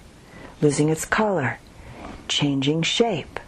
losing 0.61 0.89
its 0.89 1.05
color, 1.05 1.59
changing 2.27 2.81
shape, 2.81 3.39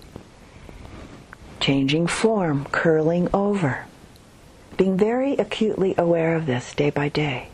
changing 1.64 2.06
form, 2.06 2.66
curling 2.74 3.30
over. 3.34 3.86
Being 4.76 4.98
very 4.98 5.36
acutely 5.38 5.96
aware 5.98 6.36
of 6.36 6.46
this 6.46 6.76
day 6.76 6.90
by 6.90 7.08
day. 7.08 7.48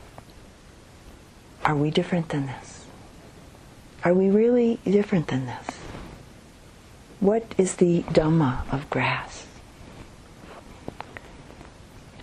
Are 1.64 1.76
we 1.76 1.91
different 1.91 2.30
than 2.30 2.47
this? 2.47 2.86
Are 4.03 4.16
we 4.16 4.32
really 4.32 4.80
different 4.84 5.28
than 5.28 5.45
this? 5.45 5.78
What 7.20 7.53
is 7.55 7.76
the 7.76 8.01
Dhamma 8.01 8.64
of 8.74 8.89
grass? 8.89 9.45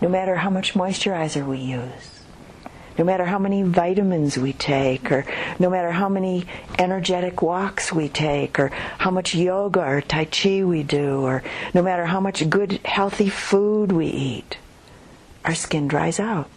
No 0.01 0.09
matter 0.09 0.35
how 0.35 0.49
much 0.49 0.73
moisturizer 0.73 1.47
we 1.47 1.59
use, 1.59 2.16
no 2.97 3.03
matter 3.03 3.25
how 3.25 3.37
many 3.37 3.61
vitamins 3.61 4.37
we 4.37 4.53
take, 4.53 5.11
or 5.11 5.25
no 5.59 5.69
matter 5.69 5.91
how 5.91 6.09
many 6.09 6.45
energetic 6.79 7.41
walks 7.41 7.93
we 7.93 8.09
take, 8.09 8.59
or 8.59 8.69
how 8.97 9.11
much 9.11 9.35
yoga 9.35 9.81
or 9.81 10.01
Tai 10.01 10.25
Chi 10.25 10.63
we 10.63 10.83
do, 10.83 11.21
or 11.21 11.43
no 11.73 11.81
matter 11.81 12.05
how 12.05 12.19
much 12.19 12.49
good, 12.49 12.73
healthy 12.83 13.29
food 13.29 13.91
we 13.91 14.07
eat, 14.07 14.57
our 15.45 15.53
skin 15.53 15.87
dries 15.87 16.19
out. 16.19 16.49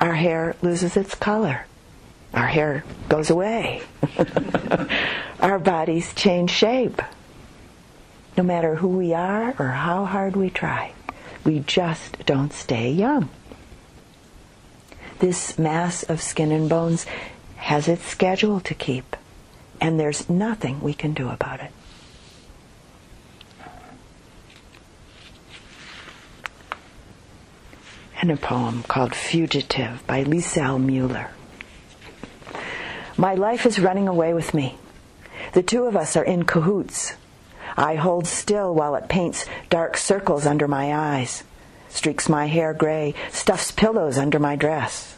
Our 0.00 0.14
hair 0.14 0.56
loses 0.62 0.96
its 0.96 1.14
color. 1.14 1.66
Our 2.32 2.46
hair 2.46 2.84
goes 3.08 3.28
away. 3.28 3.82
our 5.40 5.58
bodies 5.58 6.14
change 6.14 6.50
shape. 6.50 7.02
No 8.36 8.42
matter 8.44 8.76
who 8.76 8.88
we 8.88 9.12
are 9.12 9.54
or 9.58 9.66
how 9.66 10.06
hard 10.06 10.36
we 10.36 10.48
try, 10.48 10.92
we 11.44 11.58
just 11.58 12.24
don't 12.24 12.52
stay 12.52 12.90
young 12.90 13.28
this 15.20 15.58
mass 15.58 16.02
of 16.02 16.20
skin 16.20 16.50
and 16.50 16.68
bones 16.68 17.06
has 17.56 17.88
its 17.88 18.04
schedule 18.04 18.60
to 18.60 18.74
keep, 18.74 19.16
and 19.80 20.00
there's 20.00 20.28
nothing 20.28 20.80
we 20.80 20.94
can 20.94 21.12
do 21.12 21.28
about 21.28 21.60
it. 21.60 21.70
And 28.20 28.30
a 28.30 28.36
poem 28.36 28.82
called 28.82 29.14
Fugitive 29.14 30.06
by 30.06 30.24
Lisel 30.24 30.82
Mueller. 30.82 31.30
My 33.16 33.34
life 33.34 33.64
is 33.64 33.78
running 33.78 34.08
away 34.08 34.34
with 34.34 34.52
me. 34.52 34.76
The 35.52 35.62
two 35.62 35.84
of 35.84 35.96
us 35.96 36.16
are 36.16 36.24
in 36.24 36.44
cahoots. 36.44 37.14
I 37.76 37.94
hold 37.94 38.26
still 38.26 38.74
while 38.74 38.94
it 38.94 39.08
paints 39.08 39.46
dark 39.70 39.96
circles 39.96 40.44
under 40.44 40.68
my 40.68 40.94
eyes 40.94 41.44
streaks 41.90 42.28
my 42.28 42.46
hair 42.46 42.72
gray, 42.72 43.14
stuffs 43.30 43.70
pillows 43.70 44.16
under 44.16 44.38
my 44.38 44.56
dress. 44.56 45.16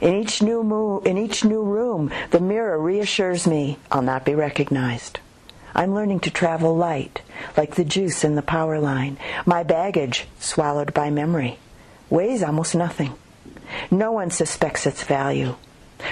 In 0.00 0.14
each 0.14 0.42
new 0.42 0.64
move, 0.64 1.06
in 1.06 1.16
each 1.16 1.44
new 1.44 1.62
room, 1.62 2.10
the 2.30 2.40
mirror 2.40 2.80
reassures 2.80 3.46
me 3.46 3.78
I'll 3.90 4.02
not 4.02 4.24
be 4.24 4.34
recognized. 4.34 5.20
I'm 5.74 5.94
learning 5.94 6.20
to 6.20 6.30
travel 6.30 6.76
light, 6.76 7.22
like 7.56 7.76
the 7.76 7.84
juice 7.84 8.24
in 8.24 8.34
the 8.34 8.42
power 8.42 8.78
line. 8.78 9.16
My 9.46 9.62
baggage, 9.62 10.26
swallowed 10.38 10.92
by 10.92 11.10
memory, 11.10 11.58
weighs 12.10 12.42
almost 12.42 12.74
nothing. 12.74 13.14
No 13.90 14.12
one 14.12 14.30
suspects 14.30 14.86
its 14.86 15.02
value. 15.02 15.54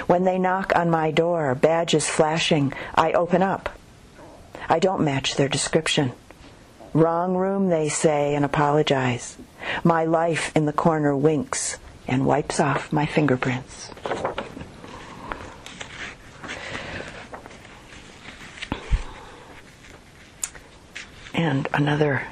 When 0.06 0.24
they 0.24 0.38
knock 0.38 0.72
on 0.74 0.88
my 0.88 1.10
door, 1.10 1.54
badges 1.54 2.08
flashing, 2.08 2.72
I 2.94 3.12
open 3.12 3.42
up. 3.42 3.68
I 4.68 4.78
don't 4.78 5.04
match 5.04 5.34
their 5.34 5.48
description. 5.48 6.12
Wrong 6.94 7.34
room, 7.34 7.68
they 7.68 7.88
say, 7.88 8.34
and 8.34 8.44
apologize. 8.44 9.36
My 9.84 10.04
life 10.04 10.52
in 10.56 10.66
the 10.66 10.72
corner 10.72 11.16
winks 11.16 11.78
and 12.06 12.26
wipes 12.26 12.60
off 12.60 12.92
my 12.92 13.06
fingerprints. 13.06 13.90
And 21.32 21.68
another, 21.72 22.22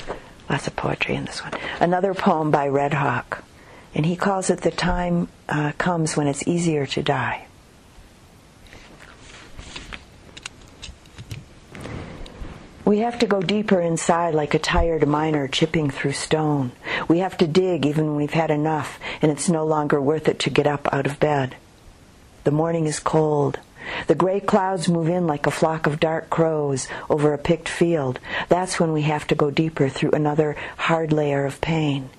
lots 0.50 0.66
of 0.66 0.76
poetry 0.76 1.14
in 1.14 1.24
this 1.24 1.42
one. 1.42 1.52
Another 1.80 2.14
poem 2.14 2.50
by 2.50 2.68
Red 2.68 2.94
Hawk. 2.94 3.42
And 3.94 4.06
he 4.06 4.16
calls 4.16 4.50
it 4.50 4.60
The 4.60 4.70
Time 4.70 5.28
uh, 5.48 5.72
Comes 5.78 6.16
When 6.16 6.26
It's 6.26 6.46
Easier 6.46 6.86
to 6.86 7.02
Die. 7.02 7.46
We 12.84 12.98
have 12.98 13.20
to 13.20 13.26
go 13.26 13.40
deeper 13.40 13.80
inside 13.80 14.34
like 14.34 14.54
a 14.54 14.58
tired 14.58 15.06
miner 15.06 15.46
chipping 15.46 15.88
through 15.88 16.12
stone. 16.14 16.72
We 17.06 17.20
have 17.20 17.38
to 17.38 17.46
dig 17.46 17.86
even 17.86 18.06
when 18.08 18.16
we've 18.16 18.32
had 18.32 18.50
enough 18.50 18.98
and 19.22 19.30
it's 19.30 19.48
no 19.48 19.64
longer 19.64 20.00
worth 20.00 20.26
it 20.26 20.40
to 20.40 20.50
get 20.50 20.66
up 20.66 20.92
out 20.92 21.06
of 21.06 21.20
bed. 21.20 21.54
The 22.42 22.50
morning 22.50 22.86
is 22.86 22.98
cold. 22.98 23.60
The 24.08 24.16
gray 24.16 24.40
clouds 24.40 24.88
move 24.88 25.08
in 25.08 25.28
like 25.28 25.46
a 25.46 25.52
flock 25.52 25.86
of 25.86 26.00
dark 26.00 26.28
crows 26.28 26.88
over 27.08 27.32
a 27.32 27.38
picked 27.38 27.68
field. 27.68 28.18
That's 28.48 28.80
when 28.80 28.92
we 28.92 29.02
have 29.02 29.28
to 29.28 29.36
go 29.36 29.52
deeper 29.52 29.88
through 29.88 30.10
another 30.10 30.56
hard 30.76 31.12
layer 31.12 31.46
of 31.46 31.60
pain. 31.60 32.10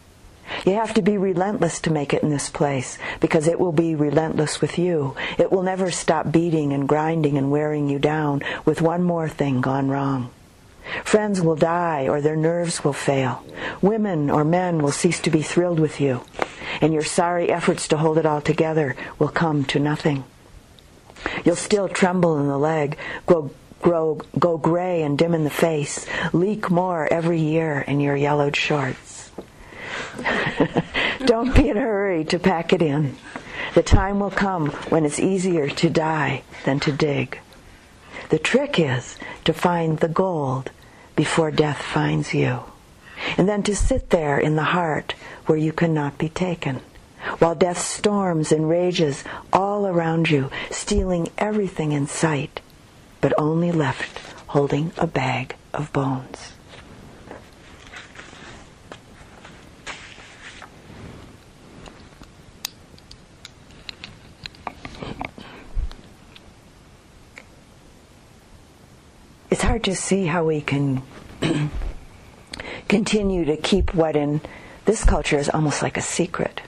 You 0.66 0.76
have 0.76 0.93
to 0.93 1.01
be 1.01 1.18
relentless 1.18 1.82
to 1.82 1.91
make 1.91 2.14
it 2.14 2.24
in 2.24 2.30
this 2.30 2.49
place 2.49 2.97
because 3.20 3.47
it 3.47 3.59
will 3.59 3.74
be 3.74 3.95
relentless 3.95 4.61
with 4.61 4.80
you. 4.80 5.14
It 5.38 5.51
will 5.51 5.64
never 5.64 5.91
stop 5.91 6.32
beating 6.32 6.72
and 6.72 6.88
grinding 6.88 7.38
and 7.38 7.51
wearing 7.51 7.89
you 7.89 7.99
down 7.99 8.43
with 8.64 8.82
one 8.82 9.03
more 9.03 9.28
thing 9.28 9.59
gone 9.59 9.89
wrong. 9.89 10.30
Friends 11.03 11.41
will 11.41 11.55
die 11.55 12.07
or 12.07 12.21
their 12.21 12.36
nerves 12.36 12.84
will 12.84 12.93
fail. 12.93 13.43
Women 13.81 14.29
or 14.29 14.43
men 14.43 14.79
will 14.79 14.91
cease 14.91 15.19
to 15.21 15.29
be 15.29 15.41
thrilled 15.41 15.79
with 15.79 15.99
you. 15.99 16.23
And 16.81 16.93
your 16.93 17.03
sorry 17.03 17.49
efforts 17.49 17.88
to 17.89 17.97
hold 17.97 18.17
it 18.17 18.25
all 18.25 18.41
together 18.41 18.95
will 19.19 19.29
come 19.29 19.65
to 19.65 19.79
nothing. 19.79 20.23
You'll 21.45 21.55
still 21.55 21.88
tremble 21.88 22.39
in 22.39 22.47
the 22.47 22.57
leg, 22.57 22.97
grow, 23.25 23.51
grow, 23.81 24.19
go 24.38 24.57
gray 24.57 25.03
and 25.03 25.17
dim 25.17 25.34
in 25.34 25.43
the 25.43 25.49
face, 25.49 26.05
leak 26.34 26.69
more 26.69 27.11
every 27.11 27.39
year 27.39 27.79
in 27.81 27.99
your 27.99 28.15
yellowed 28.15 28.55
shorts. 28.55 29.31
Don't 31.25 31.55
be 31.55 31.69
in 31.69 31.77
a 31.77 31.81
hurry 31.81 32.25
to 32.25 32.39
pack 32.39 32.73
it 32.73 32.81
in. 32.81 33.15
The 33.75 33.84
time 33.84 34.19
will 34.19 34.31
come 34.31 34.69
when 34.89 35.05
it's 35.05 35.19
easier 35.19 35.69
to 35.69 35.89
die 35.89 36.43
than 36.65 36.79
to 36.81 36.91
dig. 36.91 37.39
The 38.34 38.39
trick 38.39 38.79
is 38.79 39.15
to 39.43 39.53
find 39.53 39.99
the 39.99 40.07
gold 40.07 40.71
before 41.15 41.51
death 41.51 41.77
finds 41.77 42.34
you. 42.34 42.61
And 43.38 43.47
then 43.47 43.61
to 43.61 43.75
sit 43.75 44.09
there 44.09 44.39
in 44.39 44.55
the 44.55 44.73
heart 44.73 45.13
where 45.45 45.55
you 45.55 45.71
cannot 45.71 46.17
be 46.17 46.29
taken, 46.29 46.81
while 47.38 47.53
death 47.53 47.77
storms 47.77 48.51
and 48.51 48.67
rages 48.67 49.23
all 49.53 49.86
around 49.86 50.31
you, 50.31 50.49
stealing 50.71 51.27
everything 51.38 51.91
in 51.91 52.07
sight, 52.07 52.59
but 53.21 53.36
only 53.38 53.71
left 53.71 54.17
holding 54.47 54.93
a 54.97 55.05
bag 55.05 55.55
of 55.71 55.93
bones. 55.93 56.53
It's 69.54 69.62
hard 69.62 69.84
to 69.84 69.95
see 69.95 70.26
how 70.26 70.43
we 70.43 70.62
can 70.62 71.04
continue 72.88 73.45
to 73.45 73.56
keep 73.56 73.93
what 73.93 74.16
in 74.16 74.41
this 74.86 75.04
culture 75.04 75.38
is 75.38 75.47
almost 75.47 75.84
like 75.84 75.95
a 75.95 76.01
secret. 76.01 76.60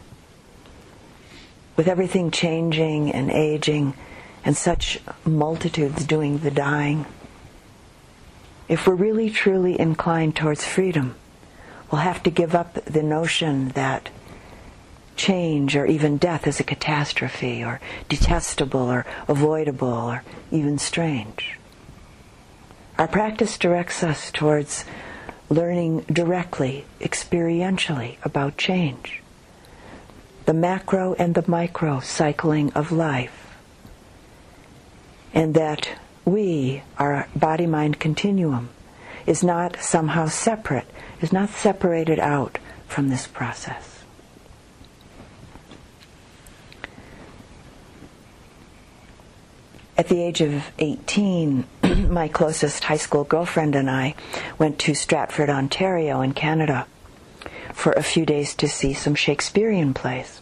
With 1.75 1.87
everything 1.87 2.29
changing 2.29 3.11
and 3.11 3.31
aging 3.31 3.95
and 4.43 4.55
such 4.55 4.99
multitudes 5.25 6.05
doing 6.05 6.37
the 6.37 6.51
dying, 6.51 7.07
if 8.69 8.85
we're 8.85 8.93
really 8.93 9.31
truly 9.31 9.79
inclined 9.79 10.35
towards 10.35 10.63
freedom, 10.63 11.15
we'll 11.91 12.01
have 12.01 12.21
to 12.21 12.29
give 12.29 12.53
up 12.53 12.75
the 12.85 13.01
notion 13.01 13.69
that 13.69 14.11
change 15.15 15.75
or 15.75 15.87
even 15.87 16.17
death 16.17 16.45
is 16.45 16.59
a 16.59 16.63
catastrophe 16.63 17.63
or 17.63 17.81
detestable 18.09 18.91
or 18.91 19.07
avoidable 19.27 19.87
or 19.87 20.23
even 20.51 20.77
strange. 20.77 21.57
Our 22.97 23.07
practice 23.07 23.57
directs 23.57 24.03
us 24.03 24.31
towards 24.31 24.85
learning 25.49 26.01
directly, 26.11 26.85
experientially 27.01 28.17
about 28.23 28.57
change. 28.57 29.21
The 30.45 30.53
macro 30.53 31.13
and 31.15 31.35
the 31.35 31.43
micro 31.45 31.99
cycling 31.99 32.71
of 32.73 32.91
life. 32.91 33.57
And 35.33 35.53
that 35.55 35.89
we, 36.23 36.83
our 36.97 37.27
body 37.35 37.67
mind 37.67 37.99
continuum, 37.99 38.69
is 39.25 39.43
not 39.43 39.77
somehow 39.81 40.27
separate, 40.27 40.89
is 41.19 41.33
not 41.33 41.49
separated 41.49 42.19
out 42.19 42.59
from 42.87 43.09
this 43.09 43.27
process. 43.27 43.94
At 49.97 50.09
the 50.09 50.21
age 50.21 50.41
of 50.41 50.71
18, 50.77 51.65
my 52.09 52.27
closest 52.27 52.83
high 52.83 52.97
school 52.97 53.23
girlfriend 53.23 53.75
and 53.75 53.89
I 53.89 54.15
went 54.57 54.77
to 54.79 54.93
Stratford, 54.93 55.49
Ontario, 55.49 56.19
in 56.21 56.33
Canada 56.33 56.85
for 57.73 57.93
a 57.93 58.03
few 58.03 58.25
days 58.25 58.55
to 58.55 58.67
see 58.67 58.93
some 58.93 59.15
Shakespearean 59.15 59.93
plays. 59.93 60.41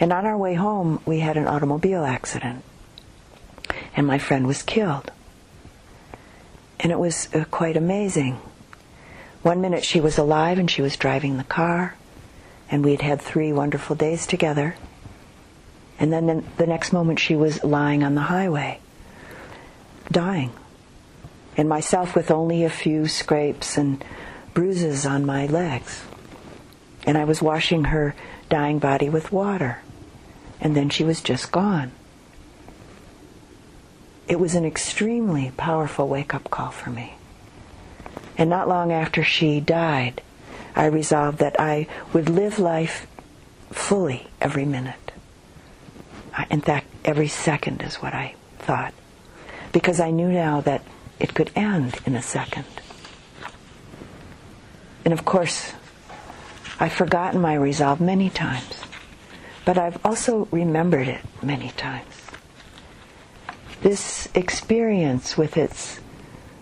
And 0.00 0.12
on 0.12 0.26
our 0.26 0.36
way 0.36 0.54
home, 0.54 1.00
we 1.06 1.20
had 1.20 1.36
an 1.36 1.46
automobile 1.46 2.04
accident. 2.04 2.64
And 3.94 4.06
my 4.06 4.18
friend 4.18 4.46
was 4.46 4.62
killed. 4.62 5.12
And 6.80 6.90
it 6.90 6.98
was 6.98 7.28
uh, 7.32 7.44
quite 7.50 7.76
amazing. 7.76 8.38
One 9.42 9.60
minute 9.60 9.84
she 9.84 10.00
was 10.00 10.18
alive 10.18 10.58
and 10.58 10.68
she 10.68 10.82
was 10.82 10.96
driving 10.96 11.36
the 11.36 11.44
car, 11.44 11.94
and 12.68 12.84
we 12.84 12.90
had 12.90 13.02
had 13.02 13.22
three 13.22 13.52
wonderful 13.52 13.94
days 13.94 14.26
together. 14.26 14.74
And 15.98 16.12
then 16.12 16.44
the 16.56 16.66
next 16.66 16.92
moment 16.92 17.18
she 17.18 17.36
was 17.36 17.64
lying 17.64 18.02
on 18.02 18.14
the 18.14 18.22
highway, 18.22 18.80
dying. 20.10 20.52
And 21.56 21.68
myself 21.68 22.14
with 22.14 22.30
only 22.30 22.64
a 22.64 22.70
few 22.70 23.08
scrapes 23.08 23.78
and 23.78 24.04
bruises 24.52 25.06
on 25.06 25.24
my 25.24 25.46
legs. 25.46 26.02
And 27.06 27.16
I 27.16 27.24
was 27.24 27.40
washing 27.40 27.84
her 27.84 28.14
dying 28.50 28.78
body 28.78 29.08
with 29.08 29.32
water. 29.32 29.78
And 30.60 30.76
then 30.76 30.90
she 30.90 31.04
was 31.04 31.20
just 31.22 31.50
gone. 31.50 31.92
It 34.28 34.40
was 34.40 34.54
an 34.54 34.64
extremely 34.64 35.52
powerful 35.56 36.08
wake 36.08 36.34
up 36.34 36.50
call 36.50 36.70
for 36.72 36.90
me. 36.90 37.14
And 38.36 38.50
not 38.50 38.68
long 38.68 38.92
after 38.92 39.24
she 39.24 39.60
died, 39.60 40.20
I 40.74 40.86
resolved 40.86 41.38
that 41.38 41.58
I 41.58 41.86
would 42.12 42.28
live 42.28 42.58
life 42.58 43.06
fully 43.70 44.26
every 44.40 44.66
minute. 44.66 45.05
In 46.50 46.60
fact, 46.60 46.86
every 47.04 47.28
second 47.28 47.82
is 47.82 47.96
what 47.96 48.14
I 48.14 48.34
thought. 48.58 48.94
Because 49.72 50.00
I 50.00 50.10
knew 50.10 50.28
now 50.28 50.60
that 50.62 50.82
it 51.18 51.34
could 51.34 51.50
end 51.56 51.98
in 52.04 52.14
a 52.14 52.22
second. 52.22 52.66
And 55.04 55.12
of 55.12 55.24
course, 55.24 55.72
I've 56.78 56.92
forgotten 56.92 57.40
my 57.40 57.54
resolve 57.54 58.00
many 58.00 58.28
times, 58.28 58.82
but 59.64 59.78
I've 59.78 60.04
also 60.04 60.48
remembered 60.50 61.08
it 61.08 61.24
many 61.42 61.70
times. 61.70 62.26
This 63.82 64.28
experience 64.34 65.38
with 65.38 65.56
its 65.56 66.00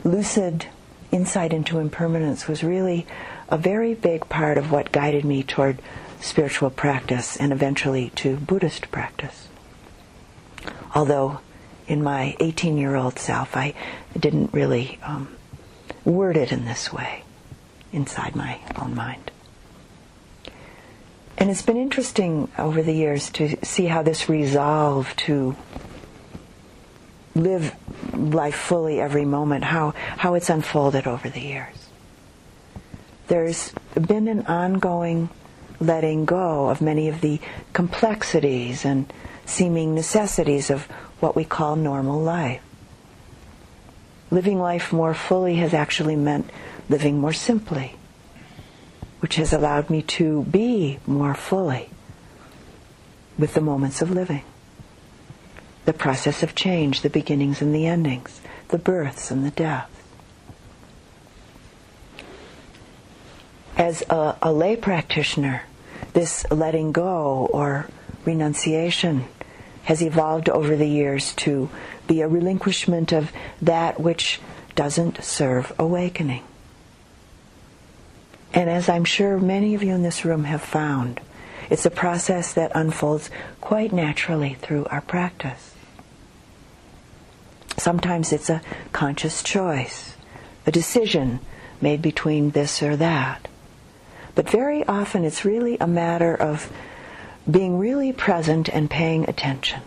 lucid 0.05 0.67
insight 1.11 1.53
into 1.53 1.79
impermanence 1.79 2.47
was 2.47 2.63
really 2.63 3.07
a 3.49 3.57
very 3.57 3.95
big 3.95 4.29
part 4.29 4.59
of 4.59 4.71
what 4.71 4.93
guided 4.93 5.25
me 5.25 5.43
toward 5.43 5.81
spiritual 6.21 6.71
practice 6.71 7.37
and 7.37 7.53
eventually 7.53 8.11
to 8.17 8.37
Buddhist 8.37 8.91
practice. 8.91 9.49
Although 10.95 11.41
in 11.87 12.03
my 12.03 12.37
18 12.41 12.79
year 12.79 12.95
old 12.95 13.19
self, 13.19 13.57
I 13.57 13.75
didn't 14.19 14.53
really 14.53 14.99
um, 15.03 15.29
word 16.05 16.37
it 16.37 16.53
in 16.53 16.65
this 16.65 16.93
way 16.93 17.25
inside 17.93 18.35
my 18.37 18.59
own 18.77 18.95
mind. 18.95 19.31
And 21.37 21.51
it's 21.51 21.63
been 21.63 21.77
interesting 21.77 22.51
over 22.59 22.83
the 22.83 22.93
years 22.93 23.29
to 23.31 23.57
see 23.65 23.87
how 23.87 24.03
this 24.03 24.29
resolve 24.29 25.15
to 25.17 25.57
live 27.35 27.75
life 28.13 28.55
fully 28.55 29.01
every 29.01 29.25
moment, 29.25 29.65
how, 29.65 29.91
how 30.17 30.35
it's 30.35 30.49
unfolded 30.49 31.07
over 31.07 31.29
the 31.29 31.41
years. 31.41 31.89
There's 33.27 33.73
been 33.95 34.29
an 34.29 34.47
ongoing 34.47 35.29
letting 35.81 36.25
go 36.25 36.69
of 36.69 36.81
many 36.81 37.09
of 37.09 37.21
the 37.21 37.41
complexities 37.73 38.85
and 38.85 39.13
seeming 39.47 39.95
necessities 39.95 40.71
of 40.71 40.85
what 41.21 41.37
we 41.37 41.45
call 41.45 41.77
normal 41.77 42.21
life. 42.21 42.63
Living 44.31 44.59
life 44.59 44.93
more 44.93 45.15
fully 45.15 45.57
has 45.57 45.75
actually 45.75 46.17
meant 46.17 46.51
living 46.89 47.19
more 47.19 47.33
simply, 47.33 47.97
which 49.21 49.37
has 49.37 49.53
allowed 49.53 49.91
me 49.91 50.03
to 50.03 50.43
be 50.45 50.99
more 51.07 51.35
fully 51.35 51.89
with 53.39 53.55
the 53.55 53.61
moments 53.61 54.03
of 54.03 54.11
living 54.11 54.45
the 55.85 55.93
process 55.93 56.43
of 56.43 56.55
change, 56.55 57.03
the 57.03 57.11
beginnings 57.11 57.61
and 57.61 57.75
the 57.75 57.87
endings, 57.87 58.41
the 58.69 58.79
births 58.79 59.31
and 59.31 59.45
the 59.45 59.51
deaths. 59.51 59.91
As 63.77 64.03
a, 64.09 64.37
a 64.41 64.53
lay 64.53 64.77
practitioner, 64.77 65.65
this 66.13 66.47
letting 66.51 66.93
go 66.93 67.49
or 67.53 67.89
renunciation 68.25 69.25
has 69.85 70.03
evolved 70.03 70.49
over 70.49 70.77
the 70.77 70.89
years 70.89 71.35
to 71.35 71.71
be 72.07 72.21
a 72.21 72.29
relinquishment 72.29 73.13
of 73.13 73.33
that 73.61 74.01
which 74.01 74.41
doesn't 74.75 75.23
serve 75.23 75.73
awakening. 75.79 76.43
And 78.53 78.71
as 78.71 78.89
I'm 78.89 79.05
sure 79.05 79.39
many 79.39 79.75
of 79.75 79.83
you 79.83 79.95
in 79.95 80.03
this 80.03 80.25
room 80.25 80.45
have 80.45 80.63
found, 80.63 81.21
it's 81.71 81.87
a 81.87 81.91
process 81.91 82.53
that 82.55 82.73
unfolds 82.75 83.31
quite 83.61 83.93
naturally 83.93 84.55
through 84.55 84.85
our 84.87 85.01
practice. 85.01 85.75
Sometimes 87.77 88.33
it's 88.33 88.51
a 88.51 88.63
conscious 88.93 89.43
choice, 89.43 90.15
a 90.67 90.71
decision 90.71 91.41
made 91.81 92.01
between 92.01 92.51
this 92.51 92.83
or 92.83 92.97
that. 92.97 93.49
But 94.35 94.51
very 94.51 94.85
often 94.85 95.25
it's 95.25 95.45
really 95.45 95.77
a 95.79 95.87
matter 95.87 96.35
of 96.35 96.73
being 97.51 97.79
really 97.79 98.13
present 98.13 98.69
and 98.69 98.91
paying 98.91 99.29
attention 99.29 99.81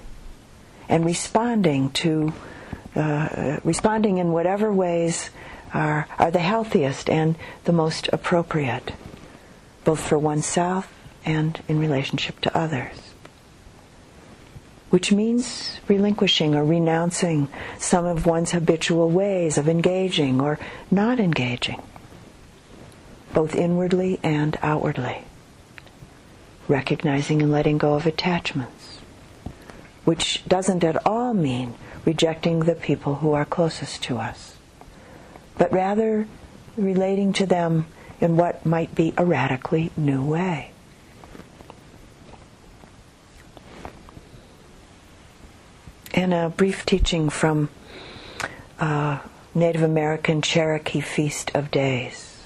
and 0.90 1.06
responding 1.06 1.90
to 1.92 2.34
uh, 2.96 3.60
responding 3.64 4.18
in 4.18 4.32
whatever 4.32 4.74
ways 4.74 5.30
are, 5.74 6.08
are 6.18 6.32
the 6.32 6.40
healthiest 6.40 7.10
and 7.10 7.36
the 7.66 7.72
most 7.72 8.10
appropriate, 8.12 8.94
both 9.84 10.00
for 10.00 10.18
oneself 10.18 10.92
and 11.24 11.62
in 11.68 11.78
relationship 11.78 12.40
to 12.42 12.58
others 12.58 13.08
which 14.90 15.12
means 15.12 15.80
relinquishing 15.88 16.56
or 16.56 16.64
renouncing 16.64 17.48
some 17.78 18.06
of 18.06 18.26
one's 18.26 18.52
habitual 18.52 19.10
ways 19.10 19.58
of 19.58 19.68
engaging 19.68 20.40
or 20.40 20.58
not 20.90 21.20
engaging, 21.20 21.82
both 23.34 23.54
inwardly 23.56 24.20
and 24.24 24.58
outwardly. 24.62 25.24
Recognizing 26.68 27.42
and 27.42 27.52
letting 27.52 27.78
go 27.78 27.94
of 27.94 28.06
attachments, 28.06 29.00
which 30.06 30.44
doesn't 30.48 30.84
at 30.84 31.06
all 31.06 31.34
mean 31.34 31.76
rejecting 32.06 32.60
the 32.62 32.76
people 32.76 33.16
who 33.16 33.34
are 33.34 33.46
closest 33.46 34.04
to 34.04 34.18
us, 34.18 34.58
but 35.58 35.72
rather 35.72 36.28
relating 36.76 37.34
to 37.34 37.46
them 37.46 37.86
in 38.20 38.38
what 38.38 38.66
might 38.66 38.94
be 38.96 39.14
a 39.18 39.26
radically 39.26 39.92
new 39.96 40.24
way. 40.24 40.72
in 46.18 46.34
a 46.34 46.50
brief 46.50 46.84
teaching 46.84 47.30
from 47.30 47.70
uh, 48.80 49.20
Native 49.54 49.84
American 49.84 50.42
Cherokee 50.42 51.00
Feast 51.00 51.52
of 51.54 51.70
Days. 51.70 52.42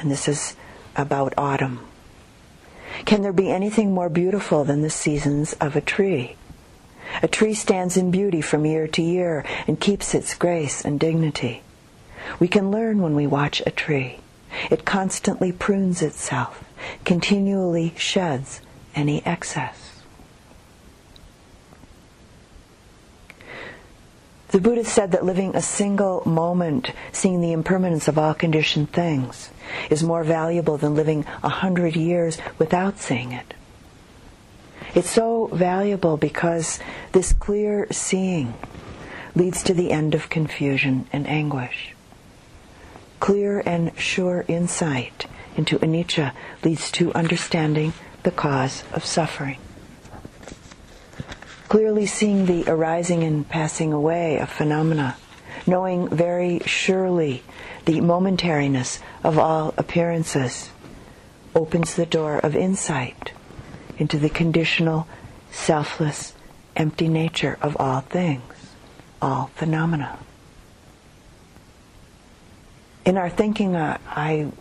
And 0.00 0.10
this 0.10 0.26
is 0.26 0.56
about 0.96 1.32
autumn. 1.38 1.78
Can 3.04 3.22
there 3.22 3.32
be 3.32 3.50
anything 3.50 3.92
more 3.92 4.08
beautiful 4.08 4.64
than 4.64 4.82
the 4.82 4.90
seasons 4.90 5.54
of 5.54 5.76
a 5.76 5.80
tree? 5.80 6.36
A 7.22 7.28
tree 7.28 7.54
stands 7.54 7.96
in 7.96 8.10
beauty 8.10 8.40
from 8.40 8.66
year 8.66 8.86
to 8.88 9.02
year 9.02 9.44
and 9.66 9.80
keeps 9.80 10.14
its 10.14 10.34
grace 10.34 10.84
and 10.84 11.00
dignity. 11.00 11.62
We 12.38 12.48
can 12.48 12.70
learn 12.70 13.00
when 13.00 13.14
we 13.14 13.26
watch 13.26 13.62
a 13.64 13.70
tree. 13.70 14.20
It 14.70 14.84
constantly 14.84 15.52
prunes 15.52 16.02
itself, 16.02 16.64
continually 17.04 17.94
sheds 17.96 18.60
any 18.94 19.24
excess. 19.24 19.87
The 24.48 24.60
Buddha 24.60 24.84
said 24.84 25.12
that 25.12 25.26
living 25.26 25.54
a 25.54 25.60
single 25.60 26.22
moment, 26.26 26.92
seeing 27.12 27.42
the 27.42 27.52
impermanence 27.52 28.08
of 28.08 28.16
all 28.16 28.32
conditioned 28.32 28.90
things, 28.92 29.50
is 29.90 30.02
more 30.02 30.24
valuable 30.24 30.78
than 30.78 30.94
living 30.94 31.26
a 31.42 31.50
hundred 31.50 31.96
years 31.96 32.38
without 32.58 32.98
seeing 32.98 33.32
it. 33.32 33.52
It's 34.94 35.10
so 35.10 35.50
valuable 35.52 36.16
because 36.16 36.78
this 37.12 37.34
clear 37.34 37.86
seeing 37.90 38.54
leads 39.34 39.62
to 39.64 39.74
the 39.74 39.92
end 39.92 40.14
of 40.14 40.30
confusion 40.30 41.06
and 41.12 41.26
anguish. 41.26 41.94
Clear 43.20 43.62
and 43.66 43.92
sure 43.98 44.46
insight 44.48 45.26
into 45.56 45.78
anicca 45.80 46.32
leads 46.64 46.90
to 46.92 47.12
understanding 47.12 47.92
the 48.22 48.30
cause 48.30 48.82
of 48.94 49.04
suffering 49.04 49.58
clearly 51.68 52.06
seeing 52.06 52.46
the 52.46 52.64
arising 52.66 53.22
and 53.22 53.48
passing 53.48 53.92
away 53.92 54.38
of 54.38 54.48
phenomena, 54.48 55.16
knowing 55.66 56.08
very 56.08 56.60
surely 56.60 57.42
the 57.84 58.00
momentariness 58.00 59.00
of 59.22 59.38
all 59.38 59.74
appearances, 59.76 60.70
opens 61.54 61.94
the 61.94 62.06
door 62.06 62.38
of 62.38 62.56
insight 62.56 63.32
into 63.98 64.18
the 64.18 64.30
conditional, 64.30 65.06
selfless, 65.50 66.34
empty 66.76 67.08
nature 67.08 67.58
of 67.60 67.76
all 67.78 68.00
things, 68.00 68.42
all 69.20 69.50
phenomena. 69.54 70.18
In 73.04 73.16
our 73.16 73.30
thinking, 73.30 73.74
uh, 73.74 73.98
I 74.06 74.52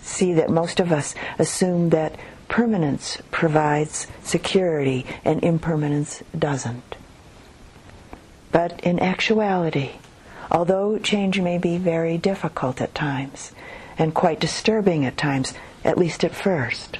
see 0.00 0.32
that 0.34 0.50
most 0.50 0.80
of 0.80 0.92
us 0.92 1.14
assume 1.38 1.90
that 1.90 2.16
permanence 2.50 3.16
provides 3.30 4.08
security 4.22 5.06
and 5.24 5.42
impermanence 5.42 6.22
doesn't. 6.36 6.96
But 8.52 8.80
in 8.80 8.98
actuality, 8.98 9.92
although 10.50 10.98
change 10.98 11.40
may 11.40 11.56
be 11.56 11.78
very 11.78 12.18
difficult 12.18 12.80
at 12.80 12.94
times 12.94 13.52
and 13.96 14.12
quite 14.12 14.40
disturbing 14.40 15.06
at 15.06 15.16
times, 15.16 15.54
at 15.84 15.96
least 15.96 16.24
at 16.24 16.34
first, 16.34 16.98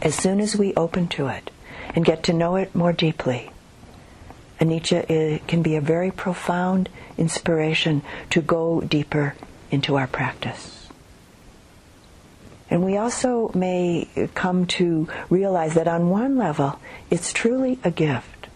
as 0.00 0.14
soon 0.14 0.40
as 0.40 0.56
we 0.56 0.74
open 0.74 1.06
to 1.08 1.26
it 1.28 1.50
and 1.94 2.04
get 2.04 2.22
to 2.24 2.32
know 2.32 2.56
it 2.56 2.74
more 2.74 2.94
deeply, 2.94 3.50
anicca 4.58 5.04
eh, 5.10 5.38
can 5.46 5.62
be 5.62 5.76
a 5.76 5.80
very 5.82 6.10
profound 6.10 6.88
inspiration 7.18 8.00
to 8.30 8.40
go 8.40 8.80
deeper 8.80 9.34
into 9.70 9.96
our 9.96 10.06
practice. 10.06 10.79
And 12.70 12.84
we 12.84 12.96
also 12.96 13.50
may 13.52 14.08
come 14.34 14.64
to 14.78 15.08
realize 15.28 15.74
that 15.74 15.88
on 15.88 16.08
one 16.08 16.38
level, 16.38 16.78
it's 17.10 17.32
truly 17.32 17.80
a 17.82 17.90
gift, 17.90 18.46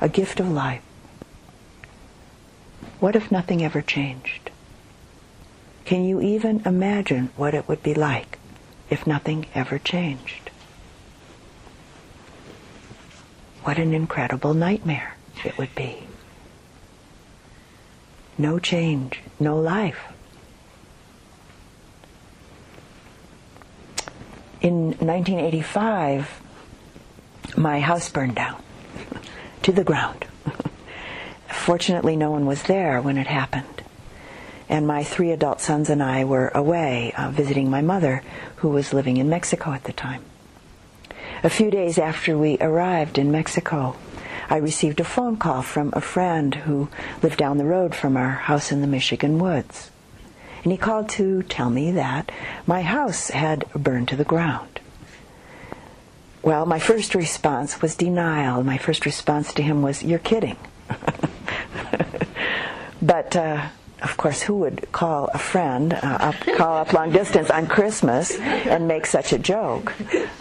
a 0.00 0.08
gift 0.08 0.40
of 0.40 0.50
life. 0.50 0.82
What 2.98 3.14
if 3.14 3.30
nothing 3.30 3.62
ever 3.62 3.80
changed? 3.80 4.50
Can 5.84 6.04
you 6.04 6.20
even 6.20 6.62
imagine 6.66 7.30
what 7.36 7.54
it 7.54 7.68
would 7.68 7.82
be 7.82 7.94
like 7.94 8.40
if 8.90 9.06
nothing 9.06 9.46
ever 9.54 9.78
changed? 9.78 10.50
What 13.62 13.78
an 13.78 13.94
incredible 13.94 14.52
nightmare 14.52 15.16
it 15.44 15.56
would 15.58 15.74
be. 15.76 16.04
No 18.36 18.58
change, 18.58 19.20
no 19.38 19.56
life. 19.56 20.12
In 24.60 24.86
1985, 24.98 26.42
my 27.56 27.80
house 27.80 28.08
burned 28.08 28.34
down 28.34 28.62
to 29.62 29.72
the 29.72 29.84
ground. 29.84 30.24
Fortunately, 31.48 32.16
no 32.16 32.30
one 32.30 32.46
was 32.46 32.62
there 32.64 33.00
when 33.00 33.18
it 33.18 33.26
happened. 33.26 33.82
And 34.68 34.86
my 34.86 35.04
three 35.04 35.30
adult 35.30 35.60
sons 35.60 35.90
and 35.90 36.02
I 36.02 36.24
were 36.24 36.48
away 36.48 37.12
uh, 37.16 37.30
visiting 37.30 37.70
my 37.70 37.82
mother, 37.82 38.22
who 38.56 38.70
was 38.70 38.92
living 38.92 39.16
in 39.16 39.28
Mexico 39.28 39.72
at 39.72 39.84
the 39.84 39.92
time. 39.92 40.24
A 41.44 41.50
few 41.50 41.70
days 41.70 41.98
after 41.98 42.36
we 42.36 42.56
arrived 42.58 43.18
in 43.18 43.30
Mexico, 43.30 43.96
I 44.48 44.56
received 44.56 45.00
a 45.00 45.04
phone 45.04 45.36
call 45.36 45.62
from 45.62 45.90
a 45.92 46.00
friend 46.00 46.54
who 46.54 46.88
lived 47.22 47.38
down 47.38 47.58
the 47.58 47.64
road 47.64 47.94
from 47.94 48.16
our 48.16 48.30
house 48.30 48.72
in 48.72 48.80
the 48.80 48.86
Michigan 48.86 49.38
woods. 49.38 49.90
And 50.66 50.72
he 50.72 50.78
called 50.78 51.08
to 51.10 51.44
tell 51.44 51.70
me 51.70 51.92
that 51.92 52.32
my 52.66 52.82
house 52.82 53.30
had 53.30 53.70
burned 53.72 54.08
to 54.08 54.16
the 54.16 54.24
ground. 54.24 54.80
Well, 56.42 56.66
my 56.66 56.80
first 56.80 57.14
response 57.14 57.80
was 57.80 57.94
denial. 57.94 58.64
My 58.64 58.76
first 58.76 59.06
response 59.06 59.54
to 59.54 59.62
him 59.62 59.82
was, 59.82 60.02
You're 60.02 60.18
kidding. 60.18 60.56
but 63.00 63.36
uh, 63.36 63.68
of 64.02 64.16
course, 64.16 64.42
who 64.42 64.56
would 64.56 64.90
call 64.90 65.30
a 65.32 65.38
friend, 65.38 65.92
uh, 65.92 66.00
up, 66.02 66.34
call 66.56 66.78
up 66.78 66.92
long 66.92 67.12
distance 67.12 67.48
on 67.48 67.68
Christmas 67.68 68.36
and 68.36 68.88
make 68.88 69.06
such 69.06 69.32
a 69.32 69.38
joke? 69.38 69.94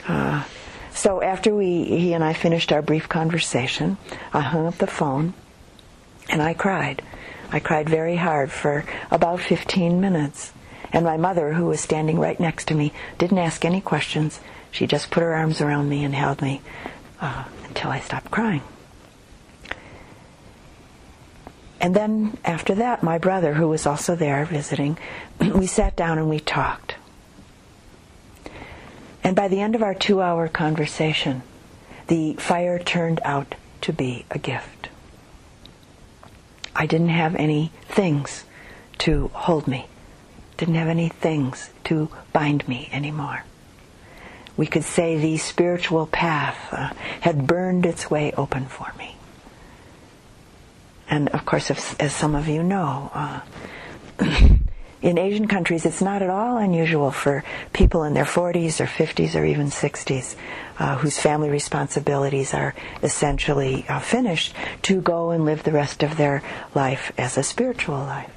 Uh, 0.08 0.44
so 0.92 1.22
after 1.22 1.54
we, 1.54 1.84
he 1.84 2.14
and 2.14 2.24
I 2.24 2.34
finished 2.34 2.72
our 2.72 2.82
brief 2.82 3.08
conversation, 3.08 4.00
I 4.34 4.42
hung 4.42 4.66
up 4.66 4.80
the 4.80 4.88
phone 4.88 5.36
and 6.30 6.42
I 6.42 6.56
cried. 6.56 7.04
I 7.56 7.62
cried 7.62 7.88
very 7.88 8.18
hard 8.18 8.52
for 8.52 8.84
about 9.10 9.40
15 9.40 10.02
minutes. 10.02 10.52
And 10.92 11.06
my 11.06 11.16
mother, 11.16 11.54
who 11.54 11.68
was 11.68 11.80
standing 11.80 12.20
right 12.20 12.38
next 12.38 12.68
to 12.68 12.76
me, 12.76 12.92
didn't 13.18 13.38
ask 13.38 13.64
any 13.64 13.80
questions. 13.80 14.42
She 14.72 14.88
just 14.88 15.10
put 15.10 15.24
her 15.24 15.34
arms 15.34 15.62
around 15.62 15.88
me 15.88 16.04
and 16.04 16.14
held 16.14 16.42
me 16.42 16.60
uh, 17.22 17.46
until 17.66 17.92
I 17.92 18.02
stopped 18.02 18.30
crying. 18.30 18.62
And 21.80 21.96
then 21.96 22.38
after 22.44 22.76
that, 22.76 23.04
my 23.04 23.20
brother, 23.20 23.54
who 23.54 23.70
was 23.70 23.86
also 23.86 24.18
there 24.18 24.44
visiting, 24.44 24.98
we 25.40 25.66
sat 25.66 25.96
down 25.96 26.18
and 26.18 26.30
we 26.30 26.42
talked. 26.42 26.96
And 29.24 29.34
by 29.34 29.48
the 29.48 29.62
end 29.62 29.76
of 29.76 29.82
our 29.82 29.96
two 29.96 30.22
hour 30.22 30.50
conversation, 30.50 31.42
the 32.08 32.34
fire 32.34 32.80
turned 32.80 33.22
out 33.24 33.56
to 33.80 33.94
be 33.94 34.26
a 34.30 34.40
gift. 34.40 34.75
I 36.76 36.86
didn't 36.86 37.10
have 37.10 37.36
any 37.36 37.72
things 37.88 38.44
to 39.00 39.30
hold 39.34 39.68
me, 39.68 39.88
didn't 40.58 40.76
have 40.76 40.88
any 40.88 41.10
things 41.10 41.70
to 41.86 42.10
bind 42.34 42.68
me 42.68 42.90
anymore. 42.92 43.44
We 44.58 44.68
could 44.68 44.84
say 44.84 45.18
the 45.18 45.38
spiritual 45.38 46.08
path 46.08 46.58
uh, 46.72 46.94
had 47.22 47.48
burned 47.48 47.86
its 47.86 48.10
way 48.10 48.32
open 48.38 48.66
for 48.66 48.92
me. 48.98 49.16
And 51.10 51.30
of 51.30 51.46
course, 51.46 51.70
if, 51.70 52.00
as 52.00 52.14
some 52.14 52.36
of 52.36 52.48
you 52.48 52.64
know, 52.64 53.12
uh, 53.14 53.40
in 55.06 55.20
Asian 55.20 55.48
countries, 55.48 55.86
it's 55.86 56.02
not 56.02 56.24
at 56.24 56.32
all 56.32 56.58
unusual 56.58 57.12
for 57.12 57.44
people 57.74 58.04
in 58.06 58.16
their 58.16 58.26
40s 58.26 58.80
or 58.80 58.88
50s 58.88 59.40
or 59.40 59.46
even 59.46 59.68
60s 59.68 60.36
uh, 60.80 60.96
whose 60.98 61.20
family 61.20 61.52
responsibilities 61.52 62.56
are 62.56 62.74
essentially 63.04 63.86
uh, 63.88 64.00
finished 64.00 64.56
to 64.82 65.00
go 65.00 65.30
and 65.30 65.46
live 65.46 65.62
the 65.62 65.72
rest 65.72 66.02
of 66.02 66.18
their 66.18 66.42
life 66.74 67.12
as 67.20 67.38
a 67.38 67.44
spiritual 67.44 68.00
life. 68.00 68.32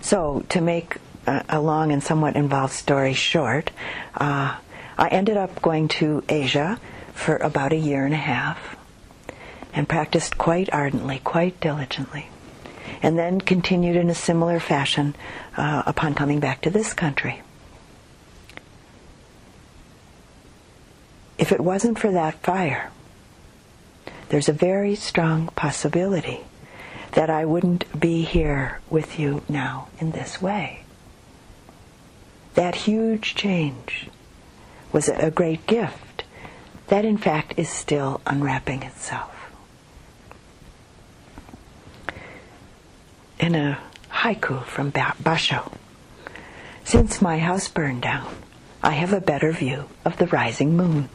So, 0.00 0.46
to 0.48 0.62
make 0.62 0.96
a, 1.26 1.44
a 1.50 1.60
long 1.60 1.92
and 1.92 2.02
somewhat 2.02 2.36
involved 2.36 2.72
story 2.72 3.12
short, 3.12 3.70
uh, 4.14 4.56
I 4.96 5.08
ended 5.08 5.36
up 5.36 5.60
going 5.60 5.88
to 6.00 6.24
Asia 6.30 6.80
for 7.12 7.36
about 7.36 7.74
a 7.74 7.76
year 7.76 8.06
and 8.06 8.14
a 8.14 8.24
half 8.32 8.76
and 9.74 9.86
practiced 9.86 10.38
quite 10.38 10.72
ardently, 10.72 11.20
quite 11.22 11.60
diligently 11.60 12.30
and 13.04 13.18
then 13.18 13.38
continued 13.38 13.96
in 13.96 14.08
a 14.08 14.14
similar 14.14 14.58
fashion 14.58 15.14
uh, 15.58 15.82
upon 15.84 16.14
coming 16.14 16.40
back 16.40 16.62
to 16.62 16.70
this 16.70 16.94
country. 16.94 17.42
If 21.36 21.52
it 21.52 21.60
wasn't 21.60 21.98
for 21.98 22.10
that 22.12 22.42
fire, 22.42 22.90
there's 24.30 24.48
a 24.48 24.54
very 24.54 24.94
strong 24.94 25.48
possibility 25.48 26.40
that 27.12 27.28
I 27.28 27.44
wouldn't 27.44 28.00
be 28.00 28.22
here 28.22 28.80
with 28.88 29.18
you 29.18 29.42
now 29.50 29.88
in 30.00 30.12
this 30.12 30.40
way. 30.40 30.84
That 32.54 32.74
huge 32.74 33.34
change 33.34 34.08
was 34.92 35.10
a 35.10 35.30
great 35.30 35.66
gift 35.66 36.24
that, 36.86 37.04
in 37.04 37.18
fact, 37.18 37.58
is 37.58 37.68
still 37.68 38.22
unwrapping 38.26 38.82
itself. 38.82 39.33
In 43.44 43.54
a 43.54 43.78
haiku 44.10 44.64
from 44.64 44.90
Basho. 44.90 45.70
Since 46.82 47.20
my 47.20 47.38
house 47.38 47.68
burned 47.68 48.00
down, 48.00 48.34
I 48.82 48.92
have 48.92 49.12
a 49.12 49.20
better 49.20 49.52
view 49.52 49.84
of 50.02 50.16
the 50.16 50.26
rising 50.28 50.74
moon. 50.78 51.10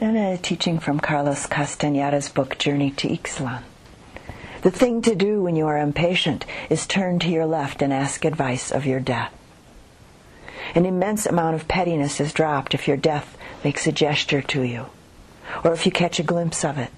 and 0.00 0.16
a 0.16 0.38
teaching 0.40 0.78
from 0.78 1.00
Carlos 1.00 1.48
Castañeda's 1.48 2.28
book 2.28 2.56
Journey 2.56 2.92
to 2.92 3.08
Ixtlan. 3.08 3.62
The 4.62 4.70
thing 4.70 5.02
to 5.02 5.16
do 5.16 5.42
when 5.42 5.56
you 5.56 5.66
are 5.66 5.78
impatient 5.78 6.46
is 6.70 6.86
turn 6.86 7.18
to 7.18 7.28
your 7.28 7.46
left 7.46 7.82
and 7.82 7.92
ask 7.92 8.24
advice 8.24 8.70
of 8.70 8.86
your 8.86 9.00
death. 9.00 9.35
An 10.74 10.86
immense 10.86 11.26
amount 11.26 11.54
of 11.54 11.68
pettiness 11.68 12.20
is 12.20 12.32
dropped 12.32 12.74
if 12.74 12.88
your 12.88 12.96
death 12.96 13.36
makes 13.64 13.86
a 13.86 13.92
gesture 13.92 14.42
to 14.42 14.62
you, 14.62 14.86
or 15.64 15.72
if 15.72 15.86
you 15.86 15.92
catch 15.92 16.18
a 16.18 16.24
glimpse 16.24 16.64
of 16.64 16.78
it, 16.78 16.90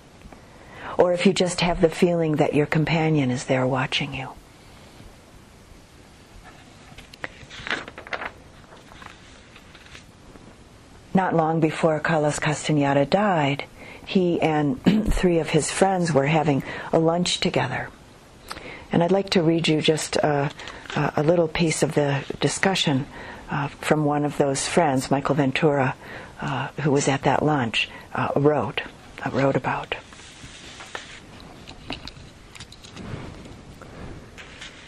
or 0.96 1.12
if 1.12 1.26
you 1.26 1.32
just 1.32 1.60
have 1.60 1.80
the 1.80 1.88
feeling 1.88 2.36
that 2.36 2.54
your 2.54 2.66
companion 2.66 3.30
is 3.30 3.44
there 3.44 3.66
watching 3.66 4.14
you. 4.14 4.28
Not 11.14 11.34
long 11.34 11.58
before 11.58 11.98
Carlos 11.98 12.38
Castaneda 12.38 13.04
died, 13.04 13.64
he 14.04 14.40
and 14.40 14.80
three 15.12 15.38
of 15.38 15.50
his 15.50 15.70
friends 15.70 16.12
were 16.12 16.26
having 16.26 16.62
a 16.92 16.98
lunch 16.98 17.40
together. 17.40 17.88
And 18.92 19.02
I'd 19.02 19.12
like 19.12 19.30
to 19.30 19.42
read 19.42 19.68
you 19.68 19.82
just 19.82 20.16
a, 20.16 20.50
a 20.94 21.22
little 21.22 21.48
piece 21.48 21.82
of 21.82 21.94
the 21.94 22.24
discussion 22.40 23.06
uh, 23.50 23.68
from 23.68 24.04
one 24.04 24.24
of 24.24 24.36
those 24.38 24.66
friends, 24.66 25.10
Michael 25.10 25.34
Ventura, 25.34 25.94
uh, 26.40 26.68
who 26.82 26.90
was 26.90 27.08
at 27.08 27.22
that 27.22 27.42
lunch, 27.42 27.88
uh, 28.14 28.28
wrote, 28.36 28.82
uh, 29.24 29.30
wrote 29.30 29.56
about. 29.56 29.96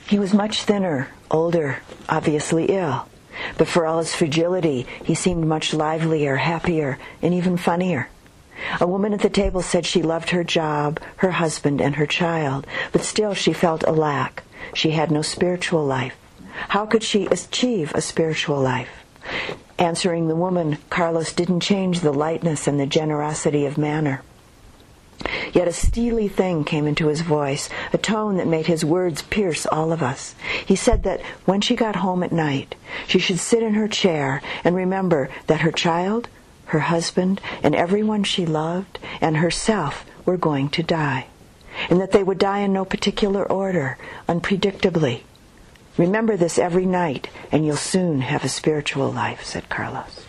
He 0.06 0.18
was 0.18 0.34
much 0.34 0.62
thinner, 0.64 1.08
older, 1.30 1.78
obviously 2.08 2.66
ill. 2.66 3.06
But 3.56 3.68
for 3.68 3.86
all 3.86 3.98
his 3.98 4.14
fragility, 4.14 4.86
he 5.04 5.14
seemed 5.14 5.46
much 5.46 5.72
livelier, 5.72 6.36
happier, 6.36 6.98
and 7.22 7.32
even 7.32 7.56
funnier. 7.56 8.08
A 8.80 8.86
woman 8.86 9.14
at 9.14 9.20
the 9.20 9.30
table 9.30 9.62
said 9.62 9.86
she 9.86 10.02
loved 10.02 10.30
her 10.30 10.44
job, 10.44 11.00
her 11.16 11.30
husband, 11.30 11.80
and 11.80 11.94
her 11.94 12.06
child, 12.06 12.66
but 12.92 13.02
still 13.02 13.34
she 13.34 13.52
felt 13.52 13.84
a 13.84 13.92
lack. 13.92 14.42
She 14.74 14.90
had 14.90 15.10
no 15.10 15.22
spiritual 15.22 15.84
life. 15.84 16.16
How 16.68 16.86
could 16.86 17.02
she 17.02 17.26
achieve 17.26 17.92
a 17.94 18.00
spiritual 18.00 18.60
life? 18.60 19.04
Answering 19.78 20.28
the 20.28 20.36
woman, 20.36 20.78
Carlos 20.90 21.32
didn't 21.32 21.60
change 21.60 22.00
the 22.00 22.12
lightness 22.12 22.66
and 22.66 22.78
the 22.78 22.86
generosity 22.86 23.64
of 23.66 23.78
manner. 23.78 24.22
Yet 25.52 25.68
a 25.68 25.72
steely 25.72 26.28
thing 26.28 26.64
came 26.64 26.86
into 26.86 27.08
his 27.08 27.22
voice, 27.22 27.68
a 27.92 27.98
tone 27.98 28.36
that 28.36 28.46
made 28.46 28.66
his 28.66 28.84
words 28.84 29.22
pierce 29.22 29.66
all 29.66 29.92
of 29.92 30.02
us. 30.02 30.34
He 30.64 30.76
said 30.76 31.02
that 31.02 31.20
when 31.44 31.60
she 31.60 31.76
got 31.76 31.96
home 31.96 32.22
at 32.22 32.32
night, 32.32 32.74
she 33.06 33.18
should 33.18 33.38
sit 33.38 33.62
in 33.62 33.74
her 33.74 33.88
chair 33.88 34.42
and 34.64 34.74
remember 34.76 35.28
that 35.46 35.60
her 35.60 35.72
child, 35.72 36.28
her 36.66 36.80
husband, 36.80 37.40
and 37.62 37.74
everyone 37.74 38.22
she 38.24 38.46
loved, 38.46 38.98
and 39.20 39.38
herself 39.38 40.04
were 40.24 40.36
going 40.36 40.68
to 40.70 40.82
die, 40.82 41.26
and 41.88 42.00
that 42.00 42.12
they 42.12 42.22
would 42.22 42.38
die 42.38 42.60
in 42.60 42.72
no 42.72 42.84
particular 42.84 43.44
order, 43.50 43.98
unpredictably. 44.28 45.22
Remember 46.00 46.34
this 46.34 46.58
every 46.58 46.86
night, 46.86 47.28
and 47.52 47.66
you'll 47.66 47.76
soon 47.76 48.22
have 48.22 48.42
a 48.42 48.48
spiritual 48.48 49.12
life, 49.12 49.44
said 49.44 49.68
Carlos. 49.68 50.24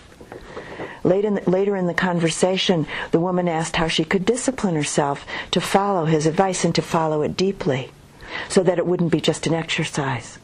Later 1.01 1.77
in 1.77 1.87
the 1.87 1.93
conversation, 1.93 2.85
the 3.11 3.21
woman 3.21 3.47
asked 3.47 3.77
how 3.77 3.87
she 3.87 4.03
could 4.03 4.25
discipline 4.25 4.75
herself 4.75 5.25
to 5.51 5.61
follow 5.61 6.03
his 6.03 6.25
advice 6.25 6.65
and 6.65 6.75
to 6.75 6.81
follow 6.81 7.21
it 7.21 7.37
deeply, 7.37 7.89
so 8.49 8.63
that 8.63 8.79
it 8.79 8.85
wouldn't 8.85 9.13
be 9.13 9.21
just 9.21 9.47
an 9.47 9.53
exercise. 9.53 10.39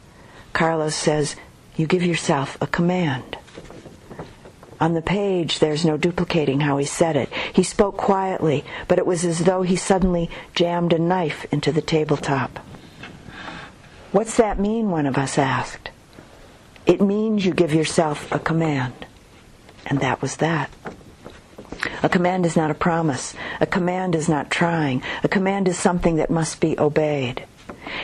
Carlos 0.54 0.94
says, 0.94 1.36
You 1.76 1.86
give 1.86 2.02
yourself 2.02 2.56
a 2.62 2.66
command. 2.66 3.36
On 4.80 4.94
the 4.94 5.02
page, 5.02 5.58
there's 5.58 5.84
no 5.84 5.98
duplicating 5.98 6.60
how 6.60 6.78
he 6.78 6.86
said 6.86 7.16
it. 7.16 7.30
He 7.52 7.64
spoke 7.64 7.98
quietly, 7.98 8.64
but 8.88 8.96
it 8.96 9.04
was 9.04 9.26
as 9.26 9.40
though 9.40 9.60
he 9.60 9.76
suddenly 9.76 10.30
jammed 10.54 10.94
a 10.94 10.98
knife 10.98 11.44
into 11.52 11.70
the 11.70 11.82
tabletop. 11.82 12.60
What's 14.10 14.36
that 14.38 14.58
mean? 14.58 14.90
One 14.90 15.06
of 15.06 15.18
us 15.18 15.36
asked. 15.36 15.90
It 16.86 17.02
means 17.02 17.44
you 17.44 17.52
give 17.52 17.74
yourself 17.74 18.32
a 18.32 18.38
command. 18.38 19.06
And 19.84 20.00
that 20.00 20.22
was 20.22 20.36
that. 20.36 20.70
A 22.02 22.08
command 22.08 22.46
is 22.46 22.56
not 22.56 22.70
a 22.70 22.74
promise. 22.74 23.34
A 23.60 23.66
command 23.66 24.14
is 24.14 24.28
not 24.28 24.50
trying. 24.50 25.02
A 25.22 25.28
command 25.28 25.68
is 25.68 25.78
something 25.78 26.16
that 26.16 26.30
must 26.30 26.60
be 26.60 26.78
obeyed. 26.78 27.44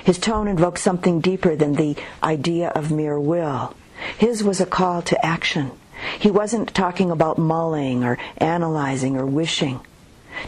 His 0.04 0.18
tone 0.18 0.46
invoked 0.46 0.78
something 0.78 1.20
deeper 1.20 1.56
than 1.56 1.74
the 1.74 1.96
idea 2.22 2.68
of 2.68 2.92
mere 2.92 3.18
will. 3.18 3.74
His 4.18 4.44
was 4.44 4.60
a 4.60 4.66
call 4.66 5.00
to 5.02 5.24
action. 5.24 5.72
He 6.18 6.30
wasn't 6.30 6.74
talking 6.74 7.10
about 7.10 7.38
mulling 7.38 8.04
or 8.04 8.18
analyzing 8.36 9.16
or 9.16 9.24
wishing. 9.24 9.80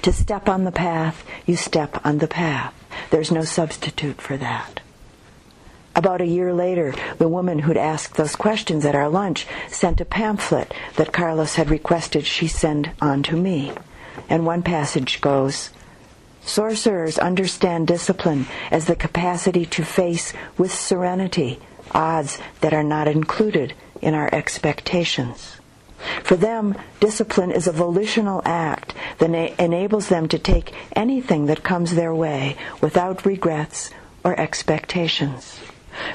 To 0.03 0.12
step 0.12 0.49
on 0.49 0.65
the 0.65 0.73
path, 0.73 1.24
you 1.47 1.57
step 1.57 2.05
on 2.05 2.19
the 2.19 2.28
path. 2.28 2.74
There's 3.11 3.33
no 3.33 3.43
substitute 3.43 4.20
for 4.20 4.37
that. 4.37 4.81
About 5.97 6.20
a 6.20 6.27
year 6.27 6.52
later, 6.52 6.94
the 7.16 7.27
woman 7.27 7.60
who'd 7.60 7.78
asked 7.78 8.16
those 8.16 8.36
questions 8.36 8.85
at 8.85 8.94
our 8.94 9.09
lunch 9.09 9.47
sent 9.68 9.98
a 9.98 10.05
pamphlet 10.05 10.74
that 10.97 11.10
Carlos 11.10 11.55
had 11.55 11.70
requested 11.70 12.27
she 12.27 12.47
send 12.48 12.90
on 13.01 13.23
to 13.23 13.35
me. 13.35 13.73
And 14.28 14.44
one 14.44 14.62
passage 14.62 15.23
goes, 15.23 15.70
Sorcerers 16.43 17.18
understand 17.18 17.86
discipline 17.86 18.44
as 18.70 18.85
the 18.85 18.94
capacity 18.94 19.64
to 19.66 19.85
face 19.85 20.35
with 20.59 20.70
serenity 20.70 21.59
odds 21.93 22.39
that 22.60 22.74
are 22.74 22.85
not 22.85 23.09
included 23.09 23.73
in 24.02 24.12
our 24.12 24.28
expectations. 24.35 25.56
For 26.23 26.36
them, 26.36 26.77
discipline 27.01 27.51
is 27.52 27.66
a 27.66 27.73
volitional 27.73 28.43
act 28.44 28.94
that 29.16 29.32
enables 29.59 30.10
them 30.10 30.28
to 30.28 30.39
take 30.39 30.74
anything 30.94 31.47
that 31.47 31.64
comes 31.64 31.94
their 31.94 32.14
way 32.14 32.56
without 32.82 33.24
regrets 33.24 33.90
or 34.23 34.39
expectations. 34.39 35.59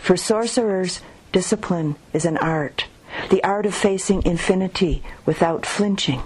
For 0.01 0.17
sorcerers, 0.17 1.01
discipline 1.31 1.95
is 2.13 2.25
an 2.25 2.37
art, 2.37 2.85
the 3.29 3.43
art 3.43 3.65
of 3.65 3.73
facing 3.73 4.23
infinity 4.23 5.03
without 5.25 5.65
flinching, 5.65 6.21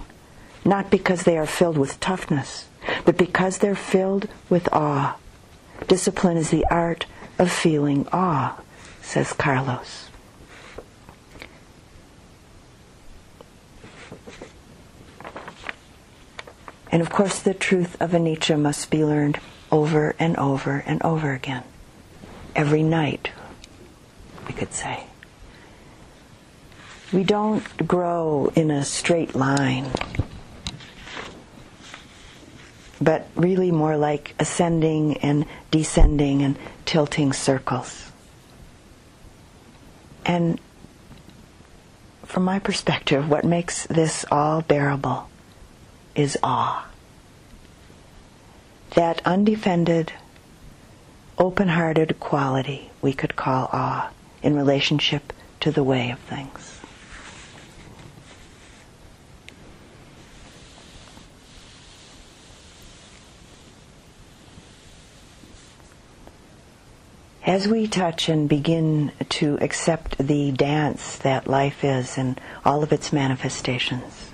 not 0.64 0.90
because 0.90 1.22
they 1.22 1.38
are 1.38 1.46
filled 1.46 1.78
with 1.78 2.00
toughness, 2.00 2.68
but 3.04 3.16
because 3.16 3.58
they're 3.58 3.74
filled 3.74 4.28
with 4.48 4.68
awe. 4.72 5.16
Discipline 5.88 6.36
is 6.36 6.50
the 6.50 6.66
art 6.70 7.06
of 7.38 7.50
feeling 7.50 8.06
awe, 8.12 8.60
says 9.02 9.32
Carlos. 9.32 10.08
And 16.90 17.02
of 17.02 17.10
course, 17.10 17.40
the 17.40 17.52
truth 17.52 18.00
of 18.00 18.12
anicca 18.12 18.58
must 18.58 18.90
be 18.90 19.04
learned 19.04 19.38
over 19.70 20.14
and 20.18 20.36
over 20.36 20.82
and 20.86 21.02
over 21.02 21.32
again, 21.32 21.64
every 22.54 22.82
night 22.82 23.30
we 24.46 24.54
could 24.54 24.72
say. 24.72 25.04
We 27.12 27.22
don't 27.24 27.64
grow 27.86 28.50
in 28.54 28.70
a 28.70 28.84
straight 28.84 29.34
line, 29.34 29.86
but 33.00 33.28
really 33.36 33.70
more 33.70 33.96
like 33.96 34.34
ascending 34.38 35.18
and 35.18 35.46
descending 35.70 36.42
and 36.42 36.58
tilting 36.84 37.32
circles. 37.32 38.10
And 40.24 40.60
from 42.24 42.42
my 42.42 42.58
perspective, 42.58 43.30
what 43.30 43.44
makes 43.44 43.86
this 43.86 44.24
all 44.30 44.62
bearable 44.62 45.30
is 46.16 46.36
awe. 46.42 46.88
That 48.94 49.22
undefended, 49.24 50.12
open 51.38 51.68
hearted 51.68 52.18
quality 52.18 52.90
we 53.00 53.12
could 53.12 53.36
call 53.36 53.68
awe 53.72 54.10
in 54.42 54.54
relationship 54.56 55.32
to 55.60 55.70
the 55.70 55.82
way 55.82 56.10
of 56.10 56.18
things. 56.20 56.80
As 67.44 67.68
we 67.68 67.86
touch 67.86 68.28
and 68.28 68.48
begin 68.48 69.12
to 69.28 69.56
accept 69.60 70.18
the 70.18 70.50
dance 70.50 71.16
that 71.18 71.46
life 71.46 71.84
is 71.84 72.18
and 72.18 72.40
all 72.64 72.82
of 72.82 72.92
its 72.92 73.12
manifestations, 73.12 74.32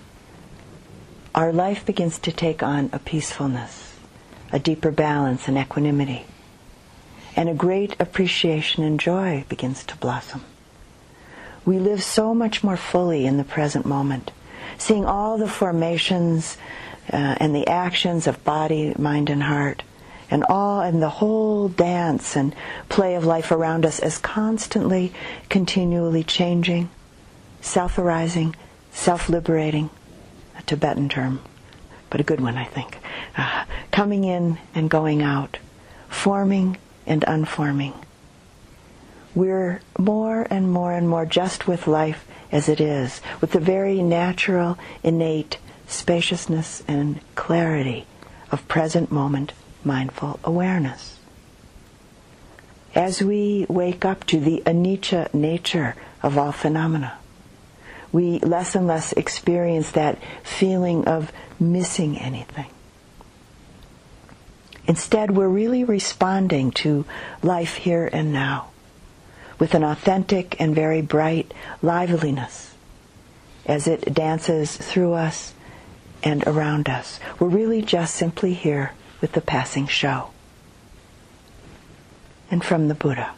our 1.35 1.53
life 1.53 1.85
begins 1.85 2.19
to 2.21 2.33
take 2.33 2.63
on 2.63 2.89
a 2.93 2.99
peacefulness, 2.99 3.97
a 4.51 4.59
deeper 4.59 4.91
balance 4.91 5.47
and 5.47 5.59
equanimity 5.59 6.25
and 7.37 7.49
a 7.49 7.55
great 7.55 7.97
appreciation 8.01 8.85
and 8.85 9.01
joy 9.01 9.45
begins 9.49 9.85
to 9.85 9.97
blossom. 9.97 10.45
We 11.65 11.79
live 11.79 12.03
so 12.03 12.35
much 12.35 12.65
more 12.65 12.77
fully 12.77 13.25
in 13.25 13.37
the 13.37 13.45
present 13.45 13.87
moment, 13.87 14.33
seeing 14.79 15.05
all 15.05 15.39
the 15.39 15.49
formations 15.49 16.59
uh, 17.13 17.37
and 17.39 17.55
the 17.55 17.69
actions 17.69 18.27
of 18.27 18.45
body, 18.45 18.95
mind, 18.99 19.31
and 19.31 19.43
heart, 19.43 19.83
and 20.31 20.45
all 20.45 20.81
and 20.81 21.03
the 21.03 21.09
whole 21.09 21.69
dance 21.69 22.37
and 22.37 22.55
play 22.89 23.15
of 23.15 23.25
life 23.25 23.53
around 23.53 23.85
us 23.85 24.01
as 24.01 24.19
constantly, 24.19 25.13
continually 25.49 26.25
changing, 26.25 26.89
self-arising, 27.61 28.57
self-liberating, 28.93 29.91
a 30.59 30.63
Tibetan 30.63 31.09
term, 31.09 31.41
but 32.11 32.21
a 32.21 32.25
good 32.25 32.41
one, 32.41 32.57
I 32.57 32.65
think. 32.65 32.99
Uh, 33.37 33.65
coming 33.91 34.25
in 34.25 34.59
and 34.75 34.91
going 34.91 35.23
out, 35.23 35.59
forming 36.09 36.77
and 37.07 37.25
unforming. 37.25 37.95
We're 39.35 39.81
more 39.99 40.47
and 40.51 40.71
more 40.71 40.93
and 40.93 41.09
more 41.09 41.27
just 41.27 41.67
with 41.67 41.87
life 41.87 42.27
as 42.51 42.69
it 42.69 42.81
is, 42.81 43.23
with 43.41 43.53
the 43.53 43.61
very 43.61 44.03
natural, 44.03 44.79
innate 45.03 45.59
spaciousness 45.87 46.83
and 46.87 47.21
clarity 47.35 48.07
of 48.51 48.69
present 48.69 49.11
moment 49.11 49.53
mindful 49.85 50.39
awareness. 50.45 51.19
As 52.95 53.23
we 53.23 53.65
wake 53.69 54.05
up 54.05 54.25
to 54.27 54.39
the 54.39 54.63
anicca 54.67 55.33
nature 55.33 55.95
of 56.23 56.37
all 56.37 56.53
phenomena, 56.53 57.19
we 58.13 58.39
less 58.41 58.75
and 58.75 58.87
less 58.87 59.13
experience 59.15 59.93
that 59.93 60.19
feeling 60.43 61.07
of 61.09 61.33
missing 61.59 62.19
anything. 62.19 62.67
Instead, 64.87 65.31
we're 65.31 65.49
really 65.49 65.85
responding 65.85 66.71
to 66.71 67.05
life 67.43 67.77
here 67.77 68.09
and 68.13 68.33
now 68.33 68.69
with 69.59 69.75
an 69.75 69.85
authentic 69.85 70.61
and 70.61 70.75
very 70.75 71.01
bright 71.01 71.55
liveliness 71.83 72.75
as 73.65 73.87
it 73.87 74.13
dances 74.13 74.77
through 74.77 75.13
us 75.13 75.55
and 76.23 76.45
around 76.47 76.89
us. 76.89 77.21
We're 77.39 77.49
really 77.49 77.81
just 77.81 78.15
simply 78.17 78.55
here 78.55 78.93
with 79.21 79.33
the 79.33 79.41
passing 79.41 79.87
show. 79.87 80.31
And 82.51 82.65
from 82.65 82.89
the 82.89 82.95
Buddha. 82.95 83.33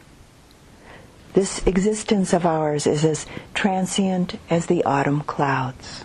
This 1.35 1.65
existence 1.66 2.33
of 2.33 2.47
ours 2.47 2.87
is 2.87 3.05
as 3.05 3.27
transient 3.53 4.39
as 4.49 4.66
the 4.66 4.83
autumn 4.85 5.21
clouds. 5.23 6.04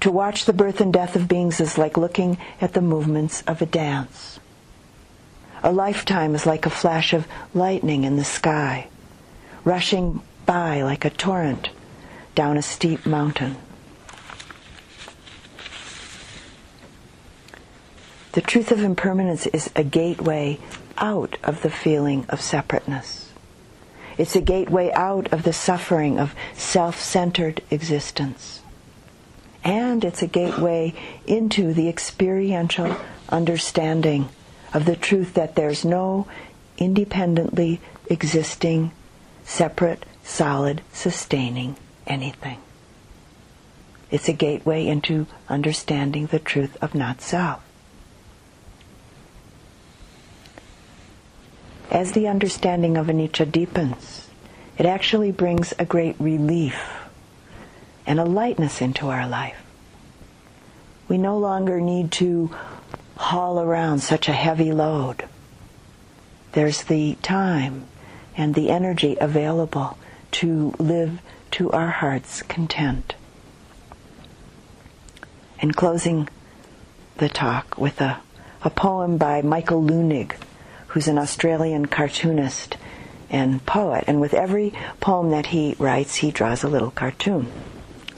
To 0.00 0.10
watch 0.10 0.46
the 0.46 0.54
birth 0.54 0.80
and 0.80 0.92
death 0.92 1.14
of 1.14 1.28
beings 1.28 1.60
is 1.60 1.76
like 1.76 1.98
looking 1.98 2.38
at 2.58 2.72
the 2.72 2.80
movements 2.80 3.42
of 3.42 3.60
a 3.60 3.66
dance. 3.66 4.40
A 5.62 5.70
lifetime 5.70 6.34
is 6.34 6.46
like 6.46 6.64
a 6.64 6.70
flash 6.70 7.12
of 7.12 7.28
lightning 7.52 8.04
in 8.04 8.16
the 8.16 8.24
sky, 8.24 8.88
rushing 9.62 10.22
by 10.46 10.80
like 10.80 11.04
a 11.04 11.10
torrent 11.10 11.68
down 12.34 12.56
a 12.56 12.62
steep 12.62 13.04
mountain. 13.04 13.56
The 18.32 18.40
truth 18.40 18.72
of 18.72 18.82
impermanence 18.82 19.46
is 19.48 19.70
a 19.76 19.84
gateway 19.84 20.58
out 20.96 21.36
of 21.42 21.60
the 21.60 21.68
feeling 21.68 22.24
of 22.30 22.40
separateness. 22.40 23.32
It's 24.16 24.36
a 24.36 24.40
gateway 24.40 24.92
out 24.92 25.30
of 25.30 25.42
the 25.42 25.52
suffering 25.52 26.18
of 26.18 26.34
self 26.54 26.98
centered 26.98 27.60
existence 27.70 28.59
and 29.64 30.04
it's 30.04 30.22
a 30.22 30.26
gateway 30.26 30.94
into 31.26 31.72
the 31.72 31.88
experiential 31.88 32.96
understanding 33.28 34.28
of 34.72 34.84
the 34.84 34.96
truth 34.96 35.34
that 35.34 35.54
there's 35.54 35.84
no 35.84 36.26
independently 36.78 37.80
existing, 38.06 38.92
separate, 39.44 40.04
solid, 40.22 40.82
sustaining 40.92 41.76
anything. 42.06 42.58
It's 44.10 44.28
a 44.28 44.32
gateway 44.32 44.86
into 44.86 45.26
understanding 45.48 46.26
the 46.26 46.38
truth 46.38 46.76
of 46.82 46.94
not 46.94 47.20
self. 47.20 47.62
As 51.90 52.12
the 52.12 52.28
understanding 52.28 52.96
of 52.96 53.08
anicca 53.08 53.50
deepens, 53.50 54.28
it 54.78 54.86
actually 54.86 55.32
brings 55.32 55.74
a 55.78 55.84
great 55.84 56.16
relief 56.18 56.99
and 58.10 58.18
a 58.18 58.24
lightness 58.24 58.82
into 58.82 59.06
our 59.06 59.28
life. 59.28 59.62
We 61.06 61.16
no 61.16 61.38
longer 61.38 61.80
need 61.80 62.10
to 62.12 62.52
haul 63.16 63.60
around 63.60 64.00
such 64.00 64.28
a 64.28 64.32
heavy 64.32 64.72
load. 64.72 65.28
There's 66.50 66.82
the 66.82 67.14
time 67.22 67.84
and 68.36 68.56
the 68.56 68.68
energy 68.68 69.16
available 69.20 69.96
to 70.32 70.74
live 70.80 71.20
to 71.52 71.70
our 71.70 71.86
heart's 71.86 72.42
content. 72.42 73.14
And 75.60 75.76
closing 75.76 76.28
the 77.18 77.28
talk 77.28 77.78
with 77.78 78.00
a, 78.00 78.20
a 78.62 78.70
poem 78.70 79.18
by 79.18 79.40
Michael 79.40 79.84
Leunig, 79.84 80.34
who's 80.88 81.06
an 81.06 81.16
Australian 81.16 81.86
cartoonist 81.86 82.76
and 83.30 83.64
poet. 83.66 84.02
And 84.08 84.20
with 84.20 84.34
every 84.34 84.74
poem 84.98 85.30
that 85.30 85.46
he 85.46 85.76
writes, 85.78 86.16
he 86.16 86.32
draws 86.32 86.64
a 86.64 86.68
little 86.68 86.90
cartoon. 86.90 87.46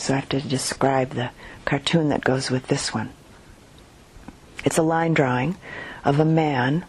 So 0.02 0.14
I 0.14 0.16
have 0.16 0.28
to 0.30 0.40
describe 0.40 1.10
the 1.10 1.30
cartoon 1.64 2.08
that 2.08 2.24
goes 2.24 2.50
with 2.50 2.66
this 2.66 2.92
one. 2.92 3.10
It's 4.64 4.76
a 4.76 4.82
line 4.82 5.14
drawing 5.14 5.54
of 6.04 6.18
a 6.18 6.24
man 6.24 6.84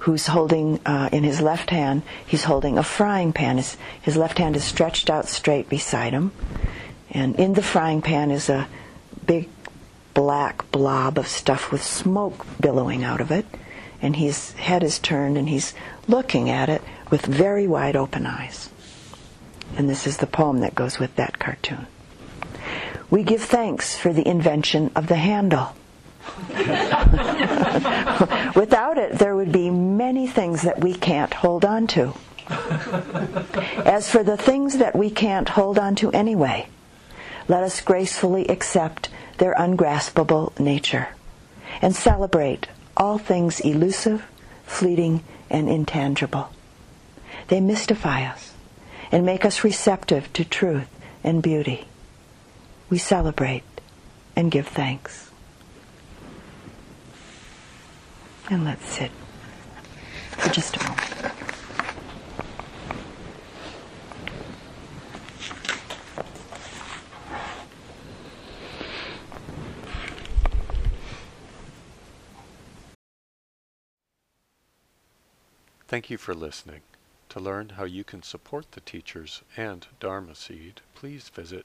who's 0.00 0.26
holding, 0.26 0.78
uh, 0.84 1.08
in 1.12 1.24
his 1.24 1.40
left 1.40 1.70
hand, 1.70 2.02
he's 2.26 2.44
holding 2.44 2.76
a 2.76 2.82
frying 2.82 3.32
pan. 3.32 3.56
His, 3.56 3.78
his 4.02 4.18
left 4.18 4.36
hand 4.36 4.54
is 4.54 4.64
stretched 4.64 5.08
out 5.08 5.28
straight 5.28 5.70
beside 5.70 6.12
him. 6.12 6.32
And 7.10 7.36
in 7.36 7.54
the 7.54 7.62
frying 7.62 8.02
pan 8.02 8.30
is 8.30 8.50
a 8.50 8.68
big 9.24 9.48
black 10.12 10.70
blob 10.70 11.16
of 11.16 11.28
stuff 11.28 11.72
with 11.72 11.82
smoke 11.82 12.44
billowing 12.60 13.02
out 13.02 13.22
of 13.22 13.30
it. 13.30 13.46
And 14.02 14.14
his 14.14 14.52
head 14.52 14.82
is 14.82 14.98
turned 14.98 15.38
and 15.38 15.48
he's 15.48 15.72
looking 16.06 16.50
at 16.50 16.68
it 16.68 16.82
with 17.08 17.24
very 17.24 17.66
wide 17.66 17.96
open 17.96 18.26
eyes. 18.26 18.68
And 19.74 19.88
this 19.88 20.06
is 20.06 20.18
the 20.18 20.26
poem 20.26 20.60
that 20.60 20.74
goes 20.74 20.98
with 20.98 21.16
that 21.16 21.38
cartoon. 21.38 21.86
We 23.12 23.22
give 23.24 23.42
thanks 23.42 23.94
for 23.94 24.10
the 24.14 24.26
invention 24.26 24.90
of 24.96 25.06
the 25.06 25.16
handle. 25.16 25.76
Without 28.56 28.96
it, 28.96 29.18
there 29.18 29.36
would 29.36 29.52
be 29.52 29.68
many 29.68 30.26
things 30.26 30.62
that 30.62 30.80
we 30.80 30.94
can't 30.94 31.34
hold 31.34 31.66
on 31.66 31.88
to. 31.88 32.14
As 33.84 34.08
for 34.08 34.22
the 34.22 34.38
things 34.38 34.78
that 34.78 34.96
we 34.96 35.10
can't 35.10 35.50
hold 35.50 35.78
on 35.78 35.94
to 35.96 36.10
anyway, 36.12 36.68
let 37.48 37.62
us 37.62 37.82
gracefully 37.82 38.48
accept 38.48 39.10
their 39.36 39.52
ungraspable 39.58 40.54
nature 40.58 41.08
and 41.82 41.94
celebrate 41.94 42.68
all 42.96 43.18
things 43.18 43.60
elusive, 43.60 44.24
fleeting, 44.64 45.22
and 45.50 45.68
intangible. 45.68 46.48
They 47.48 47.60
mystify 47.60 48.24
us 48.24 48.54
and 49.10 49.26
make 49.26 49.44
us 49.44 49.64
receptive 49.64 50.32
to 50.32 50.46
truth 50.46 50.88
and 51.22 51.42
beauty 51.42 51.88
we 52.92 52.98
celebrate 52.98 53.64
and 54.36 54.50
give 54.50 54.68
thanks. 54.68 55.30
And 58.50 58.66
let's 58.66 58.86
sit 58.86 59.10
for 60.32 60.50
just 60.50 60.76
a 60.76 60.82
moment. 60.82 61.00
Thank 75.88 76.10
you 76.10 76.18
for 76.18 76.34
listening. 76.34 76.82
To 77.30 77.40
learn 77.40 77.70
how 77.70 77.84
you 77.84 78.04
can 78.04 78.22
support 78.22 78.72
the 78.72 78.82
teachers 78.82 79.40
and 79.56 79.86
Dharma 79.98 80.34
Seed, 80.34 80.82
please 80.94 81.30
visit 81.30 81.64